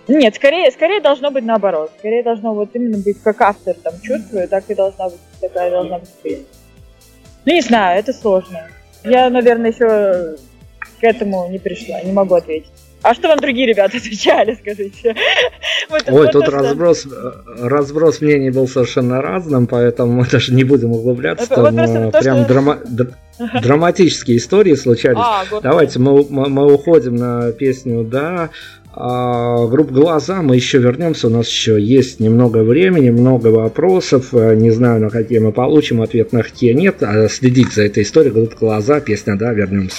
нет, 0.09 0.35
скорее, 0.35 0.71
скорее 0.71 1.01
должно 1.01 1.31
быть 1.31 1.45
наоборот. 1.45 1.93
Скорее 1.99 2.23
должно 2.23 2.55
вот 2.55 2.71
именно 2.75 2.99
быть 2.99 3.23
как 3.23 3.41
автор 3.41 3.75
там 3.75 3.95
чувствует, 4.03 4.51
так 4.51 4.65
и 4.69 4.75
должна 4.75 5.09
быть 5.09 5.21
такая 5.41 5.71
должна 5.71 5.99
быть 5.99 6.11
песня. 6.23 6.45
Ну 7.47 7.53
не 7.53 7.61
знаю, 7.63 7.99
это 7.99 8.13
сложно. 8.13 8.69
Я, 9.03 9.29
наверное, 9.31 9.71
еще 9.71 10.37
к 11.01 11.05
этому 11.05 11.49
не 11.51 11.59
пришла, 11.59 12.01
не 12.03 12.13
могу 12.13 12.35
ответить. 12.35 12.71
А 13.05 13.13
что 13.13 13.29
вам 13.29 13.39
другие 13.39 13.67
ребята 13.67 13.97
отвечали, 13.99 14.55
скажите? 14.61 15.15
Вот, 15.91 16.03
Ой, 16.07 16.15
вот 16.15 16.33
тут 16.33 16.49
разброс, 16.49 17.07
разброс 17.61 18.23
мнений 18.23 18.51
был 18.51 18.67
совершенно 18.67 19.21
разным, 19.21 19.67
поэтому 19.67 20.13
мы 20.13 20.27
даже 20.33 20.55
не 20.55 20.65
будем 20.65 20.93
углубляться. 20.93 21.45
Это, 21.45 21.55
там 21.57 21.77
вот 21.77 22.13
то, 22.13 22.21
прям 22.21 22.45
что... 22.45 23.13
драматические 23.61 24.39
истории 24.39 24.75
случались. 24.75 25.19
А, 25.21 25.45
Давайте 25.63 25.99
мы, 25.99 26.25
мы, 26.31 26.49
мы 26.49 26.73
уходим 26.73 27.17
на 27.17 27.53
песню 27.53 28.05
«Да». 28.05 28.49
А, 28.97 29.66
группа 29.66 29.92
«Глаза», 29.92 30.40
мы 30.40 30.55
еще 30.55 30.78
вернемся, 30.78 31.26
у 31.26 31.30
нас 31.30 31.49
еще 31.49 31.82
есть 31.82 32.20
немного 32.20 32.62
времени, 32.62 33.11
много 33.11 33.49
вопросов, 33.49 34.28
э, 34.32 34.55
не 34.55 34.70
знаю, 34.70 35.01
на 35.01 35.11
какие 35.11 35.40
мы 35.40 35.51
получим 35.51 36.01
ответ, 36.01 36.32
на 36.32 36.45
какие 36.45 36.72
нет, 36.74 37.03
а 37.03 37.28
следить 37.28 37.72
за 37.72 37.82
этой 37.82 38.05
историей, 38.05 38.32
группа 38.32 38.57
«Глаза», 38.57 39.01
песня 39.01 39.36
«Да», 39.36 39.53
вернемся. 39.53 39.97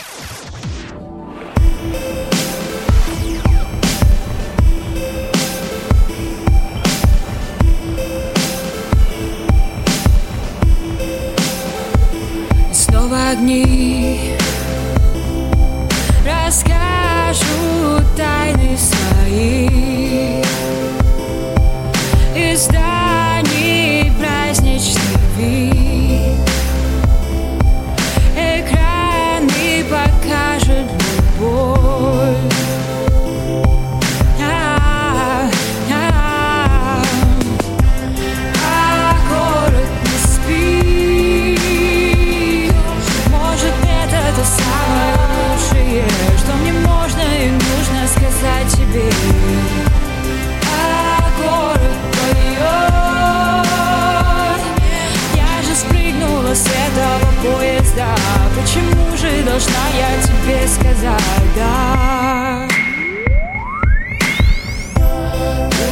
Поезда 58.05 58.15
Почему 58.59 59.17
же 59.17 59.43
должна 59.43 59.87
я 59.97 60.21
тебе 60.21 60.67
сказать 60.67 61.21
да? 61.55 62.67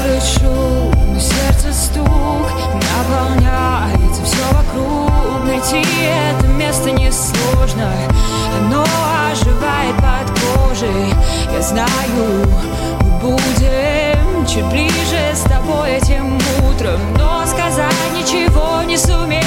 Улиц 0.06 0.40
шум, 0.40 1.20
сердце 1.20 1.74
стук 1.74 2.48
Наполняется 2.74 4.24
все 4.24 4.44
вокруг. 4.52 5.46
Найти 5.46 5.86
это 6.08 6.48
место 6.48 6.92
несложно 6.92 7.92
Оно 8.60 8.86
оживает 9.32 9.96
под 9.98 10.40
кожей. 10.40 11.14
Я 11.52 11.62
знаю, 11.62 12.46
будем 13.22 14.46
чуть 14.48 14.66
ближе 14.66 15.34
с 15.34 15.42
тобой 15.42 15.98
этим 15.98 16.38
утром. 16.68 17.00
Но 17.18 17.46
сказать 17.46 17.94
ничего 18.16 18.84
не 18.84 18.98
сумеем 18.98 19.43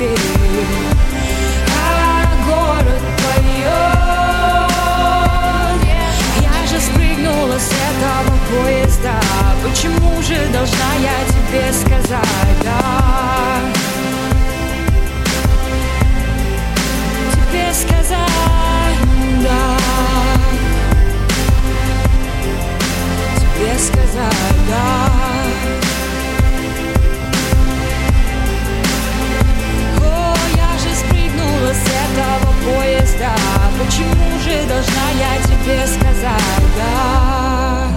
А 0.00 0.04
город 2.46 3.02
поет 3.18 3.58
Я 6.40 6.66
же 6.68 6.78
спрыгнула 6.80 7.58
с 7.58 7.72
этого 7.72 8.36
поезда 8.48 9.20
Почему 9.64 10.22
же 10.22 10.38
должна 10.52 10.94
я 11.00 11.18
тебе 11.26 11.72
сказать 11.72 12.58
да? 12.62 13.60
Тебе 17.32 17.74
сказать 17.74 18.18
да 19.42 19.78
Тебе 23.40 23.76
сказать 23.80 24.58
да 24.68 25.07
поезда 33.18 33.34
Почему 33.78 34.38
же 34.40 34.68
должна 34.68 35.10
я 35.18 35.36
тебе 35.42 35.86
сказать 35.86 36.42
да? 36.76 37.87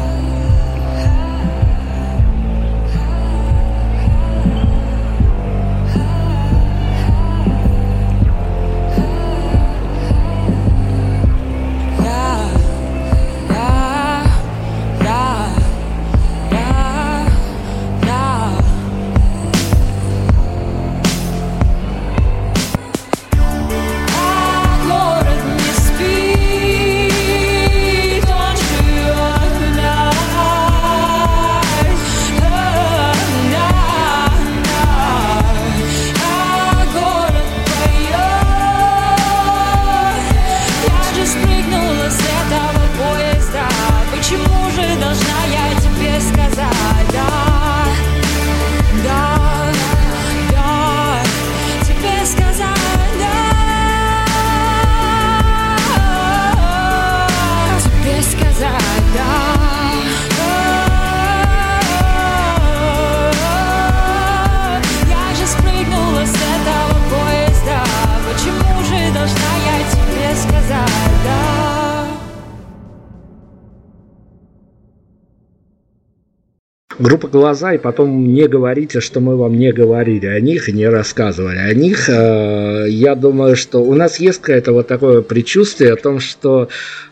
Группа 77.02 77.28
«Глаза», 77.28 77.74
и 77.74 77.78
потом 77.78 78.34
не 78.34 78.48
говорите, 78.48 79.02
что 79.02 79.20
мы 79.20 79.36
вам 79.36 79.58
не 79.58 79.72
говорили 79.74 80.28
о 80.28 80.40
них 80.40 80.70
и 80.70 80.72
не 80.72 80.88
рассказывали 80.88 81.58
о 81.58 81.74
них. 81.74 82.10
Э, 82.10 82.86
я 82.88 83.16
думаю, 83.16 83.56
что 83.56 83.84
у 83.84 83.94
нас 83.94 84.20
есть 84.20 84.42
какое-то 84.42 84.72
вот 84.72 84.88
такое 84.88 85.22
предчувствие 85.22 85.94
о 85.94 85.96
том, 85.96 86.20
что 86.20 86.70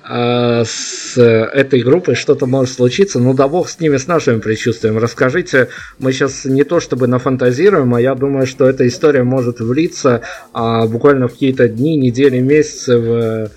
э, 0.07 0.63
с 0.65 1.17
этой 1.17 1.81
группой 1.81 2.15
что-то 2.15 2.45
может 2.45 2.75
случиться. 2.75 3.19
Ну 3.19 3.33
да 3.33 3.47
бог 3.47 3.69
с 3.69 3.79
ними, 3.79 3.97
с 3.97 4.07
нашими 4.07 4.39
предчувствиями. 4.39 4.99
Расскажите, 4.99 5.69
мы 5.97 6.13
сейчас 6.13 6.45
не 6.45 6.63
то 6.63 6.79
чтобы 6.79 7.07
нафантазируем, 7.07 7.93
а 7.95 8.01
я 8.01 8.15
думаю, 8.15 8.47
что 8.47 8.69
эта 8.69 8.87
история 8.87 9.23
может 9.23 9.59
влиться 9.59 10.21
а, 10.53 10.87
буквально 10.87 11.27
в 11.27 11.33
какие-то 11.33 11.67
дни, 11.67 11.97
недели, 11.97 12.39
месяцы 12.39 12.97
в 12.97 13.51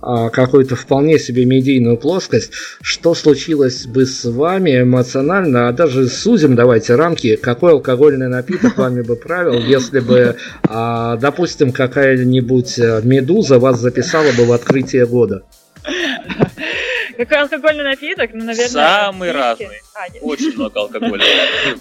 какую-то 0.00 0.76
вполне 0.76 1.18
себе 1.18 1.44
медийную 1.44 1.96
плоскость, 1.96 2.52
что 2.80 3.14
случилось 3.14 3.86
бы 3.86 4.06
с 4.06 4.24
вами 4.24 4.82
эмоционально, 4.82 5.68
а 5.68 5.72
даже 5.72 6.08
сузим 6.08 6.54
давайте 6.54 6.94
рамки, 6.94 7.36
какой 7.36 7.72
алкогольный 7.72 8.28
напиток 8.28 8.76
вами 8.76 9.02
бы 9.02 9.16
правил, 9.16 9.58
если 9.60 10.00
бы, 10.00 10.36
а, 10.68 11.16
допустим, 11.16 11.72
какая-нибудь 11.72 12.78
э, 12.78 13.00
медуза 13.02 13.58
вас 13.58 13.80
записала 13.80 14.30
бы 14.32 14.44
в 14.44 14.52
открытие 14.52 15.06
года? 15.06 15.42
Какой 17.16 17.38
алкогольный 17.38 17.82
напиток? 17.82 18.30
Ну, 18.32 18.44
наверное, 18.44 18.68
Самый 18.68 19.32
разный. 19.32 19.80
А, 19.94 20.06
Очень 20.20 20.54
много 20.54 20.80
алкоголя. 20.80 21.24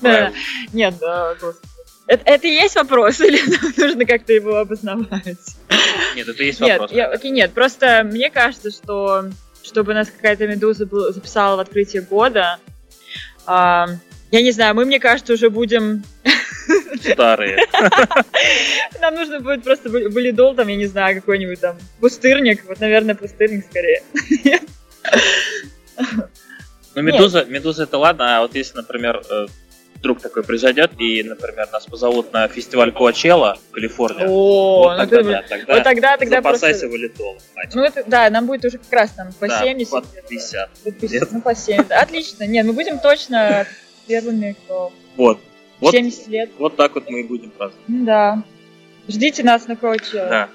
Нет, 0.74 0.96
да, 1.00 1.36
господи. 1.40 1.77
Это, 2.08 2.24
это 2.26 2.48
и 2.48 2.52
есть 2.52 2.76
вопрос, 2.76 3.20
или 3.22 3.40
нужно 3.80 4.06
как-то 4.06 4.34
его 4.34 4.58
обосновать? 4.58 5.38
Нет, 6.16 6.28
это 6.28 6.44
и 6.44 6.48
есть 6.48 6.60
вопрос. 6.60 6.92
Нет, 6.92 6.98
я, 6.98 7.08
окей, 7.08 7.32
нет, 7.32 7.54
просто 7.54 8.04
мне 8.04 8.30
кажется, 8.30 8.72
что 8.72 9.30
чтобы 9.64 9.94
нас 9.94 10.10
какая-то 10.10 10.48
медуза 10.48 10.86
был, 10.86 11.12
записала 11.12 11.58
в 11.58 11.60
открытие 11.60 12.02
года, 12.02 12.60
а, 13.46 13.88
я 14.32 14.42
не 14.42 14.52
знаю, 14.52 14.76
мы, 14.76 14.86
мне 14.86 15.00
кажется, 15.00 15.34
уже 15.34 15.50
будем... 15.50 16.04
Старые. 17.12 17.66
Нам 19.02 19.16
нужно 19.16 19.40
будет 19.40 19.64
просто 19.64 19.90
валидол, 19.90 20.56
там, 20.56 20.68
я 20.68 20.76
не 20.76 20.86
знаю, 20.86 21.16
какой-нибудь 21.16 21.60
там 21.60 21.78
пустырник. 22.00 22.66
Вот, 22.66 22.80
наверное, 22.80 23.16
пустырник 23.16 23.66
скорее. 23.66 24.02
Ну, 26.96 27.02
медуза, 27.02 27.46
медуза 27.46 27.84
это 27.84 27.98
ладно, 27.98 28.38
а 28.38 28.42
вот 28.42 28.56
если, 28.56 28.78
например, 28.78 29.22
э, 29.30 29.46
вдруг 30.00 30.22
такой 30.22 30.44
произойдет, 30.44 30.92
и, 31.00 31.24
например, 31.24 31.68
нас 31.72 31.86
позовут 31.86 32.34
на 32.34 32.48
фестиваль 32.48 32.92
Коачелла 32.92 33.58
в 33.70 33.74
Калифорнии. 33.74 34.26
О, 34.28 34.84
вот 34.84 34.98
тогда, 34.98 35.18
ну, 35.22 35.30
да, 35.30 35.42
тогда, 35.48 35.74
вот 35.74 35.84
тогда, 35.84 36.18
тогда 36.18 36.36
запасайся 36.38 36.88
просто... 36.88 36.88
валидолом. 36.88 37.38
Ну, 37.74 37.84
это, 37.84 38.04
да, 38.08 38.30
нам 38.30 38.46
будет 38.48 38.66
уже 38.66 38.78
как 38.78 38.92
раз 38.92 39.12
там 39.12 39.34
по 39.34 39.48
да, 39.48 39.64
70. 39.64 39.92
по 39.92 40.02
50. 40.02 40.70
По 40.84 40.92
50 40.92 41.32
ну, 41.32 41.42
по 41.42 41.56
70. 41.56 41.92
Отлично. 41.92 42.44
Нет, 42.46 42.66
мы 42.66 42.74
будем 42.74 43.00
точно 43.00 43.66
первыми, 44.08 44.56
кто... 44.64 44.92
Вот. 45.16 45.40
Вот, 45.80 45.92
70 45.92 46.28
лет. 46.28 46.50
Вот 46.58 46.76
так 46.76 46.96
вот 46.96 47.10
мы 47.10 47.22
и 47.22 47.24
будем 47.24 47.52
праздновать. 47.52 47.86
Да. 47.88 48.44
Ждите 49.08 49.44
нас 49.44 49.68
на 49.68 49.76
Коачелло. 49.76 50.30
Да 50.30 50.50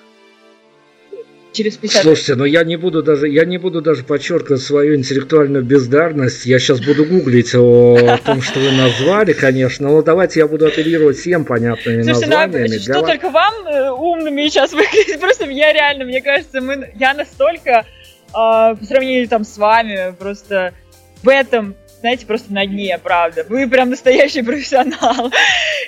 через 1.52 1.76
50 1.76 2.02
Слушайте, 2.02 2.34
но 2.34 2.44
я 2.44 2.64
не 2.64 2.76
буду 2.76 3.02
даже, 3.02 3.28
я 3.28 3.44
не 3.44 3.58
буду 3.58 3.82
даже 3.82 4.04
подчеркивать 4.04 4.62
свою 4.62 4.96
интеллектуальную 4.96 5.64
бездарность. 5.64 6.46
Я 6.46 6.58
сейчас 6.58 6.80
буду 6.80 7.04
гуглить 7.04 7.54
о 7.54 8.18
том, 8.24 8.42
что 8.42 8.60
вы 8.60 8.72
назвали, 8.72 9.32
конечно. 9.32 9.88
Но 9.88 10.02
давайте 10.02 10.40
я 10.40 10.46
буду 10.46 10.66
апеллировать 10.66 11.18
всем 11.18 11.44
понятными 11.44 12.02
Слушайте, 12.02 12.26
ну, 12.26 12.36
а 12.36 12.46
названиями. 12.46 12.76
Ну, 12.76 12.82
что 12.82 12.92
вас... 13.00 13.10
только 13.10 13.30
вам 13.30 13.54
э, 13.66 13.90
умными 13.90 14.48
сейчас 14.48 14.72
выглядит. 14.72 15.20
Просто 15.20 15.44
я 15.50 15.72
реально, 15.72 16.04
мне 16.04 16.22
кажется, 16.22 16.60
мы, 16.60 16.90
я 16.96 17.14
настолько 17.14 17.70
э, 17.70 17.84
по 18.32 18.78
сравнению 18.86 19.28
там 19.28 19.44
с 19.44 19.56
вами 19.58 20.14
просто 20.18 20.74
в 21.22 21.28
этом 21.28 21.76
знаете, 22.02 22.26
просто 22.26 22.52
на 22.52 22.66
дне, 22.66 22.98
правда. 23.00 23.46
Вы 23.48 23.68
прям 23.68 23.90
настоящий 23.90 24.42
профессионал. 24.42 25.30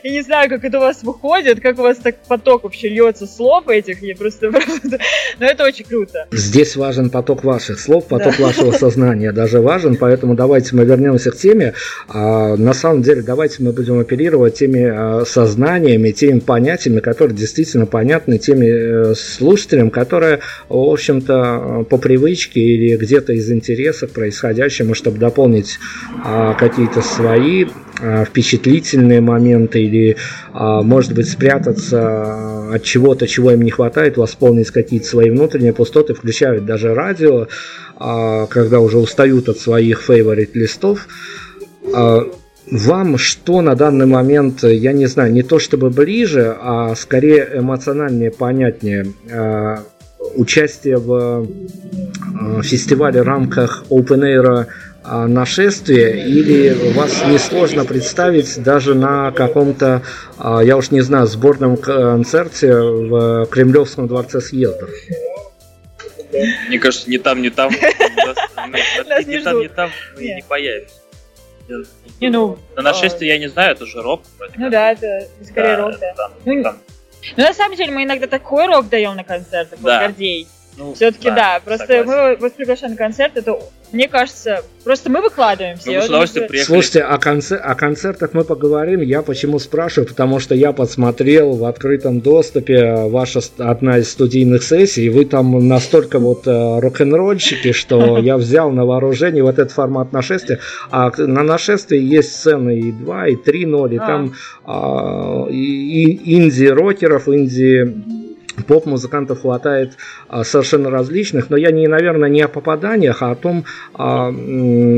И 0.05 0.11
не 0.11 0.23
знаю, 0.23 0.49
как 0.49 0.65
это 0.65 0.79
у 0.79 0.81
вас 0.81 1.03
выходит, 1.03 1.61
как 1.61 1.77
у 1.81 1.83
вас 1.83 1.97
так 1.99 2.15
поток 2.29 2.63
вообще 2.63 2.89
льется 2.89 3.27
слов 3.27 3.69
этих, 3.69 4.01
я 4.01 4.15
просто. 4.15 4.53
Но 5.41 5.45
это 5.45 5.65
очень 5.65 5.85
круто. 5.85 6.29
Здесь 6.31 6.77
важен 6.77 7.11
поток 7.11 7.43
ваших 7.43 7.81
слов, 7.81 8.07
поток 8.07 8.35
да. 8.39 8.45
вашего 8.45 8.71
сознания 8.71 9.33
даже 9.33 9.61
важен, 9.61 9.97
поэтому 9.97 10.37
давайте 10.37 10.77
мы 10.77 10.85
вернемся 10.85 11.33
к 11.33 11.37
теме. 11.37 11.75
А, 12.09 12.57
на 12.57 12.75
самом 12.75 13.03
деле, 13.03 13.23
давайте 13.23 13.65
мы 13.65 13.73
будем 13.73 13.99
оперировать 13.99 14.55
теми 14.55 14.85
а, 14.85 15.25
сознаниями, 15.25 16.13
теми 16.13 16.39
понятиями, 16.39 17.01
которые 17.01 17.37
действительно 17.37 17.87
понятны 17.87 18.39
теми 18.39 18.67
э, 18.67 19.15
слушателям, 19.17 19.91
которые, 19.91 20.39
в 20.69 20.77
общем-то, 20.77 21.87
по 21.91 21.99
привычке 21.99 22.61
или 22.61 22.97
где-то 22.97 23.33
из 23.33 23.51
интереса 23.51 24.07
к 24.07 24.11
происходящему, 24.11 24.95
чтобы 24.95 25.19
дополнить 25.19 25.79
какие-то 26.59 27.03
свои 27.03 27.67
а, 28.01 28.25
впечатлительные 28.25 29.21
моменты 29.21 29.83
или, 29.83 30.17
а, 30.53 30.83
может 30.83 31.15
быть, 31.15 31.31
спрятаться 31.31 32.73
от 32.75 32.83
чего-то, 32.83 33.29
чего 33.29 33.53
им 33.53 33.63
не 33.63 33.71
хватает, 33.71 34.17
восполнить 34.17 34.71
какие-то 34.71 35.07
свои 35.07 35.31
внутренние 35.31 35.73
пустоты, 35.73 36.15
включают 36.15 36.65
даже 36.65 36.95
радио, 36.95 37.47
когда 37.97 38.81
уже 38.81 38.99
устают 38.99 39.49
от 39.49 39.59
своих 39.59 40.03
фейворит 40.03 40.57
листов. 40.57 41.07
Вам 41.93 43.19
что 43.19 43.61
на 43.61 43.77
данный 43.77 44.07
момент, 44.07 44.65
я 44.65 44.93
не 44.93 45.07
знаю, 45.07 45.33
не 45.33 45.45
то 45.45 45.61
чтобы 45.61 45.91
ближе, 45.91 46.57
а 46.61 46.97
скорее 46.97 47.49
эмоциональнее, 47.55 48.33
понятнее 48.33 49.07
участие 50.35 50.97
в 50.97 51.47
фестивале 52.63 53.23
в 53.23 53.27
рамках 53.27 53.85
Open 53.91 54.23
Air 54.23 54.47
а, 54.47 54.67
нашествие, 55.05 56.27
или 56.27 56.93
вас 56.95 57.25
несложно 57.27 57.85
представить 57.85 58.63
даже 58.63 58.95
на 58.95 59.33
каком-то, 59.33 60.03
а, 60.39 60.61
я 60.63 60.77
уж 60.77 60.91
не 60.91 61.03
знаю, 61.03 61.27
сборном 61.27 61.77
концерте 61.77 62.73
в 62.73 63.47
Кремлевском 63.47 64.09
дворце 64.09 64.41
съездов? 64.41 64.91
Мне 66.69 66.79
кажется, 66.79 67.09
ни 67.11 67.19
там, 67.19 67.43
ни 67.43 67.49
там. 67.49 67.71
Ни 67.71 69.39
там, 69.39 69.61
ни 69.61 69.69
там 69.69 69.91
не 70.19 70.45
появится. 70.49 70.97
Не, 72.21 72.31
ну, 72.31 72.59
на 72.77 72.83
нашествие 72.83 73.33
я 73.33 73.39
не 73.39 73.49
знаю, 73.49 73.73
это 73.73 73.87
же 73.87 74.03
рок. 74.03 74.23
Ну 74.57 74.71
да, 74.71 74.93
это 74.93 75.29
скорее 75.43 75.77
рок, 75.77 75.99
да. 75.99 76.31
Ну, 76.45 76.63
ну, 77.37 77.43
на 77.43 77.55
самом 77.55 77.77
деле, 77.77 77.91
мы 77.91 78.05
иногда 78.05 78.27
такой 78.27 78.67
рок 78.67 78.89
даем 78.89 79.17
на 79.17 79.25
концертах, 79.25 79.79
да. 79.81 80.07
Гордей. 80.07 80.47
Ну, 80.77 80.95
Все-таки 80.95 81.29
да, 81.29 81.35
да. 81.35 81.61
Просто 81.65 81.87
согласен. 81.87 82.07
мы 82.09 82.37
вас 82.37 82.53
приглашаем 82.53 82.93
на 82.93 82.99
концерт, 82.99 83.37
это, 83.37 83.57
мне 83.93 84.09
кажется, 84.09 84.63
просто 84.83 85.09
мы 85.09 85.23
выкладываемся. 85.23 85.89
Мы 85.89 86.03
с 86.03 86.07
удовольствием 86.07 86.49
приехали. 86.49 86.75
Слушайте, 86.75 87.03
о, 87.03 87.17
концер- 87.19 87.61
о 87.61 87.75
концертах 87.77 88.31
мы 88.33 88.43
поговорим. 88.43 89.01
Я 89.01 89.23
почему 89.23 89.61
спрашиваю? 89.61 90.09
Потому 90.09 90.41
что 90.41 90.55
я 90.57 90.73
подсмотрел 90.73 91.53
в 91.53 91.65
открытом 91.65 92.21
доступе 92.21 93.07
ваша 93.07 93.41
одна 93.59 93.99
из 93.99 94.11
студийных 94.11 94.65
сессий, 94.65 95.05
и 95.05 95.09
вы 95.11 95.27
там 95.27 95.69
настолько 95.69 96.19
вот 96.19 96.47
э, 96.49 96.81
рок-н-ролльщики, 96.81 97.71
что 97.71 98.19
я 98.19 98.37
взял 98.37 98.71
на 98.71 98.85
вооружение 98.85 99.45
вот 99.45 99.61
этот 99.61 99.73
формат 99.73 100.13
нашествия. 100.13 100.59
А 100.91 101.13
на 101.17 101.45
нашествии 101.45 102.01
есть 102.01 102.35
сцены 102.35 102.81
и 102.81 102.91
2, 102.91 103.29
и 103.29 103.37
3 103.37 103.67
0, 103.67 103.95
и 103.95 103.97
а. 103.99 104.07
там 104.07 104.35
а, 104.65 105.47
и 105.51 106.37
инди-рокеров, 106.37 107.29
инди 107.29 108.24
поп-музыкантов 108.63 109.43
хватает 109.43 109.97
а, 110.29 110.45
совершенно 110.45 110.91
различных, 110.91 111.51
но 111.51 111.57
я 111.57 111.71
не, 111.71 111.87
наверное, 111.89 112.29
не 112.29 112.43
о 112.43 112.49
попаданиях, 112.49 113.23
а 113.23 113.33
о 113.33 113.35
том, 113.35 113.65
а, 113.95 114.33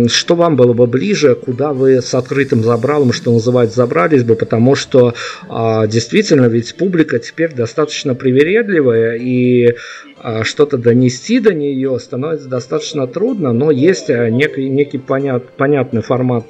что 0.08 0.34
вам 0.34 0.56
было 0.56 0.72
бы 0.72 0.86
ближе, 0.86 1.34
куда 1.34 1.72
вы 1.72 2.02
с 2.02 2.14
открытым 2.14 2.62
забралом, 2.62 3.12
что 3.12 3.32
называется, 3.32 3.76
забрались 3.76 4.24
бы, 4.24 4.34
потому 4.34 4.74
что 4.74 5.14
а, 5.48 5.86
действительно 5.86 6.46
ведь 6.46 6.76
публика 6.76 7.18
теперь 7.18 7.54
достаточно 7.54 8.14
привередливая, 8.14 9.16
и 9.16 9.74
что-то 10.42 10.78
донести 10.78 11.40
до 11.40 11.52
нее 11.52 12.00
становится 12.00 12.48
достаточно 12.48 13.06
трудно, 13.06 13.52
но 13.52 13.70
есть 13.70 14.08
некий, 14.08 14.68
некий 14.68 14.98
понят, 14.98 15.50
понятный 15.56 16.02
формат 16.02 16.46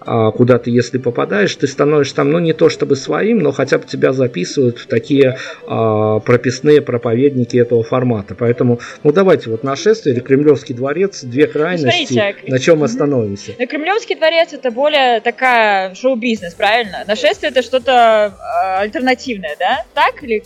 куда 0.00 0.58
ты, 0.58 0.70
если 0.70 0.98
попадаешь, 0.98 1.54
ты 1.56 1.66
становишься 1.66 2.16
там, 2.16 2.30
ну, 2.30 2.38
не 2.38 2.52
то 2.52 2.68
чтобы 2.68 2.96
своим, 2.96 3.38
но 3.38 3.52
хотя 3.52 3.78
бы 3.78 3.86
тебя 3.86 4.12
записывают 4.12 4.78
в 4.78 4.86
такие 4.86 5.38
а, 5.66 6.20
прописные 6.20 6.80
проповедники 6.80 7.56
этого 7.56 7.82
формата. 7.82 8.34
Поэтому, 8.34 8.80
ну, 9.02 9.12
давайте 9.12 9.50
вот 9.50 9.62
нашествие 9.62 10.14
или 10.14 10.20
Кремлевский 10.20 10.74
дворец, 10.74 11.22
две 11.22 11.46
крайности, 11.46 12.14
ну, 12.14 12.20
смотрите, 12.20 12.50
на 12.50 12.58
чем 12.58 12.78
мы 12.78 12.86
остановимся. 12.86 13.52
Ну, 13.58 13.66
Кремлевский 13.66 14.16
дворец 14.16 14.52
это 14.52 14.70
более 14.70 15.20
такая 15.20 15.94
шоу-бизнес, 15.94 16.54
правильно? 16.54 17.04
Нашествие 17.06 17.50
это 17.50 17.62
что-то 17.62 18.34
а, 18.38 18.80
альтернативное, 18.80 19.56
да? 19.58 19.84
Так 19.94 20.22
или 20.22 20.42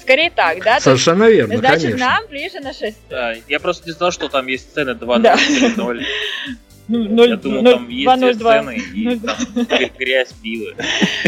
скорее 0.00 0.30
так, 0.30 0.62
да? 0.64 0.80
Совершенно 0.80 1.28
верно, 1.28 1.58
Значит, 1.58 1.82
конечно. 1.82 2.06
нам 2.06 2.26
ближе 2.28 2.60
нашествие. 2.60 2.94
Да, 3.08 3.34
я 3.48 3.60
просто 3.60 3.86
не 3.86 3.92
знал, 3.92 4.10
что 4.10 4.28
там 4.28 4.46
есть 4.46 4.70
сцены 4.70 4.94
2 4.94 5.18
да. 5.18 5.36
0 5.76 6.06
ну, 6.88 7.04
0, 7.08 7.28
Я 7.28 7.36
думал, 7.36 7.62
0, 7.62 7.72
там 7.74 7.88
есть 7.88 8.04
2, 8.04 8.16
0, 8.16 8.34
2. 8.34 8.52
сцены 8.52 8.82
и 8.94 9.04
0, 9.04 9.20
там 9.66 9.80
грязь, 9.98 10.32
пиво. 10.42 10.72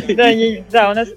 Да, 0.08 0.30
да, 0.70 0.90
у 0.90 0.94
нас 0.94 1.08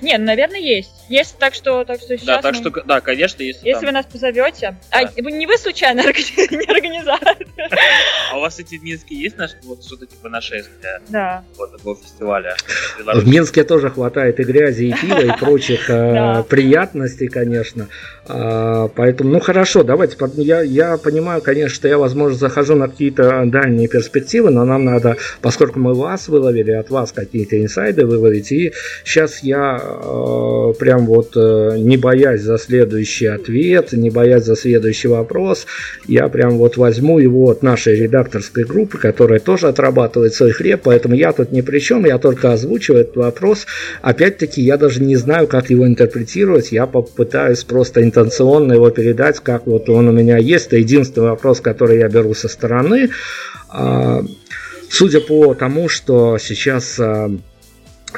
Не, 0.00 0.16
ну, 0.18 0.24
наверное, 0.24 0.60
есть. 0.60 0.90
Есть, 1.10 1.36
так 1.38 1.52
что, 1.54 1.84
так 1.84 1.98
что 2.00 2.16
сейчас. 2.16 2.26
Да, 2.26 2.42
так 2.42 2.54
мы- 2.54 2.60
что, 2.60 2.82
да, 2.86 3.00
конечно, 3.00 3.42
если, 3.42 3.66
Если 3.66 3.80
там- 3.80 3.86
вы 3.86 3.92
нас 3.92 4.06
позовете. 4.06 4.76
А 4.90 5.04
Да. 5.04 5.10
вы- 5.22 5.32
не 5.32 5.46
вы 5.46 5.58
случайно 5.58 6.00
не 6.02 6.64
организатор. 6.72 7.36
А 8.32 8.38
у 8.38 8.40
вас 8.40 8.58
эти 8.58 8.76
в 8.78 8.82
Минске 8.82 9.14
есть 9.14 9.36
наш, 9.36 9.50
вот 9.64 9.84
что-то 9.84 10.06
типа 10.06 10.28
нашествия 10.28 11.00
Да. 11.08 11.44
вот 11.56 11.72
такого 11.72 11.96
фестиваля? 11.96 12.56
В 12.98 13.26
Минске 13.28 13.64
тоже 13.64 13.90
хватает 13.90 14.40
и 14.40 14.44
грязи, 14.44 14.84
и 14.84 14.94
пива, 14.94 15.20
и 15.20 15.38
прочих 15.38 15.88
э, 15.90 16.42
приятностей, 16.48 17.28
конечно. 17.28 17.88
А, 18.26 18.88
Поэтому, 18.88 19.30
ну 19.30 19.40
хорошо, 19.40 19.82
давайте. 19.82 20.16
Я, 20.36 20.62
я 20.62 20.96
понимаю, 20.96 21.42
конечно, 21.42 21.74
что 21.74 21.88
я, 21.88 21.98
возможно, 21.98 22.38
захожу 22.38 22.74
на 22.74 22.88
какие-то 22.88 23.42
дальние 23.46 23.88
перспективы, 23.88 24.50
но 24.50 24.64
нам 24.64 24.84
надо, 24.84 25.16
поскольку 25.42 25.78
мы 25.78 25.94
вас 25.94 26.28
выловили, 26.28 26.72
от 26.72 26.88
вас 26.90 27.12
какие-то 27.12 27.60
инсайды 27.62 28.06
выловить. 28.06 28.50
И 28.52 28.72
сейчас 29.04 29.42
я 29.42 29.73
э, 29.82 30.72
прям 30.78 31.06
вот, 31.06 31.36
э, 31.36 31.76
не 31.78 31.96
боясь 31.96 32.42
за 32.42 32.58
следующий 32.58 33.26
ответ, 33.26 33.92
не 33.92 34.10
боясь 34.10 34.44
за 34.44 34.56
следующий 34.56 35.08
вопрос, 35.08 35.66
я 36.06 36.28
прям 36.28 36.58
вот 36.58 36.76
возьму 36.76 37.18
его 37.18 37.50
от 37.50 37.62
нашей 37.62 37.96
редакторской 38.00 38.64
группы, 38.64 38.98
которая 38.98 39.40
тоже 39.40 39.68
отрабатывает 39.68 40.34
свой 40.34 40.52
хлеб, 40.52 40.80
поэтому 40.84 41.14
я 41.14 41.32
тут 41.32 41.52
ни 41.52 41.60
при 41.60 41.78
чем, 41.78 42.04
я 42.04 42.18
только 42.18 42.52
озвучиваю 42.52 43.02
этот 43.02 43.16
вопрос. 43.16 43.66
Опять-таки, 44.02 44.62
я 44.62 44.76
даже 44.76 45.02
не 45.02 45.16
знаю, 45.16 45.46
как 45.46 45.70
его 45.70 45.86
интерпретировать, 45.86 46.72
я 46.72 46.86
попытаюсь 46.86 47.64
просто 47.64 48.02
интенционно 48.02 48.74
его 48.74 48.90
передать, 48.90 49.40
как 49.40 49.66
вот 49.66 49.88
он 49.88 50.08
у 50.08 50.12
меня 50.12 50.38
есть. 50.38 50.66
Это 50.66 50.76
единственный 50.76 51.30
вопрос, 51.30 51.60
который 51.60 51.98
я 51.98 52.08
беру 52.08 52.34
со 52.34 52.48
стороны. 52.48 53.10
А, 53.68 54.22
Судя 54.96 55.20
по 55.20 55.54
тому, 55.54 55.88
что 55.88 56.38
сейчас 56.38 57.00
а, 57.00 57.26
э, 57.28 57.36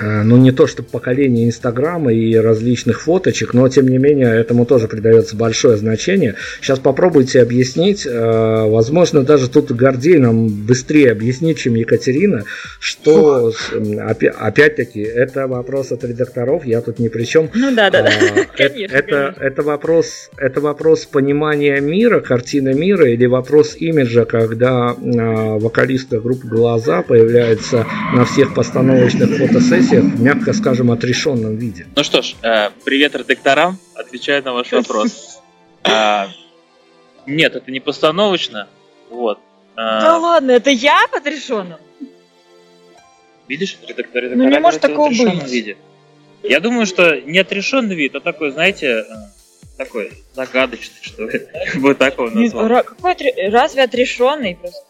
ну 0.02 0.36
не 0.36 0.52
то 0.52 0.66
что 0.66 0.82
поколение 0.82 1.46
Инстаграма 1.46 2.12
и 2.12 2.34
различных 2.36 3.02
фоточек, 3.02 3.54
но 3.54 3.68
тем 3.68 3.88
не 3.88 3.98
менее 3.98 4.28
этому 4.28 4.66
тоже 4.66 4.88
придается 4.88 5.36
большое 5.36 5.76
значение. 5.76 6.34
Сейчас 6.60 6.78
попробуйте 6.78 7.40
объяснить, 7.42 8.06
э, 8.06 8.64
возможно 8.68 9.22
даже 9.22 9.48
тут 9.48 9.72
Гордей 9.72 10.18
нам 10.18 10.48
быстрее 10.48 11.12
объяснит, 11.12 11.58
чем 11.58 11.74
Екатерина, 11.74 12.44
что 12.78 13.52
опять-таки 14.38 15.00
это 15.00 15.46
вопрос 15.46 15.92
от 15.92 16.04
редакторов, 16.04 16.64
я 16.64 16.80
тут 16.80 16.98
ни 16.98 17.08
при 17.08 17.24
чем. 17.24 17.50
Ну 17.54 17.74
да, 17.74 17.90
да, 17.90 18.02
да. 18.02 18.10
Э- 18.10 18.46
Конечно, 18.56 18.96
это, 18.96 19.34
конечно. 19.34 19.44
это 19.44 19.62
вопрос, 19.62 20.30
это 20.36 20.60
вопрос 20.60 21.04
понимания 21.06 21.80
мира, 21.80 22.20
картины 22.20 22.74
мира 22.74 23.08
или 23.08 23.26
вопрос 23.26 23.76
имиджа, 23.78 24.24
когда 24.24 24.90
а, 24.90 25.58
вокалистка 25.58 26.20
группы 26.20 26.46
Глаза 26.46 27.02
появляется 27.02 27.86
на 28.14 28.24
всех 28.24 28.54
постановочных 28.54 29.36
фотосессиях, 29.36 29.85
мягко 29.92 30.52
скажем, 30.52 30.90
отрешенном 30.90 31.56
виде. 31.56 31.86
Ну 31.96 32.02
что 32.04 32.22
ж, 32.22 32.34
э, 32.42 32.70
привет 32.84 33.14
редакторам, 33.14 33.78
отвечаю 33.94 34.42
на 34.44 34.52
ваш 34.52 34.72
вопрос. 34.72 35.40
А, 35.88 36.26
Нет, 37.26 37.54
это 37.54 37.70
не 37.70 37.78
постановочно. 37.78 38.68
Вот. 39.08 39.38
А, 39.76 40.00
Да 40.00 40.18
ладно, 40.18 40.50
это 40.50 40.70
я 40.70 41.06
подрешена? 41.12 41.78
Видишь, 43.46 43.78
редактор, 43.86 44.24
Ну, 44.34 44.48
не 44.48 44.58
может 44.58 44.80
такого 44.80 45.08
быть. 45.10 45.48
виде. 45.48 45.76
Я 46.42 46.58
думаю, 46.58 46.86
что 46.86 47.20
не 47.20 47.38
отрешенный 47.38 47.94
вид, 47.94 48.16
а 48.16 48.20
такой, 48.20 48.50
знаете, 48.50 48.86
э, 48.86 49.04
такой 49.78 50.12
загадочный, 50.34 50.98
что 51.02 51.28
ли. 51.28 51.46
Вот 51.76 51.98
так 51.98 52.14
его 52.14 52.30
назвал. 52.30 52.82
Какой 52.82 53.12
отре- 53.14 53.48
разве 53.50 53.84
отрешенный 53.84 54.56
просто? 54.56 54.84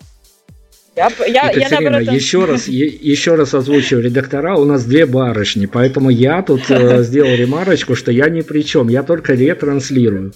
Я, 0.96 1.10
я, 1.18 1.26
я 1.26 1.50
Екатерина, 1.50 1.90
наоборот... 1.90 2.14
еще 2.14 2.44
раз, 2.46 2.68
е- 2.68 2.86
еще 3.00 3.34
раз 3.34 3.52
озвучиваю 3.52 4.02
редактора, 4.04 4.54
у 4.56 4.64
нас 4.64 4.84
две 4.86 5.04
барышни, 5.04 5.66
поэтому 5.66 6.08
я 6.08 6.40
тут 6.42 6.70
э, 6.70 7.02
сделал 7.08 7.34
ремарочку, 7.36 7.94
что 7.94 8.10
я 8.10 8.30
ни 8.30 8.40
при 8.40 8.62
чем, 8.62 8.88
я 8.88 9.02
только 9.02 9.34
ретранслирую. 9.34 10.32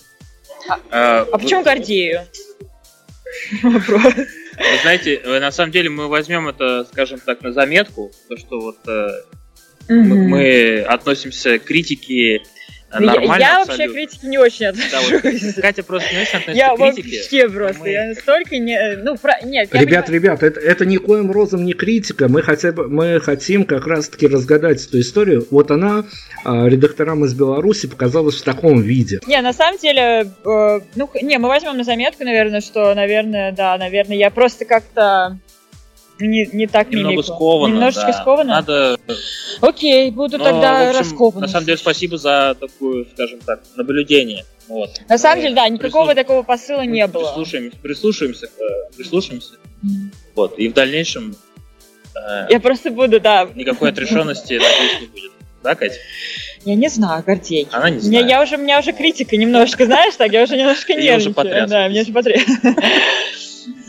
А, 0.91 1.23
А 1.23 1.25
вы- 1.25 1.39
почему 1.43 1.63
Гордею? 1.63 2.21
Вопрос. 3.63 4.03
Вы 4.15 4.79
знаете, 4.83 5.15
э, 5.15 5.41
на 5.41 5.51
самом 5.51 5.73
деле 5.73 5.89
мы 5.89 6.09
возьмем 6.09 6.47
это, 6.49 6.85
скажем 6.93 7.21
так, 7.25 7.41
на 7.43 7.53
заметку, 7.53 8.13
то 8.29 8.37
что 8.37 8.61
вот 8.61 8.77
э, 8.87 9.09
мы, 9.89 9.97
Мгм. 10.05 10.29
мы 10.29 10.81
относимся 10.83 11.59
к 11.59 11.65
критике 11.65 12.43
э, 12.93 12.97
Ну, 13.01 13.07
Я- 13.07 13.13
нормально 13.15 13.43
Я 13.45 13.59
вообще 13.59 13.67
к 13.67 13.71
абсолютно. 13.71 13.95
критике 13.95 14.27
не 14.27 14.39
очень 14.39 14.67
Да, 14.73 15.01
вот 15.01 15.13
отношусь. 15.25 15.55
Катя 15.55 15.83
просто 15.83 16.15
не 16.15 16.21
очень 16.23 16.39
относится 16.39 16.53
Я 16.53 16.75
к 16.75 16.77
критике. 16.77 17.19
вообще 17.19 17.49
просто, 17.49 17.81
мы- 17.81 17.89
я 17.91 18.07
настолько 18.09 18.59
не... 18.59 18.97
Ну, 19.03 19.17
про- 19.17 19.41
нет, 19.45 19.69
я 19.73 19.81
Ребят, 19.81 20.07
понимаю- 20.07 20.23
ребят, 20.39 20.43
это, 20.43 20.61
это 20.61 20.87
никоим 20.87 21.31
розом 21.31 21.65
не 21.65 21.73
критика. 21.73 22.29
Мы 22.29 22.43
хотя 22.43 22.73
бы 22.73 22.89
мы 22.89 23.21
хотим 23.21 23.65
как 23.65 23.87
раз-таки 23.87 24.27
разгадать 24.27 24.85
эту 24.87 25.01
историю. 25.01 25.47
Вот 25.51 25.71
она 25.71 26.05
а, 26.45 26.67
редакторам 26.67 27.25
из 27.25 27.35
Беларуси 27.35 27.87
показалась 27.87 28.37
в 28.37 28.43
таком 28.45 28.81
виде. 28.81 29.21
Не, 29.27 29.41
на 29.43 29.53
самом 29.53 29.79
деле, 29.79 30.31
э, 30.45 30.81
ну, 30.97 31.11
не, 31.23 31.39
мы 31.39 31.49
возьмем 31.49 31.77
на 31.77 31.85
заметку, 31.85 32.25
наверное, 32.25 32.61
что, 32.61 32.95
наверное, 32.95 33.53
да, 33.53 33.77
наверное, 33.77 34.17
я 34.17 34.31
просто 34.31 34.65
как-то 34.65 35.39
не, 36.21 36.47
не 36.53 36.67
так 36.67 36.91
Немного 36.91 37.13
мимикла. 37.17 37.35
сковано. 37.35 37.73
Немножечко 37.73 38.07
да. 38.07 38.13
сковано? 38.21 38.51
Надо. 38.55 38.97
Окей, 39.61 40.11
буду 40.11 40.39
но, 40.39 40.45
тогда 40.45 40.89
общем, 40.89 41.01
раскопана. 41.01 41.47
На 41.47 41.53
самом 41.53 41.67
деле, 41.67 41.79
спасибо 41.79 42.17
за 42.19 42.57
такую, 42.59 43.07
скажем 43.13 43.41
так, 43.41 43.61
наблюдение. 43.77 44.45
Вот. 44.69 45.01
На 45.09 45.19
самом 45.19 45.43
деле, 45.43 45.55
да, 45.55 45.69
никакого 45.69 46.11
прислуш- 46.13 46.15
такого 46.15 46.43
посыла 46.43 46.83
не 46.83 47.07
было. 47.07 47.25
Прислушаемся, 47.33 47.77
прислушаемся, 47.83 48.47
к- 48.47 48.97
прислушаемся. 48.97 49.55
Вот. 50.37 50.59
И 50.59 50.69
в 50.69 50.75
дальнейшем 50.75 51.35
э, 52.15 52.47
Я 52.51 52.61
просто 52.61 52.91
буду, 52.91 53.19
да. 53.21 53.49
никакой 53.55 53.91
отрешенности, 53.91 54.55
надеюсь, 54.55 55.01
не 55.01 55.07
будет. 55.09 55.33
Да, 55.63 55.75
Катя? 55.75 55.97
Я 56.65 56.75
не 56.75 56.89
знаю, 56.89 57.23
Гордей. 57.27 57.67
Она 57.71 57.91
не 57.91 57.97
Я, 57.97 58.01
знает. 58.03 58.29
я 58.31 58.43
уже, 58.43 58.57
у 58.57 58.61
меня 58.61 58.79
уже 58.79 58.93
критика 58.93 59.37
немножко, 59.37 59.85
знаешь, 59.87 60.15
так, 60.17 60.33
я 60.33 60.43
уже 60.45 60.57
немножко 60.57 60.87
Ты 60.87 60.95
уже 60.95 61.03
нервничаю. 61.03 61.35
потряс. 61.35 61.71
Да, 61.71 61.89
меня 61.89 62.03
уже 62.03 62.13
потряс. 62.13 62.43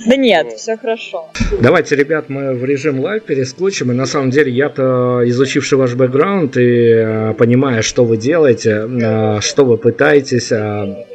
Да 0.05 0.15
нет, 0.15 0.53
все 0.53 0.77
хорошо. 0.77 1.29
Давайте, 1.61 1.95
ребят, 1.95 2.29
мы 2.29 2.53
в 2.53 2.65
режим 2.65 2.99
live 2.99 3.23
перескочим. 3.23 3.91
И 3.91 3.95
на 3.95 4.05
самом 4.05 4.29
деле 4.31 4.51
я-то, 4.51 5.21
изучивший 5.25 5.77
ваш 5.77 5.95
бэкграунд 5.95 6.57
и 6.57 6.61
э, 6.61 7.33
понимая, 7.37 7.81
что 7.81 8.05
вы 8.05 8.17
делаете, 8.17 8.87
э, 8.87 9.41
что 9.41 9.65
вы 9.65 9.77
пытаетесь 9.77 10.51
э, 10.51 11.05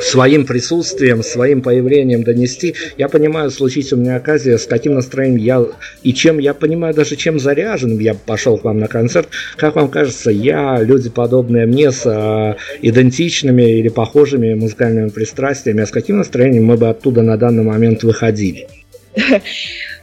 своим 0.00 0.46
присутствием, 0.46 1.22
своим 1.22 1.62
появлением 1.62 2.22
донести, 2.22 2.74
я 2.96 3.08
понимаю, 3.08 3.50
случись 3.50 3.92
у 3.92 3.96
меня 3.96 4.16
оказия, 4.16 4.58
с 4.58 4.66
каким 4.66 4.94
настроением 4.94 5.36
я 5.36 5.64
и 6.02 6.12
чем, 6.12 6.38
я 6.38 6.54
понимаю 6.54 6.94
даже, 6.94 7.16
чем 7.16 7.38
заряжен 7.38 7.98
я 7.98 8.14
пошел 8.14 8.58
к 8.58 8.64
вам 8.64 8.78
на 8.78 8.88
концерт. 8.88 9.28
Как 9.56 9.76
вам 9.76 9.88
кажется, 9.88 10.30
я, 10.30 10.80
люди 10.82 11.10
подобные 11.10 11.66
мне 11.66 11.90
с 11.90 12.06
э, 12.06 12.56
идентичными 12.82 13.62
или 13.62 13.88
похожими 13.88 14.54
музыкальными 14.54 15.08
пристрастиями, 15.08 15.82
а 15.82 15.86
с 15.86 15.90
каким 15.90 16.18
настроением 16.18 16.64
мы 16.64 16.76
бы 16.76 16.88
оттуда 16.88 17.22
на 17.22 17.36
данный 17.36 17.62
момент 17.62 18.02
выходили? 18.02 18.68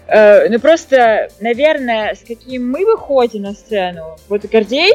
Э, 0.10 0.48
ну 0.48 0.58
просто, 0.60 1.28
наверное, 1.41 2.16
с 2.16 2.26
каким 2.26 2.70
мы 2.70 2.86
выходим 2.86 3.41
на 3.41 3.54
сцену, 3.54 4.16
вот 4.30 4.45
Гордей, 4.45 4.93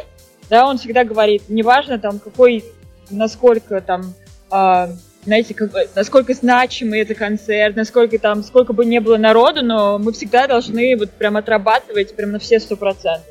да, 0.49 0.67
он 0.67 0.79
всегда 0.79 1.05
говорит, 1.05 1.43
неважно 1.49 1.99
там 1.99 2.19
какой, 2.19 2.65
насколько 3.11 3.81
там, 3.83 4.15
а, 4.53 4.91
знаете, 5.25 5.55
как, 5.55 5.71
насколько 5.95 6.35
значимый 6.35 7.01
это 7.01 7.15
концерт, 7.15 7.75
насколько 7.75 8.19
там, 8.19 8.43
сколько 8.43 8.75
бы 8.75 8.85
не 8.85 9.01
было 9.01 9.17
народу, 9.17 9.65
но 9.65 9.99
мы 9.99 10.13
всегда 10.13 10.47
должны 10.47 10.97
вот 10.97 11.11
прям 11.13 11.37
отрабатывать 11.39 12.15
прям 12.15 12.33
на 12.33 12.39
все 12.39 12.61
сто 12.61 12.77
процентов. 12.77 13.27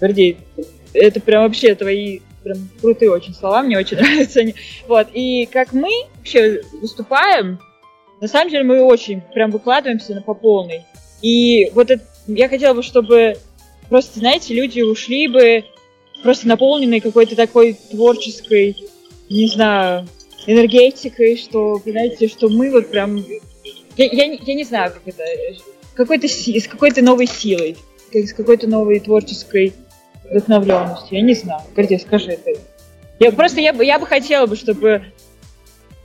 Гордей, 0.00 0.38
это 0.94 1.20
прям 1.20 1.42
вообще 1.42 1.74
твои 1.74 2.20
прям 2.42 2.68
крутые 2.80 3.10
очень 3.10 3.34
слова, 3.34 3.62
мне 3.62 3.76
очень 3.76 3.96
нравятся 4.00 4.40
они. 4.40 4.54
Вот, 4.88 5.08
и 5.12 5.46
как 5.46 5.72
мы 5.72 5.90
вообще 6.16 6.62
выступаем, 6.80 7.58
на 8.20 8.28
самом 8.28 8.50
деле 8.50 8.64
мы 8.64 8.82
очень 8.82 9.20
прям 9.20 9.50
выкладываемся 9.50 10.14
на 10.14 10.22
по 10.22 10.32
полной. 10.32 10.84
И 11.20 11.70
вот 11.74 11.90
это, 11.90 12.02
я 12.28 12.48
хотела 12.48 12.72
бы, 12.72 12.82
чтобы 12.82 13.36
просто, 13.90 14.20
знаете, 14.20 14.54
люди 14.54 14.80
ушли 14.80 15.28
бы 15.28 15.64
просто 16.22 16.48
наполненные 16.48 17.02
какой-то 17.02 17.36
такой 17.36 17.76
творческой, 17.90 18.76
не 19.28 19.48
знаю, 19.48 20.06
энергетикой, 20.46 21.36
что, 21.36 21.80
знаете, 21.84 22.28
что 22.28 22.48
мы 22.48 22.70
вот 22.70 22.90
прям... 22.90 23.16
Я, 23.96 24.06
я, 24.06 24.24
я 24.32 24.54
не 24.54 24.64
знаю, 24.64 24.92
как 24.92 25.02
это... 25.06 25.24
Какой-то, 25.94 26.28
с 26.28 26.68
какой-то 26.68 27.02
новой 27.02 27.26
силой, 27.26 27.76
как- 28.12 28.26
с 28.28 28.34
какой-то 28.34 28.66
новой 28.66 29.00
творческой 29.00 29.72
вдохновленностью. 30.30 31.16
Я 31.16 31.22
не 31.22 31.34
знаю. 31.34 31.62
Гордей, 31.74 31.98
скажи 31.98 32.32
это. 32.32 32.50
Я 33.18 33.32
просто, 33.32 33.60
я 33.60 33.72
бы, 33.72 33.82
я 33.84 33.98
бы 33.98 34.06
хотела 34.06 34.46
бы, 34.46 34.56
чтобы 34.56 35.04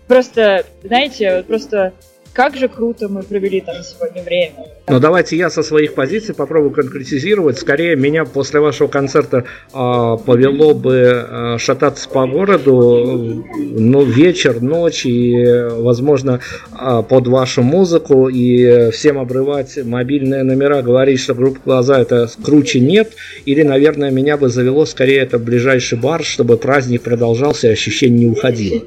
просто, 0.08 0.66
знаете, 0.84 1.38
вот 1.38 1.48
просто 1.48 1.94
как 2.34 2.56
же 2.56 2.68
круто 2.68 3.10
мы 3.10 3.24
провели 3.24 3.62
там 3.62 3.76
сегодня 3.84 4.24
время. 4.24 4.68
Ну 4.88 5.00
давайте 5.00 5.38
я 5.38 5.50
со 5.50 5.64
своих 5.64 5.94
позиций 5.94 6.34
попробую 6.34 6.72
конкретизировать. 6.72 7.58
Скорее 7.58 7.96
меня 7.96 8.26
после 8.26 8.60
вашего 8.60 8.88
концерта 8.88 9.38
э, 9.38 9.72
повело 9.74 10.74
бы 10.74 10.94
э, 10.94 11.58
шататься 11.58 12.08
по 12.10 12.26
городу, 12.28 13.46
ну 13.58 14.04
вечер, 14.04 14.62
ночь 14.62 15.06
и, 15.06 15.44
возможно, 15.72 16.40
э, 16.72 17.04
под 17.08 17.28
вашу 17.28 17.64
музыку 17.64 18.28
и 18.30 18.92
всем 18.92 19.18
обрывать 19.20 19.78
мобильные 19.84 20.44
номера, 20.44 20.82
говорить, 20.82 21.20
что 21.20 21.34
группа 21.34 21.60
глаза 21.64 22.02
это 22.02 22.30
круче 22.44 22.80
нет, 22.80 23.14
или, 23.46 23.64
наверное, 23.64 24.12
меня 24.12 24.38
бы 24.38 24.50
завело 24.50 24.86
скорее 24.86 25.20
это 25.20 25.38
ближайший 25.38 25.98
бар, 25.98 26.24
чтобы 26.24 26.58
праздник 26.58 27.02
продолжался 27.04 27.68
и 27.68 27.72
ощущение 27.72 28.20
не 28.20 28.28
уходило. 28.28 28.82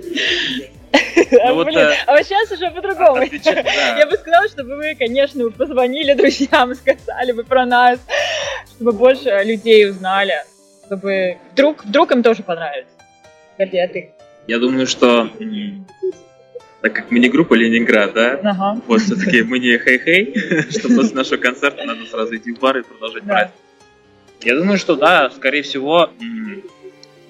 Ну, 1.42 1.54
вот, 1.54 1.66
Блин, 1.66 1.78
э... 1.78 1.94
а 2.06 2.12
вот 2.12 2.22
сейчас 2.22 2.50
уже 2.50 2.70
по-другому. 2.70 3.22
Я 3.44 4.06
бы 4.06 4.16
сказала, 4.16 4.48
чтобы 4.48 4.76
вы, 4.76 4.94
конечно, 4.94 5.50
позвонили 5.50 6.14
друзьям, 6.14 6.74
сказали 6.74 7.32
бы 7.32 7.44
про 7.44 7.66
нас, 7.66 7.98
чтобы 8.74 8.92
больше 8.92 9.42
людей 9.44 9.88
узнали, 9.88 10.34
чтобы 10.86 11.38
вдруг, 11.52 11.84
вдруг 11.84 12.12
им 12.12 12.22
тоже 12.22 12.42
понравится. 12.42 12.92
Горди, 13.58 13.78
а 13.78 13.88
ты? 13.88 14.10
Я 14.46 14.58
думаю, 14.58 14.86
что 14.86 15.30
так 16.82 16.92
как 16.92 17.10
мы 17.10 17.18
не 17.18 17.30
группа 17.30 17.54
Ленинград, 17.54 18.12
да, 18.12 18.38
ага. 18.44 18.78
вот 18.86 19.00
все-таки 19.00 19.42
мы 19.42 19.58
не 19.58 19.78
хей-хей, 19.78 20.70
что 20.70 20.94
после 20.94 21.14
нашего 21.14 21.38
концерта 21.38 21.82
надо 21.84 22.04
сразу 22.04 22.36
идти 22.36 22.52
в 22.52 22.58
бар 22.58 22.76
и 22.76 22.82
продолжать 22.82 23.24
да. 23.24 23.32
праздник. 23.32 23.56
Я 24.42 24.56
думаю, 24.56 24.76
что 24.76 24.94
да, 24.94 25.30
скорее 25.30 25.62
всего, 25.62 26.10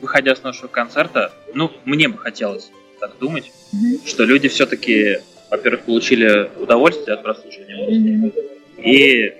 выходя 0.00 0.34
с 0.34 0.42
нашего 0.42 0.66
концерта, 0.66 1.32
ну, 1.54 1.70
мне 1.84 2.08
бы 2.08 2.18
хотелось 2.18 2.72
так 3.06 3.18
думать, 3.18 3.52
mm-hmm. 3.72 4.06
что 4.06 4.24
люди 4.24 4.48
все-таки, 4.48 5.18
во-первых, 5.50 5.82
получили 5.82 6.50
удовольствие 6.58 7.14
от 7.14 7.22
прослушивания 7.22 7.76
музыки, 7.76 8.38
mm-hmm. 8.38 8.82
и 8.82 9.34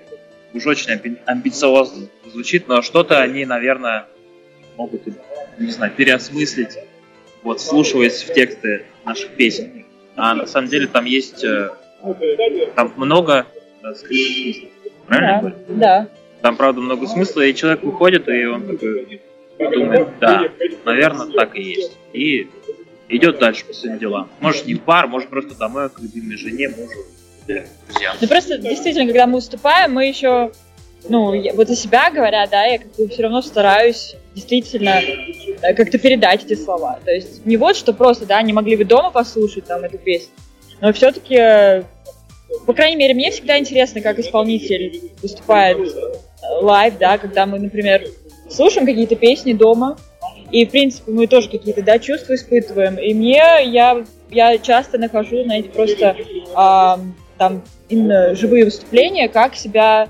уж 0.53 0.67
очень 0.67 0.91
амби- 0.91 1.17
амбициозно 1.25 2.07
звучит, 2.31 2.67
но 2.67 2.81
что-то 2.83 3.21
они, 3.21 3.45
наверное, 3.45 4.05
могут, 4.77 5.01
не 5.57 5.71
знаю, 5.71 5.91
переосмыслить, 5.95 6.77
вот, 7.41 7.59
слушаясь 7.59 8.21
в 8.23 8.33
тексты 8.33 8.85
наших 9.03 9.29
песен. 9.31 9.85
А 10.15 10.35
на 10.35 10.45
самом 10.45 10.69
деле 10.69 10.87
там 10.87 11.05
есть, 11.05 11.43
э, 11.43 11.71
там 12.75 12.93
много 12.97 13.47
скрытых 13.95 14.27
смыслов. 14.27 14.69
Правильно 15.07 15.55
да, 15.67 15.75
Да. 15.75 16.09
Там, 16.41 16.57
правда, 16.57 16.81
много 16.81 17.07
смысла, 17.07 17.41
и 17.41 17.55
человек 17.55 17.81
выходит, 17.81 18.29
и 18.29 18.45
он 18.45 18.67
такой 18.67 19.19
думает, 19.57 20.09
да, 20.19 20.43
наверное, 20.83 21.27
так 21.31 21.55
и 21.55 21.63
есть. 21.63 21.97
И 22.13 22.47
идет 23.09 23.39
дальше 23.39 23.65
по 23.65 23.73
своим 23.73 23.99
делам. 23.99 24.29
Может, 24.39 24.65
не 24.65 24.75
в 24.75 24.83
бар, 24.83 25.07
может, 25.07 25.29
просто 25.29 25.55
домой 25.55 25.89
к 25.89 25.99
любимой 25.99 26.37
жене, 26.37 26.69
мужу, 26.69 27.05
друзьям. 27.47 28.15
Ну, 28.19 28.27
просто, 28.27 28.57
действительно, 28.57 29.05
когда 29.05 29.27
мы 29.27 29.35
выступаем, 29.35 29.93
мы 29.93 30.07
еще, 30.07 30.51
ну, 31.09 31.33
я, 31.33 31.53
вот 31.53 31.67
за 31.67 31.75
себя 31.75 32.09
говоря, 32.09 32.47
да, 32.47 32.65
я 32.65 32.79
как 32.79 32.95
бы 32.95 33.07
все 33.07 33.23
равно 33.23 33.41
стараюсь 33.41 34.15
действительно 34.33 35.01
э, 35.61 35.73
как-то 35.73 35.97
передать 35.97 36.43
эти 36.45 36.55
слова. 36.55 36.99
То 37.03 37.11
есть 37.11 37.45
не 37.45 37.57
вот, 37.57 37.75
что 37.75 37.93
просто, 37.93 38.25
да, 38.25 38.41
не 38.41 38.53
могли 38.53 38.75
бы 38.75 38.83
дома 38.83 39.11
послушать 39.11 39.65
там 39.65 39.83
эту 39.83 39.97
песню, 39.97 40.29
но 40.81 40.91
все-таки, 40.93 41.35
э, 41.35 41.83
по 42.65 42.73
крайней 42.73 42.97
мере, 42.97 43.13
мне 43.13 43.31
всегда 43.31 43.57
интересно, 43.57 44.01
как 44.01 44.19
исполнитель 44.19 45.11
выступает 45.21 45.77
э, 45.77 45.91
live, 46.61 46.97
да, 46.99 47.17
когда 47.17 47.45
мы, 47.45 47.59
например, 47.59 48.07
слушаем 48.49 48.85
какие-то 48.85 49.15
песни 49.15 49.53
дома, 49.53 49.97
и, 50.51 50.65
в 50.65 50.71
принципе, 50.71 51.11
мы 51.11 51.27
тоже 51.27 51.49
какие-то, 51.49 51.81
да, 51.81 51.99
чувства 51.99 52.35
испытываем. 52.35 52.97
И 52.97 53.13
мне, 53.13 53.41
я, 53.65 54.03
я 54.29 54.57
часто 54.57 54.97
нахожу, 54.97 55.43
знаете, 55.43 55.69
просто 55.69 56.15
а, 56.53 56.99
там 57.37 57.63
именно 57.89 58.35
живые 58.35 58.65
выступления, 58.65 59.29
как 59.29 59.55
себя 59.55 60.09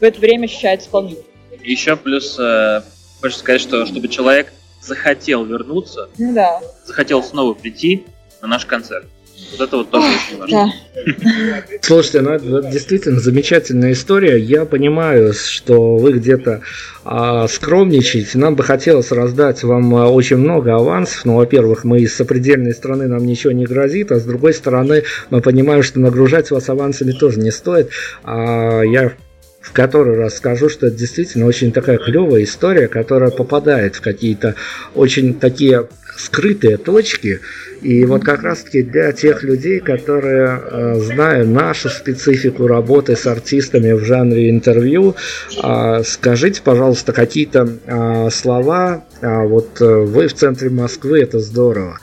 в 0.00 0.02
это 0.02 0.20
время 0.20 0.46
ощущает 0.46 0.82
исполнитель. 0.82 1.24
Еще 1.62 1.96
плюс, 1.96 2.36
э, 2.38 2.82
хочется 3.20 3.40
сказать, 3.40 3.60
что 3.60 3.86
чтобы 3.86 4.08
человек 4.08 4.52
захотел 4.80 5.44
вернуться, 5.44 6.08
ну, 6.18 6.34
да. 6.34 6.60
захотел 6.84 7.22
снова 7.22 7.54
прийти 7.54 8.04
на 8.40 8.48
наш 8.48 8.66
концерт. 8.66 9.06
Вот 9.52 9.60
это 9.60 9.76
вот 9.76 9.90
тоже 9.90 10.06
очень 10.06 10.38
важно. 10.38 10.72
Да. 10.94 11.78
Слушайте, 11.82 12.20
ну 12.22 12.30
это 12.30 12.70
действительно 12.70 13.20
замечательная 13.20 13.92
история. 13.92 14.38
Я 14.38 14.64
понимаю, 14.64 15.34
что 15.34 15.96
вы 15.96 16.12
где-то 16.12 16.62
а, 17.04 17.46
скромничаете. 17.48 18.38
Нам 18.38 18.54
бы 18.54 18.62
хотелось 18.62 19.10
раздать 19.12 19.62
вам 19.62 19.94
а, 19.94 20.08
очень 20.08 20.36
много 20.36 20.74
авансов. 20.74 21.24
Ну, 21.24 21.36
во-первых, 21.36 21.84
мы 21.84 22.00
из 22.00 22.14
сопредельной 22.14 22.72
страны, 22.72 23.08
нам 23.08 23.24
ничего 23.26 23.52
не 23.52 23.66
грозит, 23.66 24.10
а 24.12 24.18
с 24.18 24.24
другой 24.24 24.54
стороны, 24.54 25.02
мы 25.30 25.40
понимаем, 25.40 25.82
что 25.82 26.00
нагружать 26.00 26.50
вас 26.50 26.68
авансами 26.68 27.12
тоже 27.12 27.40
не 27.40 27.50
стоит. 27.50 27.90
А, 28.24 28.82
я 28.82 29.12
в 29.60 29.72
который 29.72 30.16
раз 30.16 30.36
скажу, 30.36 30.68
что 30.68 30.88
это 30.88 30.96
действительно 30.96 31.46
очень 31.46 31.72
такая 31.72 31.96
клевая 31.96 32.42
история, 32.42 32.88
которая 32.88 33.30
попадает 33.30 33.94
в 33.94 34.00
какие-то 34.00 34.56
очень 34.94 35.34
такие 35.38 35.86
скрытые 36.24 36.76
точки. 36.76 37.40
И 37.80 38.04
вот 38.04 38.24
как 38.24 38.42
раз-таки 38.42 38.82
для 38.82 39.12
тех 39.12 39.42
людей, 39.42 39.80
которые, 39.80 40.60
э, 40.62 40.94
зная 41.00 41.44
нашу 41.44 41.88
специфику 41.88 42.66
работы 42.66 43.16
с 43.16 43.26
артистами 43.26 43.92
в 43.92 44.04
жанре 44.04 44.50
интервью, 44.50 45.16
э, 45.62 46.02
скажите, 46.04 46.62
пожалуйста, 46.62 47.12
какие-то 47.12 47.68
э, 47.86 48.30
слова. 48.30 49.04
Вот 49.20 49.78
вы 49.78 50.26
в 50.26 50.34
центре 50.34 50.68
Москвы, 50.68 51.20
это 51.20 51.38
здорово. 51.38 51.98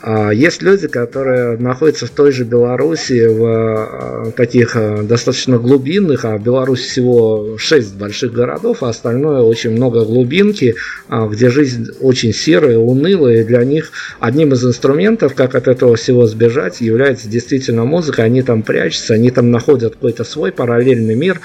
А, 0.00 0.30
есть 0.30 0.62
люди, 0.62 0.86
которые 0.86 1.56
находятся 1.56 2.06
в 2.06 2.10
той 2.10 2.30
же 2.32 2.44
Беларуси, 2.44 3.26
в 3.26 3.44
а, 3.44 4.32
таких 4.32 4.76
а, 4.76 5.02
достаточно 5.02 5.58
глубинных, 5.58 6.24
а 6.24 6.36
в 6.36 6.42
Беларуси 6.42 6.88
всего 6.88 7.56
6 7.58 7.96
больших 7.96 8.32
городов, 8.32 8.82
а 8.82 8.90
остальное 8.90 9.40
очень 9.40 9.70
много 9.70 10.04
глубинки, 10.04 10.76
где 11.08 11.50
жизнь 11.50 11.88
очень 12.00 12.32
серая, 12.32 12.78
унылая, 12.78 13.40
и 13.40 13.44
для 13.44 13.64
них 13.64 13.90
одним 14.20 14.52
из 14.52 14.64
инструментов, 14.64 15.34
как 15.34 15.54
от 15.54 15.68
этого 15.68 15.96
всего 15.96 16.26
сбежать, 16.26 16.80
является 16.80 17.28
действительно 17.28 17.84
музыка. 17.84 18.22
Они 18.22 18.42
там 18.42 18.62
прячутся, 18.62 19.14
они 19.14 19.30
там 19.30 19.50
находят 19.50 19.94
какой-то 19.94 20.24
свой 20.24 20.52
параллельный 20.52 21.14
мир. 21.14 21.40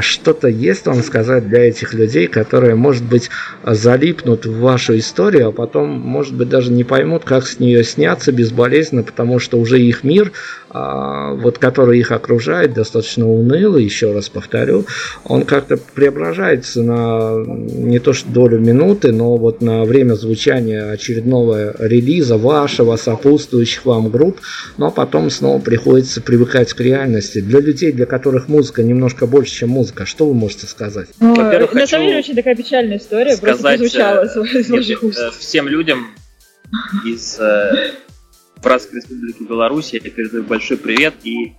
Что-то 0.00 0.48
есть 0.48 0.86
вам 0.86 1.02
сказать 1.02 1.48
для 1.48 1.68
этих 1.68 1.94
людей, 1.94 2.28
которые, 2.28 2.74
может 2.76 3.04
быть, 3.04 3.30
залипнут 3.64 4.46
в 4.46 4.60
вашу 4.60 4.96
историю, 4.96 5.48
а 5.48 5.52
потом, 5.52 5.90
может 5.90 6.34
быть, 6.34 6.48
даже 6.48 6.70
не 6.70 6.84
поймут, 6.84 7.24
как 7.24 7.46
с 7.46 7.58
ней 7.58 7.73
нее 7.74 7.84
снятся 7.84 8.32
безболезненно, 8.32 9.02
потому 9.02 9.38
что 9.38 9.58
уже 9.58 9.80
их 9.80 10.04
мир, 10.04 10.32
а, 10.70 11.34
вот 11.34 11.58
который 11.58 11.98
их 11.98 12.12
окружает, 12.12 12.74
достаточно 12.74 13.28
унылый, 13.28 13.84
еще 13.84 14.12
раз 14.12 14.28
повторю, 14.28 14.86
он 15.24 15.44
как-то 15.44 15.76
преображается 15.76 16.82
на 16.82 17.44
не 17.46 17.98
то 17.98 18.12
что 18.12 18.28
долю 18.28 18.58
минуты, 18.58 19.12
но 19.12 19.36
вот 19.36 19.60
на 19.60 19.84
время 19.84 20.14
звучания 20.14 20.90
очередного 20.90 21.74
релиза 21.78 22.36
вашего, 22.36 22.96
сопутствующих 22.96 23.84
вам 23.84 24.08
групп, 24.10 24.40
но 24.76 24.90
потом 24.90 25.30
снова 25.30 25.60
приходится 25.60 26.20
привыкать 26.20 26.72
к 26.72 26.80
реальности. 26.80 27.40
Для 27.40 27.60
людей, 27.60 27.92
для 27.92 28.06
которых 28.06 28.48
музыка 28.48 28.82
немножко 28.82 29.26
больше, 29.26 29.54
чем 29.54 29.70
музыка, 29.70 30.06
что 30.06 30.26
вы 30.26 30.34
можете 30.34 30.66
сказать? 30.66 31.08
Ну, 31.20 31.34
на 31.34 31.86
самом 31.86 32.06
деле 32.06 32.18
очень 32.18 32.34
такая 32.34 32.54
печальная 32.54 32.98
история, 32.98 33.36
сказать, 33.36 33.60
просто 33.60 33.78
прозвучала 33.78 34.24
э, 34.24 35.30
всем 35.38 35.68
людям, 35.68 36.06
из 37.04 37.38
э, 37.38 37.94
Братской 38.62 39.00
Республики 39.00 39.42
Беларусь. 39.42 39.92
Я 39.92 40.00
передаю 40.00 40.44
большой 40.44 40.76
привет 40.76 41.14
и 41.22 41.54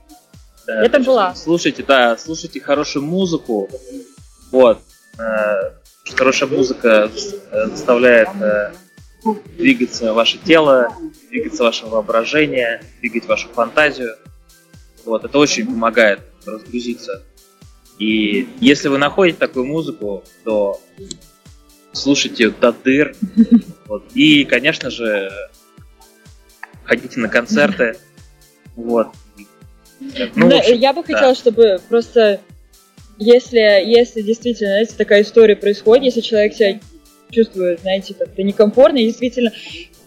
э, 0.68 0.72
это 0.72 1.00
была. 1.00 1.36
Слушайте, 1.36 1.84
да, 1.84 2.18
слушайте 2.18 2.60
хорошую 2.60 3.06
музыку. 3.06 3.70
Вот. 4.52 4.80
Э, 5.18 5.72
хорошая 6.16 6.50
музыка 6.50 7.10
э, 7.52 7.68
заставляет 7.68 8.30
э, 8.42 8.74
двигаться 9.58 10.14
ваше 10.14 10.38
тело, 10.38 10.90
двигаться 11.30 11.64
ваше 11.64 11.86
воображение, 11.86 12.84
двигать 13.00 13.26
вашу 13.26 13.50
фантазию. 13.50 14.16
Вот, 15.06 15.24
это 15.24 15.38
очень 15.38 15.66
помогает 15.66 16.22
разгрузиться. 16.46 17.24
И 17.98 18.48
если 18.60 18.88
вы 18.88 18.98
находите 18.98 19.38
такую 19.38 19.66
музыку, 19.66 20.24
то 20.44 20.82
слушайте 21.96 22.50
до 22.50 22.72
дыр. 22.72 23.16
Вот. 23.88 24.04
И, 24.16 24.46
конечно 24.46 24.90
же, 24.90 25.30
ходите 26.86 27.20
на 27.20 27.30
концерты. 27.30 27.96
Вот. 28.76 29.10
Ну, 30.00 30.50
да, 30.50 30.58
общем, 30.58 30.76
я 30.76 30.92
бы 30.92 31.04
хотела, 31.04 31.34
да. 31.34 31.36
чтобы 31.36 31.80
просто, 31.88 32.42
если, 33.20 33.60
если 33.60 34.24
действительно, 34.24 34.72
знаете, 34.72 34.96
такая 34.98 35.22
история 35.22 35.56
происходит, 35.56 36.06
если 36.06 36.22
человек 36.22 36.56
себя 36.56 36.80
чувствует, 37.30 37.82
знаете, 37.82 38.16
как-то 38.16 38.42
некомфортно, 38.42 38.98
и 38.98 39.06
действительно 39.06 39.52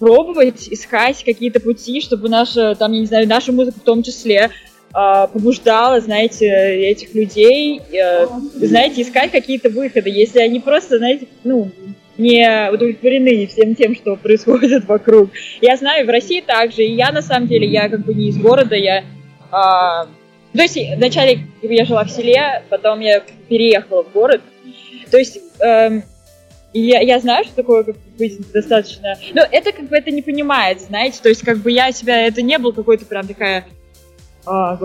пробовать 0.00 0.68
искать 0.68 1.22
какие-то 1.24 1.60
пути, 1.60 2.00
чтобы 2.00 2.28
наша, 2.28 2.74
там, 2.74 2.92
я 2.92 3.00
не 3.00 3.06
знаю, 3.06 3.28
наша 3.28 3.52
музыка 3.52 3.78
в 3.78 3.84
том 3.84 4.02
числе 4.02 4.50
побуждала, 4.92 6.00
знаете, 6.00 6.46
этих 6.46 7.14
людей, 7.14 7.80
э, 7.92 8.26
знаете, 8.54 9.02
искать 9.02 9.30
какие-то 9.30 9.68
выходы. 9.68 10.10
Если 10.10 10.40
они 10.40 10.60
просто, 10.60 10.98
знаете, 10.98 11.28
ну, 11.44 11.70
не 12.16 12.70
удовлетворены 12.72 13.46
всем 13.46 13.74
тем, 13.74 13.94
что 13.94 14.16
происходит 14.22 14.86
вокруг. 14.86 15.30
Я 15.60 15.76
знаю, 15.76 16.06
в 16.06 16.10
России 16.10 16.40
также, 16.40 16.82
и 16.82 16.94
я 16.94 17.12
на 17.12 17.22
самом 17.22 17.48
деле, 17.48 17.66
я 17.66 17.88
как 17.88 18.04
бы 18.04 18.14
не 18.14 18.28
из 18.28 18.38
города, 18.38 18.74
я 18.74 19.04
А, 19.50 20.06
то 20.52 20.62
есть 20.62 20.78
вначале 20.96 21.40
я 21.62 21.84
жила 21.84 22.04
в 22.04 22.10
селе, 22.10 22.62
потом 22.68 23.00
я 23.00 23.22
переехала 23.48 24.02
в 24.02 24.12
город. 24.12 24.40
То 25.10 25.18
есть 25.18 25.38
эм, 25.60 26.02
я, 26.72 27.00
я 27.00 27.18
знаю, 27.18 27.44
что 27.44 27.54
такое 27.56 27.84
как 27.84 27.96
быть 28.18 28.38
достаточно... 28.52 29.16
Но 29.34 29.42
это 29.50 29.72
как 29.72 29.88
бы 29.88 29.96
это 29.96 30.10
не 30.10 30.22
понимает, 30.22 30.80
знаете. 30.80 31.20
То 31.22 31.28
есть 31.28 31.42
как 31.42 31.58
бы 31.58 31.70
я 31.70 31.92
себя... 31.92 32.26
Это 32.26 32.42
не 32.42 32.58
был 32.58 32.72
какой-то 32.72 33.06
прям 33.06 33.26
такая... 33.26 33.64
А, 34.46 34.78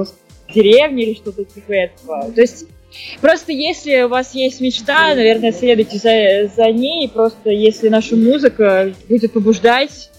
деревня 0.54 1.04
или 1.04 1.14
что-то 1.16 1.44
типа 1.44 1.72
этого. 1.72 2.32
То 2.32 2.42
есть 2.42 2.66
Просто 3.22 3.52
если 3.52 4.04
у 4.04 4.08
вас 4.08 4.36
есть 4.36 4.62
мечта, 4.62 5.16
наверное, 5.16 5.52
следуйте 5.52 5.98
за, 5.98 6.54
за 6.56 6.72
ней. 6.72 7.10
Просто 7.10 7.50
если 7.50 7.90
наша 7.90 8.16
музыка 8.16 8.94
будет 9.10 9.34
побуждать, 9.34 10.12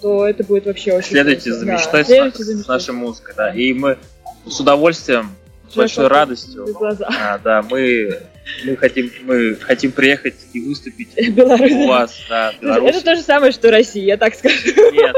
то 0.00 0.26
это 0.26 0.44
будет 0.44 0.66
вообще 0.66 0.92
очень 0.92 1.10
Следуйте 1.10 1.52
за 1.52 1.64
мечтой, 1.64 2.00
да, 2.00 2.04
с, 2.04 2.06
следуйте 2.06 2.44
за 2.44 2.54
мечтой. 2.54 2.64
с 2.64 2.68
нашей 2.68 2.94
музыкой, 2.94 3.34
да. 3.36 3.54
И 3.54 3.72
мы 3.72 3.98
с 4.44 4.60
удовольствием, 4.60 5.30
с 5.70 5.76
большой 5.76 6.08
радостью, 6.08 6.66
а, 7.06 7.38
да, 7.38 7.62
мы 7.62 8.18
мы 8.64 8.76
хотим, 8.76 9.10
мы 9.22 9.56
хотим 9.56 9.92
приехать 9.92 10.34
и 10.52 10.60
выступить 10.60 11.08
Беларусь. 11.30 11.72
у 11.72 11.86
вас, 11.86 12.18
да, 12.28 12.52
Беларусь. 12.60 12.90
Это 12.90 13.04
то 13.04 13.16
же 13.16 13.22
самое, 13.22 13.52
что 13.52 13.70
Россия, 13.70 14.04
я 14.04 14.16
так 14.16 14.34
скажу. 14.34 14.56
Нет, 14.66 15.16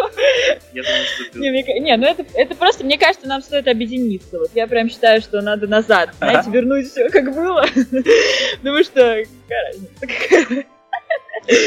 я 0.73 0.83
думаю, 0.83 1.05
что... 1.31 1.39
Не, 1.39 1.51
мне, 1.51 1.63
не 1.81 1.97
ну 1.97 2.07
это, 2.07 2.25
это 2.35 2.55
просто, 2.55 2.85
мне 2.85 2.99
кажется, 2.99 3.29
нам 3.29 3.43
стоит 3.43 3.69
объединиться. 3.69 4.39
Вот 4.39 4.51
я 4.55 4.67
прям 4.67 4.89
считаю, 4.89 5.21
что 5.21 5.41
надо 5.41 5.67
назад, 5.67 6.11
знаете, 6.19 6.51
вернуть 6.51 6.91
все 6.91 7.09
как 7.11 7.35
было. 7.35 7.67
Потому 8.63 8.85
что, 8.85 9.25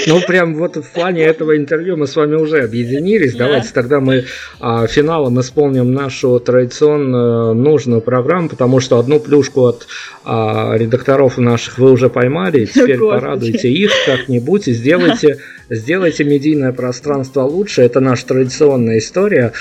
ну, 0.07 0.21
прям 0.21 0.55
вот 0.55 0.77
в 0.77 0.91
плане 0.91 1.23
этого 1.23 1.57
интервью 1.57 1.97
мы 1.97 2.07
с 2.07 2.15
вами 2.15 2.35
уже 2.35 2.63
объединились. 2.63 3.35
Давайте 3.35 3.69
тогда 3.73 3.99
мы 3.99 4.25
а, 4.59 4.85
финалом 4.87 5.39
исполним 5.39 5.93
нашу 5.93 6.39
традиционную 6.39 7.55
нужную 7.55 8.01
программу, 8.01 8.49
потому 8.49 8.79
что 8.79 8.99
одну 8.99 9.19
плюшку 9.19 9.65
от 9.65 9.87
а, 10.23 10.75
редакторов 10.75 11.37
наших 11.37 11.79
вы 11.79 11.91
уже 11.91 12.09
поймали. 12.09 12.65
Теперь 12.65 12.97
Господи. 12.97 13.19
порадуйте 13.21 13.69
их 13.69 13.91
как-нибудь 14.05 14.67
и 14.67 14.73
сделайте, 14.73 15.39
сделайте 15.69 16.23
медийное 16.23 16.73
пространство 16.73 17.41
лучше. 17.41 17.81
Это 17.81 17.99
наша 17.99 18.27
традиционная 18.27 18.99
история 18.99 19.53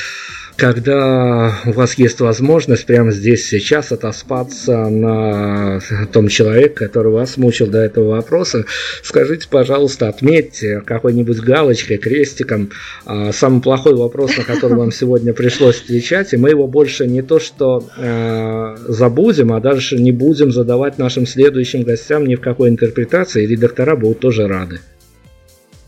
когда 0.60 1.54
у 1.64 1.72
вас 1.72 1.94
есть 1.94 2.20
возможность 2.20 2.84
прямо 2.84 3.12
здесь 3.12 3.48
сейчас 3.48 3.92
отоспаться 3.92 4.90
на 4.90 5.80
том 6.12 6.28
человеке, 6.28 6.74
который 6.74 7.10
вас 7.10 7.38
мучил 7.38 7.66
до 7.66 7.78
этого 7.78 8.16
вопроса, 8.16 8.66
скажите, 9.02 9.48
пожалуйста, 9.48 10.08
отметьте 10.08 10.82
какой-нибудь 10.82 11.38
галочкой, 11.38 11.96
крестиком 11.96 12.72
а, 13.06 13.32
самый 13.32 13.62
плохой 13.62 13.94
вопрос, 13.94 14.36
на 14.36 14.44
который 14.44 14.76
вам 14.76 14.92
сегодня 14.92 15.32
пришлось 15.32 15.80
отвечать, 15.80 16.34
и 16.34 16.36
мы 16.36 16.50
его 16.50 16.66
больше 16.66 17.06
не 17.06 17.22
то 17.22 17.40
что 17.40 17.88
э, 17.96 18.76
забудем, 18.86 19.54
а 19.54 19.60
даже 19.60 19.96
не 19.96 20.12
будем 20.12 20.52
задавать 20.52 20.98
нашим 20.98 21.26
следующим 21.26 21.84
гостям 21.84 22.26
ни 22.26 22.34
в 22.34 22.42
какой 22.42 22.68
интерпретации, 22.68 23.44
и 23.44 23.46
редактора 23.46 23.96
будут 23.96 24.20
тоже 24.20 24.46
рады. 24.46 24.80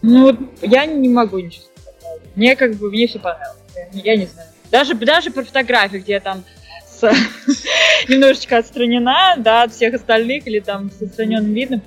Ну, 0.01 0.35
я 0.62 0.87
не 0.87 1.11
могу 1.11 1.41
ничего 1.41 1.66
сказать. 1.77 2.23
Мне 2.37 2.57
как 2.57 2.73
бы, 2.77 2.91
мне 2.91 3.07
все 3.07 3.18
понравилось. 3.18 3.59
Я 3.93 4.16
не 4.16 4.25
знаю. 4.25 4.51
Даже, 4.73 4.95
даже 4.95 5.31
по 5.31 5.45
фотографии, 5.45 5.99
где 5.99 6.18
там 6.18 6.43
с, 6.89 7.03
немножечко 8.09 8.57
отстранена, 8.57 9.35
да, 9.37 9.62
от 9.64 9.73
всех 9.73 9.95
остальных, 9.95 10.47
или 10.47 10.61
там 10.61 10.91
с 10.91 11.03
отстраненным 11.03 11.53
видом, 11.53 11.83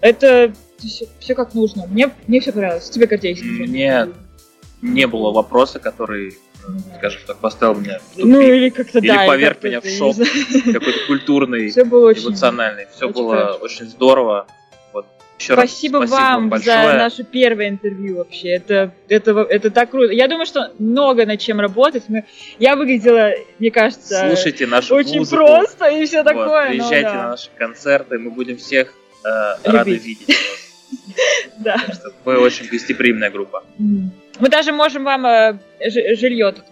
это 0.00 0.54
все, 0.78 1.06
все 1.18 1.34
как 1.34 1.52
нужно. 1.54 1.86
Мне, 1.88 2.10
мне 2.28 2.40
все 2.40 2.52
понравилось. 2.52 2.88
Тебе, 2.88 3.06
Гордей, 3.06 3.34
Мне 3.42 4.06
не 4.80 5.06
было 5.06 5.32
вопроса, 5.32 5.78
который 5.80 6.38
скажем 6.96 7.22
так, 7.26 7.38
поставил 7.38 7.74
меня 7.74 7.98
в 7.98 8.14
тупик, 8.14 8.24
Ну, 8.24 8.40
или 8.40 8.68
как-то, 8.68 8.98
или 8.98 9.08
да. 9.08 9.26
поверг 9.26 9.64
меня 9.64 9.80
в 9.80 9.84
шок, 9.84 10.16
какой-то 10.16 11.06
культурный, 11.08 11.70
все 11.70 11.84
было 11.84 12.06
очень, 12.06 12.28
эмоциональный. 12.28 12.86
Все 12.94 13.06
очень 13.06 13.14
было 13.14 13.34
хорошо. 13.36 13.58
очень 13.58 13.86
здорово. 13.86 14.46
Еще 15.42 15.54
спасибо, 15.54 16.00
раз, 16.00 16.08
спасибо 16.10 16.24
вам 16.24 16.48
большое. 16.48 16.76
за 16.76 16.94
наше 16.94 17.24
первое 17.24 17.68
интервью 17.68 18.18
вообще. 18.18 18.50
Это, 18.50 18.94
это, 19.08 19.32
это 19.50 19.70
так 19.70 19.90
круто. 19.90 20.12
Я 20.12 20.28
думаю, 20.28 20.46
что 20.46 20.72
много 20.78 21.26
над 21.26 21.40
чем 21.40 21.58
работать. 21.58 22.04
Мы, 22.08 22.24
я 22.60 22.76
выглядела, 22.76 23.32
мне 23.58 23.72
кажется, 23.72 24.24
Слушайте 24.28 24.66
нашу 24.66 24.94
очень 24.94 25.18
музыку. 25.18 25.44
просто 25.44 25.88
и 25.88 26.04
все 26.06 26.22
такое. 26.22 26.46
Вот, 26.46 26.68
приезжайте 26.68 27.08
ну, 27.08 27.14
да. 27.14 27.22
на 27.22 27.28
наши 27.30 27.48
концерты, 27.56 28.18
мы 28.20 28.30
будем 28.30 28.56
всех 28.56 28.94
э, 29.24 29.54
рады 29.64 29.96
видеть. 29.96 30.36
Да. 31.58 31.76
Мы 32.26 32.38
очень 32.38 32.66
гостеприимная 32.66 33.30
группа. 33.30 33.64
Мы 33.78 34.48
даже 34.48 34.72
можем 34.72 35.04
вам 35.04 35.24
э, 35.24 35.58
жилье 35.90 36.52
тут 36.52 36.64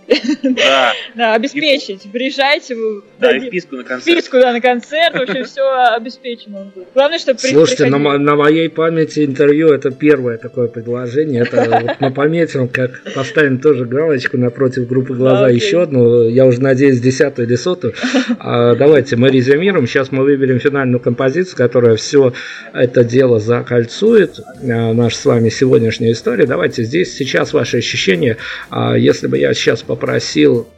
да. 0.43 0.93
да, 1.15 1.35
обеспечить. 1.35 2.07
И... 2.07 2.09
Приезжайте. 2.09 2.77
Да, 3.19 3.37
и 3.37 3.49
вписку 3.49 3.77
на 3.77 3.85
концерт. 3.85 4.19
Вписку, 4.19 4.39
да, 4.39 4.53
на 4.53 4.61
концерт. 4.61 5.15
Вообще 5.15 5.45
все 5.45 5.63
обеспечим. 5.95 6.73
Главное, 6.95 7.19
чтобы 7.19 7.39
Слушайте, 7.39 7.87
на, 7.87 7.99
на 7.99 8.37
моей 8.37 8.69
памяти 8.69 9.25
интервью 9.25 9.69
это 9.69 9.91
первое 9.91 10.39
такое 10.39 10.69
предложение. 10.69 11.43
Это 11.43 11.69
вот 11.71 11.97
мы 12.01 12.11
пометим, 12.13 12.69
как 12.69 13.03
поставим 13.15 13.59
тоже 13.59 13.85
галочку 13.85 14.39
напротив 14.39 14.89
группы 14.89 15.15
«Глаза» 15.15 15.43
да, 15.43 15.49
еще 15.49 15.83
одну. 15.83 16.29
Я 16.29 16.47
уже 16.47 16.61
надеюсь, 16.61 17.01
десятую 17.01 17.47
или 17.47 17.57
сотую. 17.57 17.95
А, 18.39 18.75
давайте 18.75 19.17
мы 19.17 19.31
резюмируем. 19.31 19.87
Сейчас 19.87 20.13
мы 20.13 20.25
выберем 20.25 20.59
финальную 20.59 21.01
композицию, 21.01 21.57
которая 21.57 21.97
все 21.97 22.33
это 22.73 23.05
дело 23.05 23.39
закольцует. 23.41 24.41
А, 24.63 24.93
наша 24.93 25.17
с 25.17 25.25
вами 25.25 25.49
сегодняшняя 25.49 26.13
история. 26.13 26.47
Давайте 26.47 26.85
здесь 26.85 27.15
сейчас 27.15 27.53
ваши 27.53 27.79
ощущения. 27.79 28.37
А, 28.71 28.97
если 29.01 29.27
бы 29.27 29.39
я 29.39 29.55
сейчас 29.55 29.83
попросил 29.83 30.69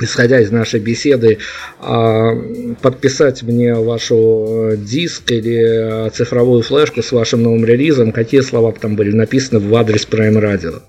исходя 0.00 0.40
из 0.40 0.50
нашей 0.50 0.80
беседы, 0.80 1.38
а, 1.78 2.32
подписать 2.82 3.42
мне 3.42 3.74
вашу 3.74 4.72
э, 4.72 4.76
диск 4.76 5.30
или 5.30 6.06
э, 6.06 6.10
цифровую 6.10 6.62
флешку 6.62 7.02
с 7.02 7.12
вашим 7.12 7.42
новым 7.42 7.64
релизом, 7.64 8.12
какие 8.12 8.40
слова 8.40 8.72
там 8.72 8.96
были 8.96 9.12
написаны 9.12 9.60
в 9.60 9.74
адрес 9.76 10.06
Prime 10.10 10.40
Radio? 10.40 10.82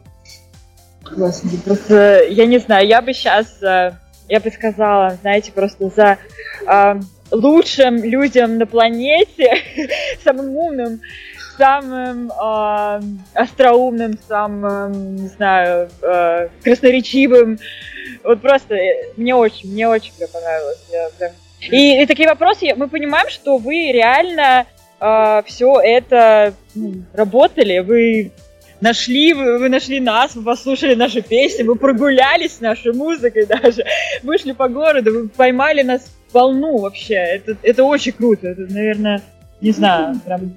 Господи, 1.16 1.58
просто 1.64 2.24
я 2.30 2.46
не 2.46 2.58
знаю, 2.58 2.88
я 2.88 3.02
бы 3.02 3.14
сейчас, 3.14 3.62
э, 3.62 3.92
я 4.28 4.40
бы 4.40 4.50
сказала, 4.50 5.18
знаете, 5.22 5.52
просто 5.54 5.92
за 5.96 6.18
лучшим 7.32 8.04
людям 8.04 8.58
на 8.58 8.66
планете, 8.66 9.58
самым 10.24 10.56
умным, 10.56 11.02
самым 11.58 12.32
э, 12.32 13.02
остроумным, 13.34 14.18
самым, 14.28 15.16
не 15.16 15.28
знаю, 15.28 15.90
э, 16.02 16.50
красноречивым. 16.64 17.58
Вот 18.24 18.42
просто 18.42 18.76
э, 18.76 19.14
мне 19.18 19.36
очень, 19.36 19.72
мне 19.72 19.88
очень 19.88 20.12
понравилось. 20.32 20.86
Я 20.92 21.10
прям... 21.18 21.32
и, 21.72 22.02
и 22.02 22.06
такие 22.06 22.28
вопросы, 22.28 22.74
мы 22.76 22.88
понимаем, 22.88 23.30
что 23.30 23.58
вы 23.58 23.92
реально 23.92 24.66
э, 25.00 25.42
все 25.46 25.80
это 25.82 26.54
ну, 26.74 27.04
работали, 27.14 27.80
вы 27.80 28.32
нашли, 28.82 29.34
вы, 29.34 29.58
вы 29.58 29.70
нашли 29.70 30.00
нас, 30.00 30.36
вы 30.36 30.44
послушали 30.44 30.96
наши 30.96 31.22
песни, 31.22 31.64
вы 31.64 31.76
прогулялись 31.76 32.58
с 32.58 32.62
нашей 32.62 32.94
музыкой 32.94 33.46
даже, 33.48 33.86
вышли 34.24 34.52
по 34.52 34.68
городу, 34.68 35.12
вы 35.12 35.30
поймали 35.30 35.82
нас 35.82 36.06
волну 36.32 36.80
вообще. 36.80 37.16
Это, 37.16 37.58
это 37.64 37.84
очень 37.84 38.12
круто. 38.12 38.48
Это, 38.48 38.62
наверное, 38.62 39.22
не 39.62 39.72
знаю, 39.72 40.20
прям 40.26 40.54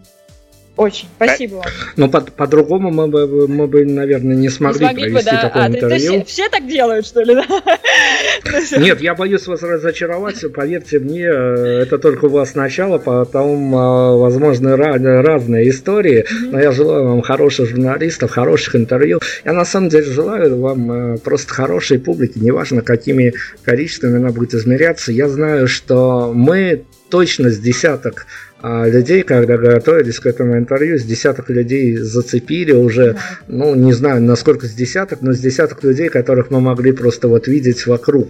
очень. 0.79 1.09
Спасибо 1.17 1.57
вам. 1.57 1.67
Но 1.97 2.09
по- 2.09 2.21
по-другому 2.21 2.91
мы 2.91 3.09
бы, 3.09 3.49
мы 3.49 3.67
бы, 3.67 3.85
наверное, 3.85 4.37
не 4.37 4.49
смогли, 4.49 4.81
не 4.81 4.87
смогли 4.87 5.03
провести 5.11 5.31
бы, 5.31 5.37
да. 5.37 5.43
такое 5.43 5.65
а, 5.65 5.69
интервью. 5.69 6.13
Ты, 6.13 6.21
ты, 6.21 6.25
все 6.27 6.49
так 6.49 6.67
делают, 6.69 7.05
что 7.05 7.23
ли? 7.23 7.35
Нет, 8.79 9.01
я 9.01 9.15
боюсь 9.15 9.47
вас 9.49 9.63
разочаровать. 9.63 10.45
Поверьте 10.55 11.01
мне, 11.01 11.25
это 11.25 11.99
только 11.99 12.27
у 12.27 12.29
вас 12.29 12.55
начало, 12.55 12.99
потом, 12.99 13.75
а, 13.75 14.17
возможно, 14.17 14.77
разные 14.77 15.69
истории. 15.69 16.25
Но 16.43 16.61
я 16.61 16.71
желаю 16.71 17.09
вам 17.09 17.23
хороших 17.23 17.69
журналистов, 17.71 18.31
хороших 18.31 18.77
интервью. 18.77 19.21
Я 19.45 19.55
на 19.55 19.65
самом 19.65 19.89
деле 19.89 20.05
желаю 20.05 20.61
вам 20.61 21.19
просто 21.19 21.53
хорошей 21.53 21.99
публики, 21.99 22.39
неважно, 22.39 22.83
какими 22.83 23.35
количествами 23.65 24.19
она 24.19 24.31
будет 24.31 24.55
измеряться. 24.55 25.11
Я 25.11 25.29
знаю, 25.29 25.67
что 25.67 26.33
мы 26.33 26.85
точно 27.11 27.51
с 27.51 27.59
десяток 27.59 28.27
а 28.61 28.89
людей, 28.89 29.23
когда 29.23 29.57
готовились 29.57 30.19
к 30.19 30.27
этому 30.27 30.59
интервью, 30.59 30.99
с 30.99 31.05
десяток 31.05 31.49
людей 31.51 31.97
зацепили 31.97 32.73
уже, 32.73 33.17
ну, 33.47 33.75
не 33.75 33.93
знаю, 33.93 34.21
насколько 34.23 34.67
с 34.67 34.73
десяток, 34.73 35.23
но 35.23 35.33
с 35.33 35.39
десяток 35.39 35.85
людей, 35.85 36.09
которых 36.09 36.51
мы 36.51 36.61
могли 36.61 36.93
просто 36.93 37.29
вот 37.29 37.47
видеть 37.47 37.87
вокруг. 37.87 38.29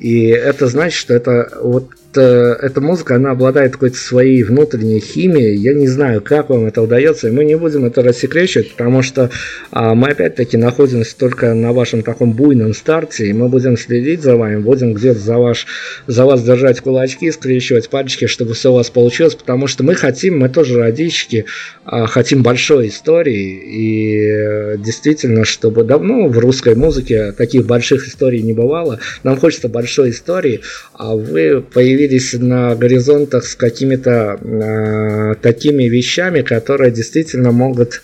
И 0.00 0.26
это 0.26 0.66
значит, 0.66 0.98
что 0.98 1.14
это 1.14 1.50
вот 1.62 1.90
эта 2.18 2.80
музыка, 2.80 3.16
она 3.16 3.30
обладает 3.30 3.72
какой-то 3.72 3.96
своей 3.96 4.42
внутренней 4.42 5.00
химией. 5.00 5.56
Я 5.56 5.74
не 5.74 5.86
знаю, 5.86 6.20
как 6.20 6.50
вам 6.50 6.66
это 6.66 6.82
удается, 6.82 7.28
и 7.28 7.30
мы 7.30 7.44
не 7.44 7.56
будем 7.56 7.84
это 7.84 8.02
рассекречивать, 8.02 8.72
потому 8.72 9.02
что 9.02 9.30
а, 9.70 9.94
мы 9.94 10.08
опять-таки 10.08 10.56
находимся 10.56 11.16
только 11.16 11.54
на 11.54 11.72
вашем 11.72 12.02
таком 12.02 12.32
буйном 12.32 12.74
старте, 12.74 13.26
и 13.26 13.32
мы 13.32 13.48
будем 13.48 13.76
следить 13.76 14.22
за 14.22 14.36
вами, 14.36 14.56
будем 14.56 14.92
где-то 14.92 15.20
за, 15.20 15.38
ваш, 15.38 15.66
за 16.06 16.24
вас 16.24 16.42
держать 16.42 16.80
кулачки, 16.80 17.30
скрещивать 17.30 17.88
пальчики, 17.88 18.26
чтобы 18.26 18.54
все 18.54 18.72
у 18.72 18.74
вас 18.74 18.90
получилось, 18.90 19.36
потому 19.36 19.68
что 19.68 19.84
мы 19.84 19.94
хотим, 19.94 20.38
мы 20.38 20.48
тоже 20.48 20.78
родички, 20.78 21.44
а, 21.84 22.06
хотим 22.06 22.42
большой 22.42 22.88
истории, 22.88 23.60
и 23.64 24.26
э, 24.26 24.76
действительно, 24.78 25.44
чтобы 25.44 25.84
давно 25.84 26.26
в 26.28 26.38
русской 26.38 26.74
музыке 26.74 27.32
таких 27.32 27.66
больших 27.66 28.08
историй 28.08 28.42
не 28.42 28.52
бывало, 28.52 28.98
нам 29.22 29.36
хочется 29.36 29.68
большой 29.68 30.10
истории, 30.10 30.60
а 30.94 31.14
вы 31.14 31.60
появились 31.62 31.99
на 32.38 32.74
горизонтах 32.74 33.44
с 33.44 33.54
какими-то 33.54 34.38
э, 34.40 35.34
такими 35.40 35.84
вещами, 35.84 36.42
которые 36.42 36.90
действительно 36.90 37.52
могут 37.52 38.02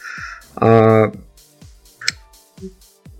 э, 0.61 1.11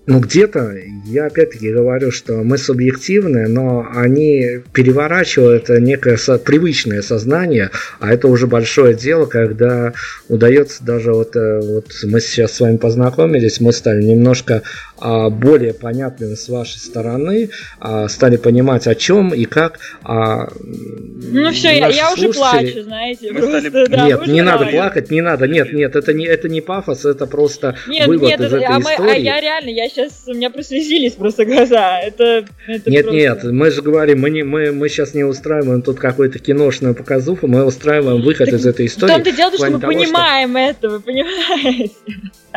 ну, 0.07 0.21
где-то, 0.21 0.73
я 1.05 1.27
опять-таки 1.27 1.73
говорю, 1.73 2.13
что 2.13 2.45
мы 2.45 2.59
субъективны, 2.59 3.49
но 3.49 3.89
они 3.93 4.61
переворачивают 4.73 5.69
некое 5.69 6.17
со- 6.17 6.39
привычное 6.39 7.03
сознание, 7.03 7.71
а 7.99 8.13
это 8.13 8.29
уже 8.29 8.47
большое 8.47 8.95
дело, 8.95 9.27
когда 9.27 9.95
удается 10.29 10.85
даже 10.85 11.13
вот, 11.13 11.35
э, 11.35 11.61
вот 11.61 11.87
мы 12.05 12.21
сейчас 12.21 12.53
с 12.53 12.61
вами 12.61 12.77
познакомились, 12.77 13.61
мы 13.61 13.73
стали 13.73 14.03
немножко 14.03 14.63
более 14.99 15.75
понятным 15.75 16.37
с 16.37 16.49
вашей 16.49 16.79
стороны, 16.79 17.51
а, 17.81 18.09
стали 18.09 18.37
понимать 18.37 18.87
о 18.87 18.95
чем 18.95 19.35
и 19.35 19.45
как. 19.45 19.79
А, 20.03 20.49
ну 20.57 21.51
все, 21.53 21.77
я, 21.77 21.89
я 21.89 22.13
уже 22.13 22.33
плачу, 22.33 22.83
знаете. 22.83 23.33
Просто, 23.33 23.61
стали... 23.61 23.87
да, 23.87 24.07
нет, 24.07 24.27
не 24.27 24.43
надо 24.43 24.67
плакать, 24.67 25.11
не 25.11 25.21
надо, 25.21 25.47
нет, 25.47 25.73
нет, 25.73 25.97
это 25.97 26.13
не, 26.13 26.25
это 26.25 26.49
не 26.49 26.61
пафос, 26.61 27.05
это 27.05 27.27
просто 27.27 27.77
нет, 27.87 28.07
вывод 28.07 28.29
нет, 28.29 28.41
из 28.41 28.47
это, 28.47 28.57
этой 28.57 28.67
а 28.67 28.81
истории. 28.81 29.01
Мы, 29.01 29.13
а 29.13 29.19
я 29.19 29.41
реально, 29.41 29.71
я 29.71 29.89
сейчас, 29.89 30.25
у 30.27 30.35
меня 30.35 30.51
прослезились 30.51 31.13
просто 31.13 31.45
глаза. 31.45 32.01
Это, 32.01 32.47
это 32.67 32.91
нет, 32.91 33.05
просто... 33.05 33.21
нет, 33.21 33.45
мы 33.45 33.71
же 33.71 33.83
говорим, 33.83 34.21
мы, 34.21 34.31
не, 34.31 34.43
мы, 34.45 34.73
мы 34.73 34.89
сейчас 34.89 35.15
не 35.15 35.25
устраиваем 35.25 35.83
тут 35.83 35.99
какую-то 35.99 36.39
киношную 36.39 36.95
показуху, 36.95 37.47
мы 37.47 37.65
устраиваем 37.65 38.23
выход 38.23 38.47
так, 38.47 38.59
из 38.59 38.67
этой 38.67 38.87
истории. 38.87 39.13
В 39.13 39.15
том-то 39.15 39.33
дело, 39.33 39.53
что 39.53 39.71
мы 39.71 39.81
того, 39.81 39.93
понимаем 39.93 40.51
что... 40.51 40.59
это, 40.59 40.89
вы 40.89 41.01
понимаете. 41.01 41.91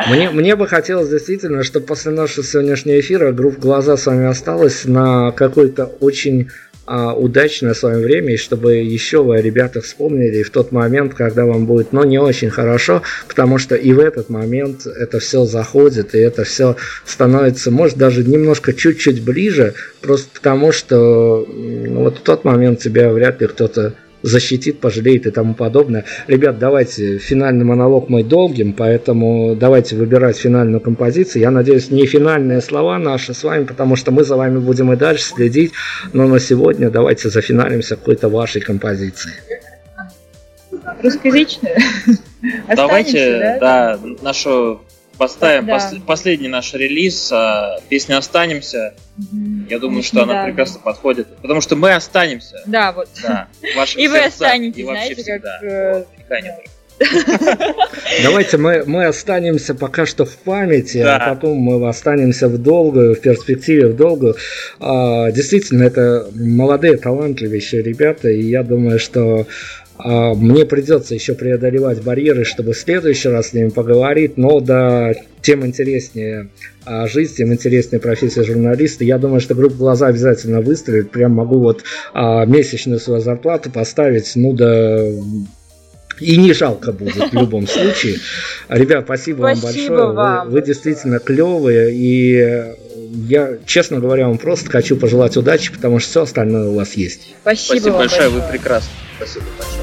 Мне, 0.08 0.30
мне 0.30 0.56
бы 0.56 0.66
хотелось 0.66 1.10
действительно, 1.10 1.62
чтобы 1.62 1.86
после 1.86 2.12
нашего 2.12 2.29
сегодняшнего 2.34 3.00
эфира 3.00 3.32
группа 3.32 3.60
«Глаза» 3.60 3.96
с 3.96 4.06
вами 4.06 4.26
осталась 4.26 4.84
на 4.84 5.32
какой-то 5.32 5.86
очень 6.00 6.48
а, 6.86 7.14
удачное 7.14 7.74
свое 7.74 7.98
время, 8.04 8.34
и 8.34 8.36
чтобы 8.36 8.74
еще 8.74 9.22
вы, 9.22 9.40
ребята, 9.40 9.80
вспомнили 9.80 10.42
в 10.42 10.50
тот 10.50 10.72
момент, 10.72 11.14
когда 11.14 11.44
вам 11.46 11.66
будет, 11.66 11.92
ну, 11.92 12.02
не 12.02 12.18
очень 12.18 12.50
хорошо, 12.50 13.02
потому 13.28 13.58
что 13.58 13.76
и 13.76 13.92
в 13.92 14.00
этот 14.00 14.28
момент 14.28 14.86
это 14.86 15.20
все 15.20 15.44
заходит, 15.44 16.16
и 16.16 16.18
это 16.18 16.42
все 16.42 16.74
становится, 17.04 17.70
может, 17.70 17.96
даже 17.96 18.24
немножко 18.24 18.72
чуть-чуть 18.72 19.22
ближе, 19.22 19.74
просто 20.00 20.30
потому 20.34 20.72
что 20.72 21.46
ну, 21.48 22.00
вот 22.00 22.18
в 22.18 22.22
тот 22.22 22.44
момент 22.44 22.80
тебя 22.80 23.12
вряд 23.12 23.40
ли 23.40 23.46
кто-то 23.46 23.94
защитит, 24.22 24.80
пожалеет 24.80 25.26
и 25.26 25.30
тому 25.30 25.54
подобное. 25.54 26.04
Ребят, 26.26 26.58
давайте, 26.58 27.18
финальный 27.18 27.64
монолог 27.64 28.08
мой 28.08 28.22
долгим, 28.22 28.72
поэтому 28.72 29.54
давайте 29.54 29.96
выбирать 29.96 30.36
финальную 30.36 30.80
композицию. 30.80 31.42
Я 31.42 31.50
надеюсь, 31.50 31.90
не 31.90 32.06
финальные 32.06 32.60
слова 32.60 32.98
наши 32.98 33.34
с 33.34 33.42
вами, 33.44 33.64
потому 33.64 33.96
что 33.96 34.10
мы 34.10 34.24
за 34.24 34.36
вами 34.36 34.58
будем 34.58 34.92
и 34.92 34.96
дальше 34.96 35.24
следить, 35.24 35.72
но 36.12 36.26
на 36.26 36.38
сегодня 36.40 36.90
давайте 36.90 37.28
зафиналимся 37.28 37.96
какой-то 37.96 38.28
вашей 38.28 38.60
композицией. 38.60 39.34
Русскоязычная? 41.02 41.78
Давайте, 42.74 43.58
да, 43.60 43.98
нашу 44.22 44.80
поставим 45.20 45.66
да. 45.66 45.74
пос, 45.74 45.84
последний 46.06 46.48
наш 46.48 46.72
релиз, 46.72 47.30
а, 47.30 47.78
песня 47.90 48.16
«Останемся». 48.16 48.94
Я 49.68 49.78
думаю, 49.78 50.02
что 50.02 50.22
она 50.22 50.32
да, 50.32 50.44
прекрасно 50.46 50.80
подходит, 50.80 51.36
потому 51.42 51.60
что 51.60 51.76
мы 51.76 51.92
останемся. 51.92 52.62
Да, 52.64 52.92
вот. 52.92 53.08
Да, 53.22 53.46
и 53.96 54.08
вы 54.08 54.20
останетесь, 54.20 54.78
и 54.78 54.82
знаете, 54.82 55.22
всегда. 55.22 55.58
как... 55.60 55.70
Э, 55.70 56.04
Давайте 58.22 58.56
мы, 58.56 58.84
мы 58.86 59.06
останемся 59.06 59.74
пока 59.74 60.06
что 60.06 60.24
в 60.24 60.36
памяти, 60.38 60.98
а 60.98 61.04
да. 61.04 61.16
а 61.16 61.34
потом 61.34 61.58
мы 61.58 61.86
останемся 61.86 62.48
в 62.48 62.56
долгую, 62.56 63.14
в 63.14 63.20
перспективе 63.20 63.88
в 63.88 63.96
долгую. 63.96 64.36
А, 64.78 65.30
действительно, 65.30 65.82
это 65.82 66.28
молодые, 66.34 66.96
талантливейшие 66.96 67.82
ребята, 67.82 68.30
и 68.30 68.42
я 68.42 68.62
думаю, 68.62 68.98
что 68.98 69.46
мне 70.04 70.64
придется 70.64 71.14
еще 71.14 71.34
преодолевать 71.34 72.02
барьеры, 72.02 72.44
чтобы 72.44 72.72
в 72.72 72.78
следующий 72.78 73.28
раз 73.28 73.48
с 73.48 73.52
ними 73.52 73.68
поговорить, 73.68 74.36
но 74.36 74.60
да, 74.60 75.12
тем 75.42 75.66
интереснее 75.66 76.48
а, 76.84 77.06
жизнь, 77.06 77.34
тем 77.36 77.52
интереснее 77.52 78.00
профессия 78.00 78.44
журналиста. 78.44 79.04
Я 79.04 79.18
думаю, 79.18 79.40
что 79.40 79.54
группа 79.54 79.76
«Глаза» 79.76 80.06
обязательно 80.06 80.60
выстрелит. 80.60 81.10
Прям 81.10 81.32
могу 81.32 81.58
вот 81.58 81.84
а, 82.12 82.44
месячную 82.44 83.00
свою 83.00 83.20
зарплату 83.20 83.70
поставить, 83.70 84.32
ну 84.34 84.52
да 84.52 85.06
и 86.20 86.36
не 86.36 86.52
жалко 86.52 86.92
будет 86.92 87.32
в 87.32 87.34
любом 87.34 87.66
случае. 87.66 88.18
Ребят, 88.68 89.04
спасибо, 89.04 89.54
спасибо 89.54 89.92
вам 89.94 90.12
большое. 90.12 90.12
Вам. 90.12 90.46
Вы, 90.48 90.52
вы 90.52 90.62
действительно 90.62 91.18
клевые. 91.18 91.94
И 91.94 92.74
я, 93.28 93.56
честно 93.64 94.00
говоря, 94.00 94.28
вам 94.28 94.38
просто 94.38 94.70
хочу 94.70 94.96
пожелать 94.96 95.36
удачи, 95.36 95.72
потому 95.72 95.98
что 95.98 96.10
все 96.10 96.22
остальное 96.22 96.68
у 96.68 96.74
вас 96.74 96.92
есть. 96.94 97.34
Спасибо, 97.40 97.78
спасибо 97.78 97.96
большое, 97.96 98.20
большое, 98.28 98.42
вы 98.42 98.52
прекрасны. 98.52 98.90
Спасибо 99.16 99.46
большое. 99.58 99.79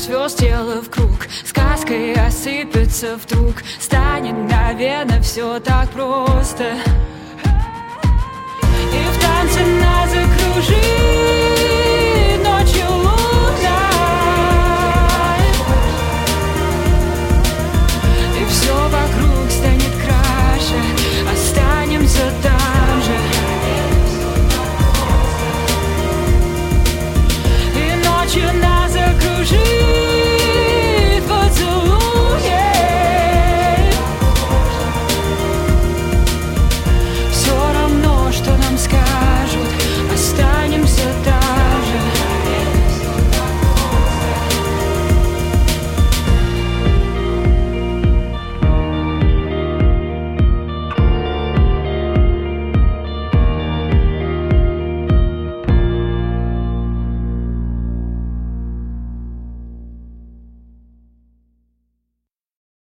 Звезд 0.00 0.38
тело 0.38 0.82
в 0.82 0.90
круг. 0.90 1.26
Сказкой 1.44 2.14
осыпется 2.14 3.16
вдруг. 3.16 3.56
Станет, 3.78 4.34
наверное, 4.50 5.20
все 5.20 5.60
так 5.60 5.90
просто. 5.90 6.74
И 8.92 9.04
в 9.12 9.20
танце 9.20 9.60
нас 9.80 10.10
закружит 10.10 10.76
Ночью 12.42 12.86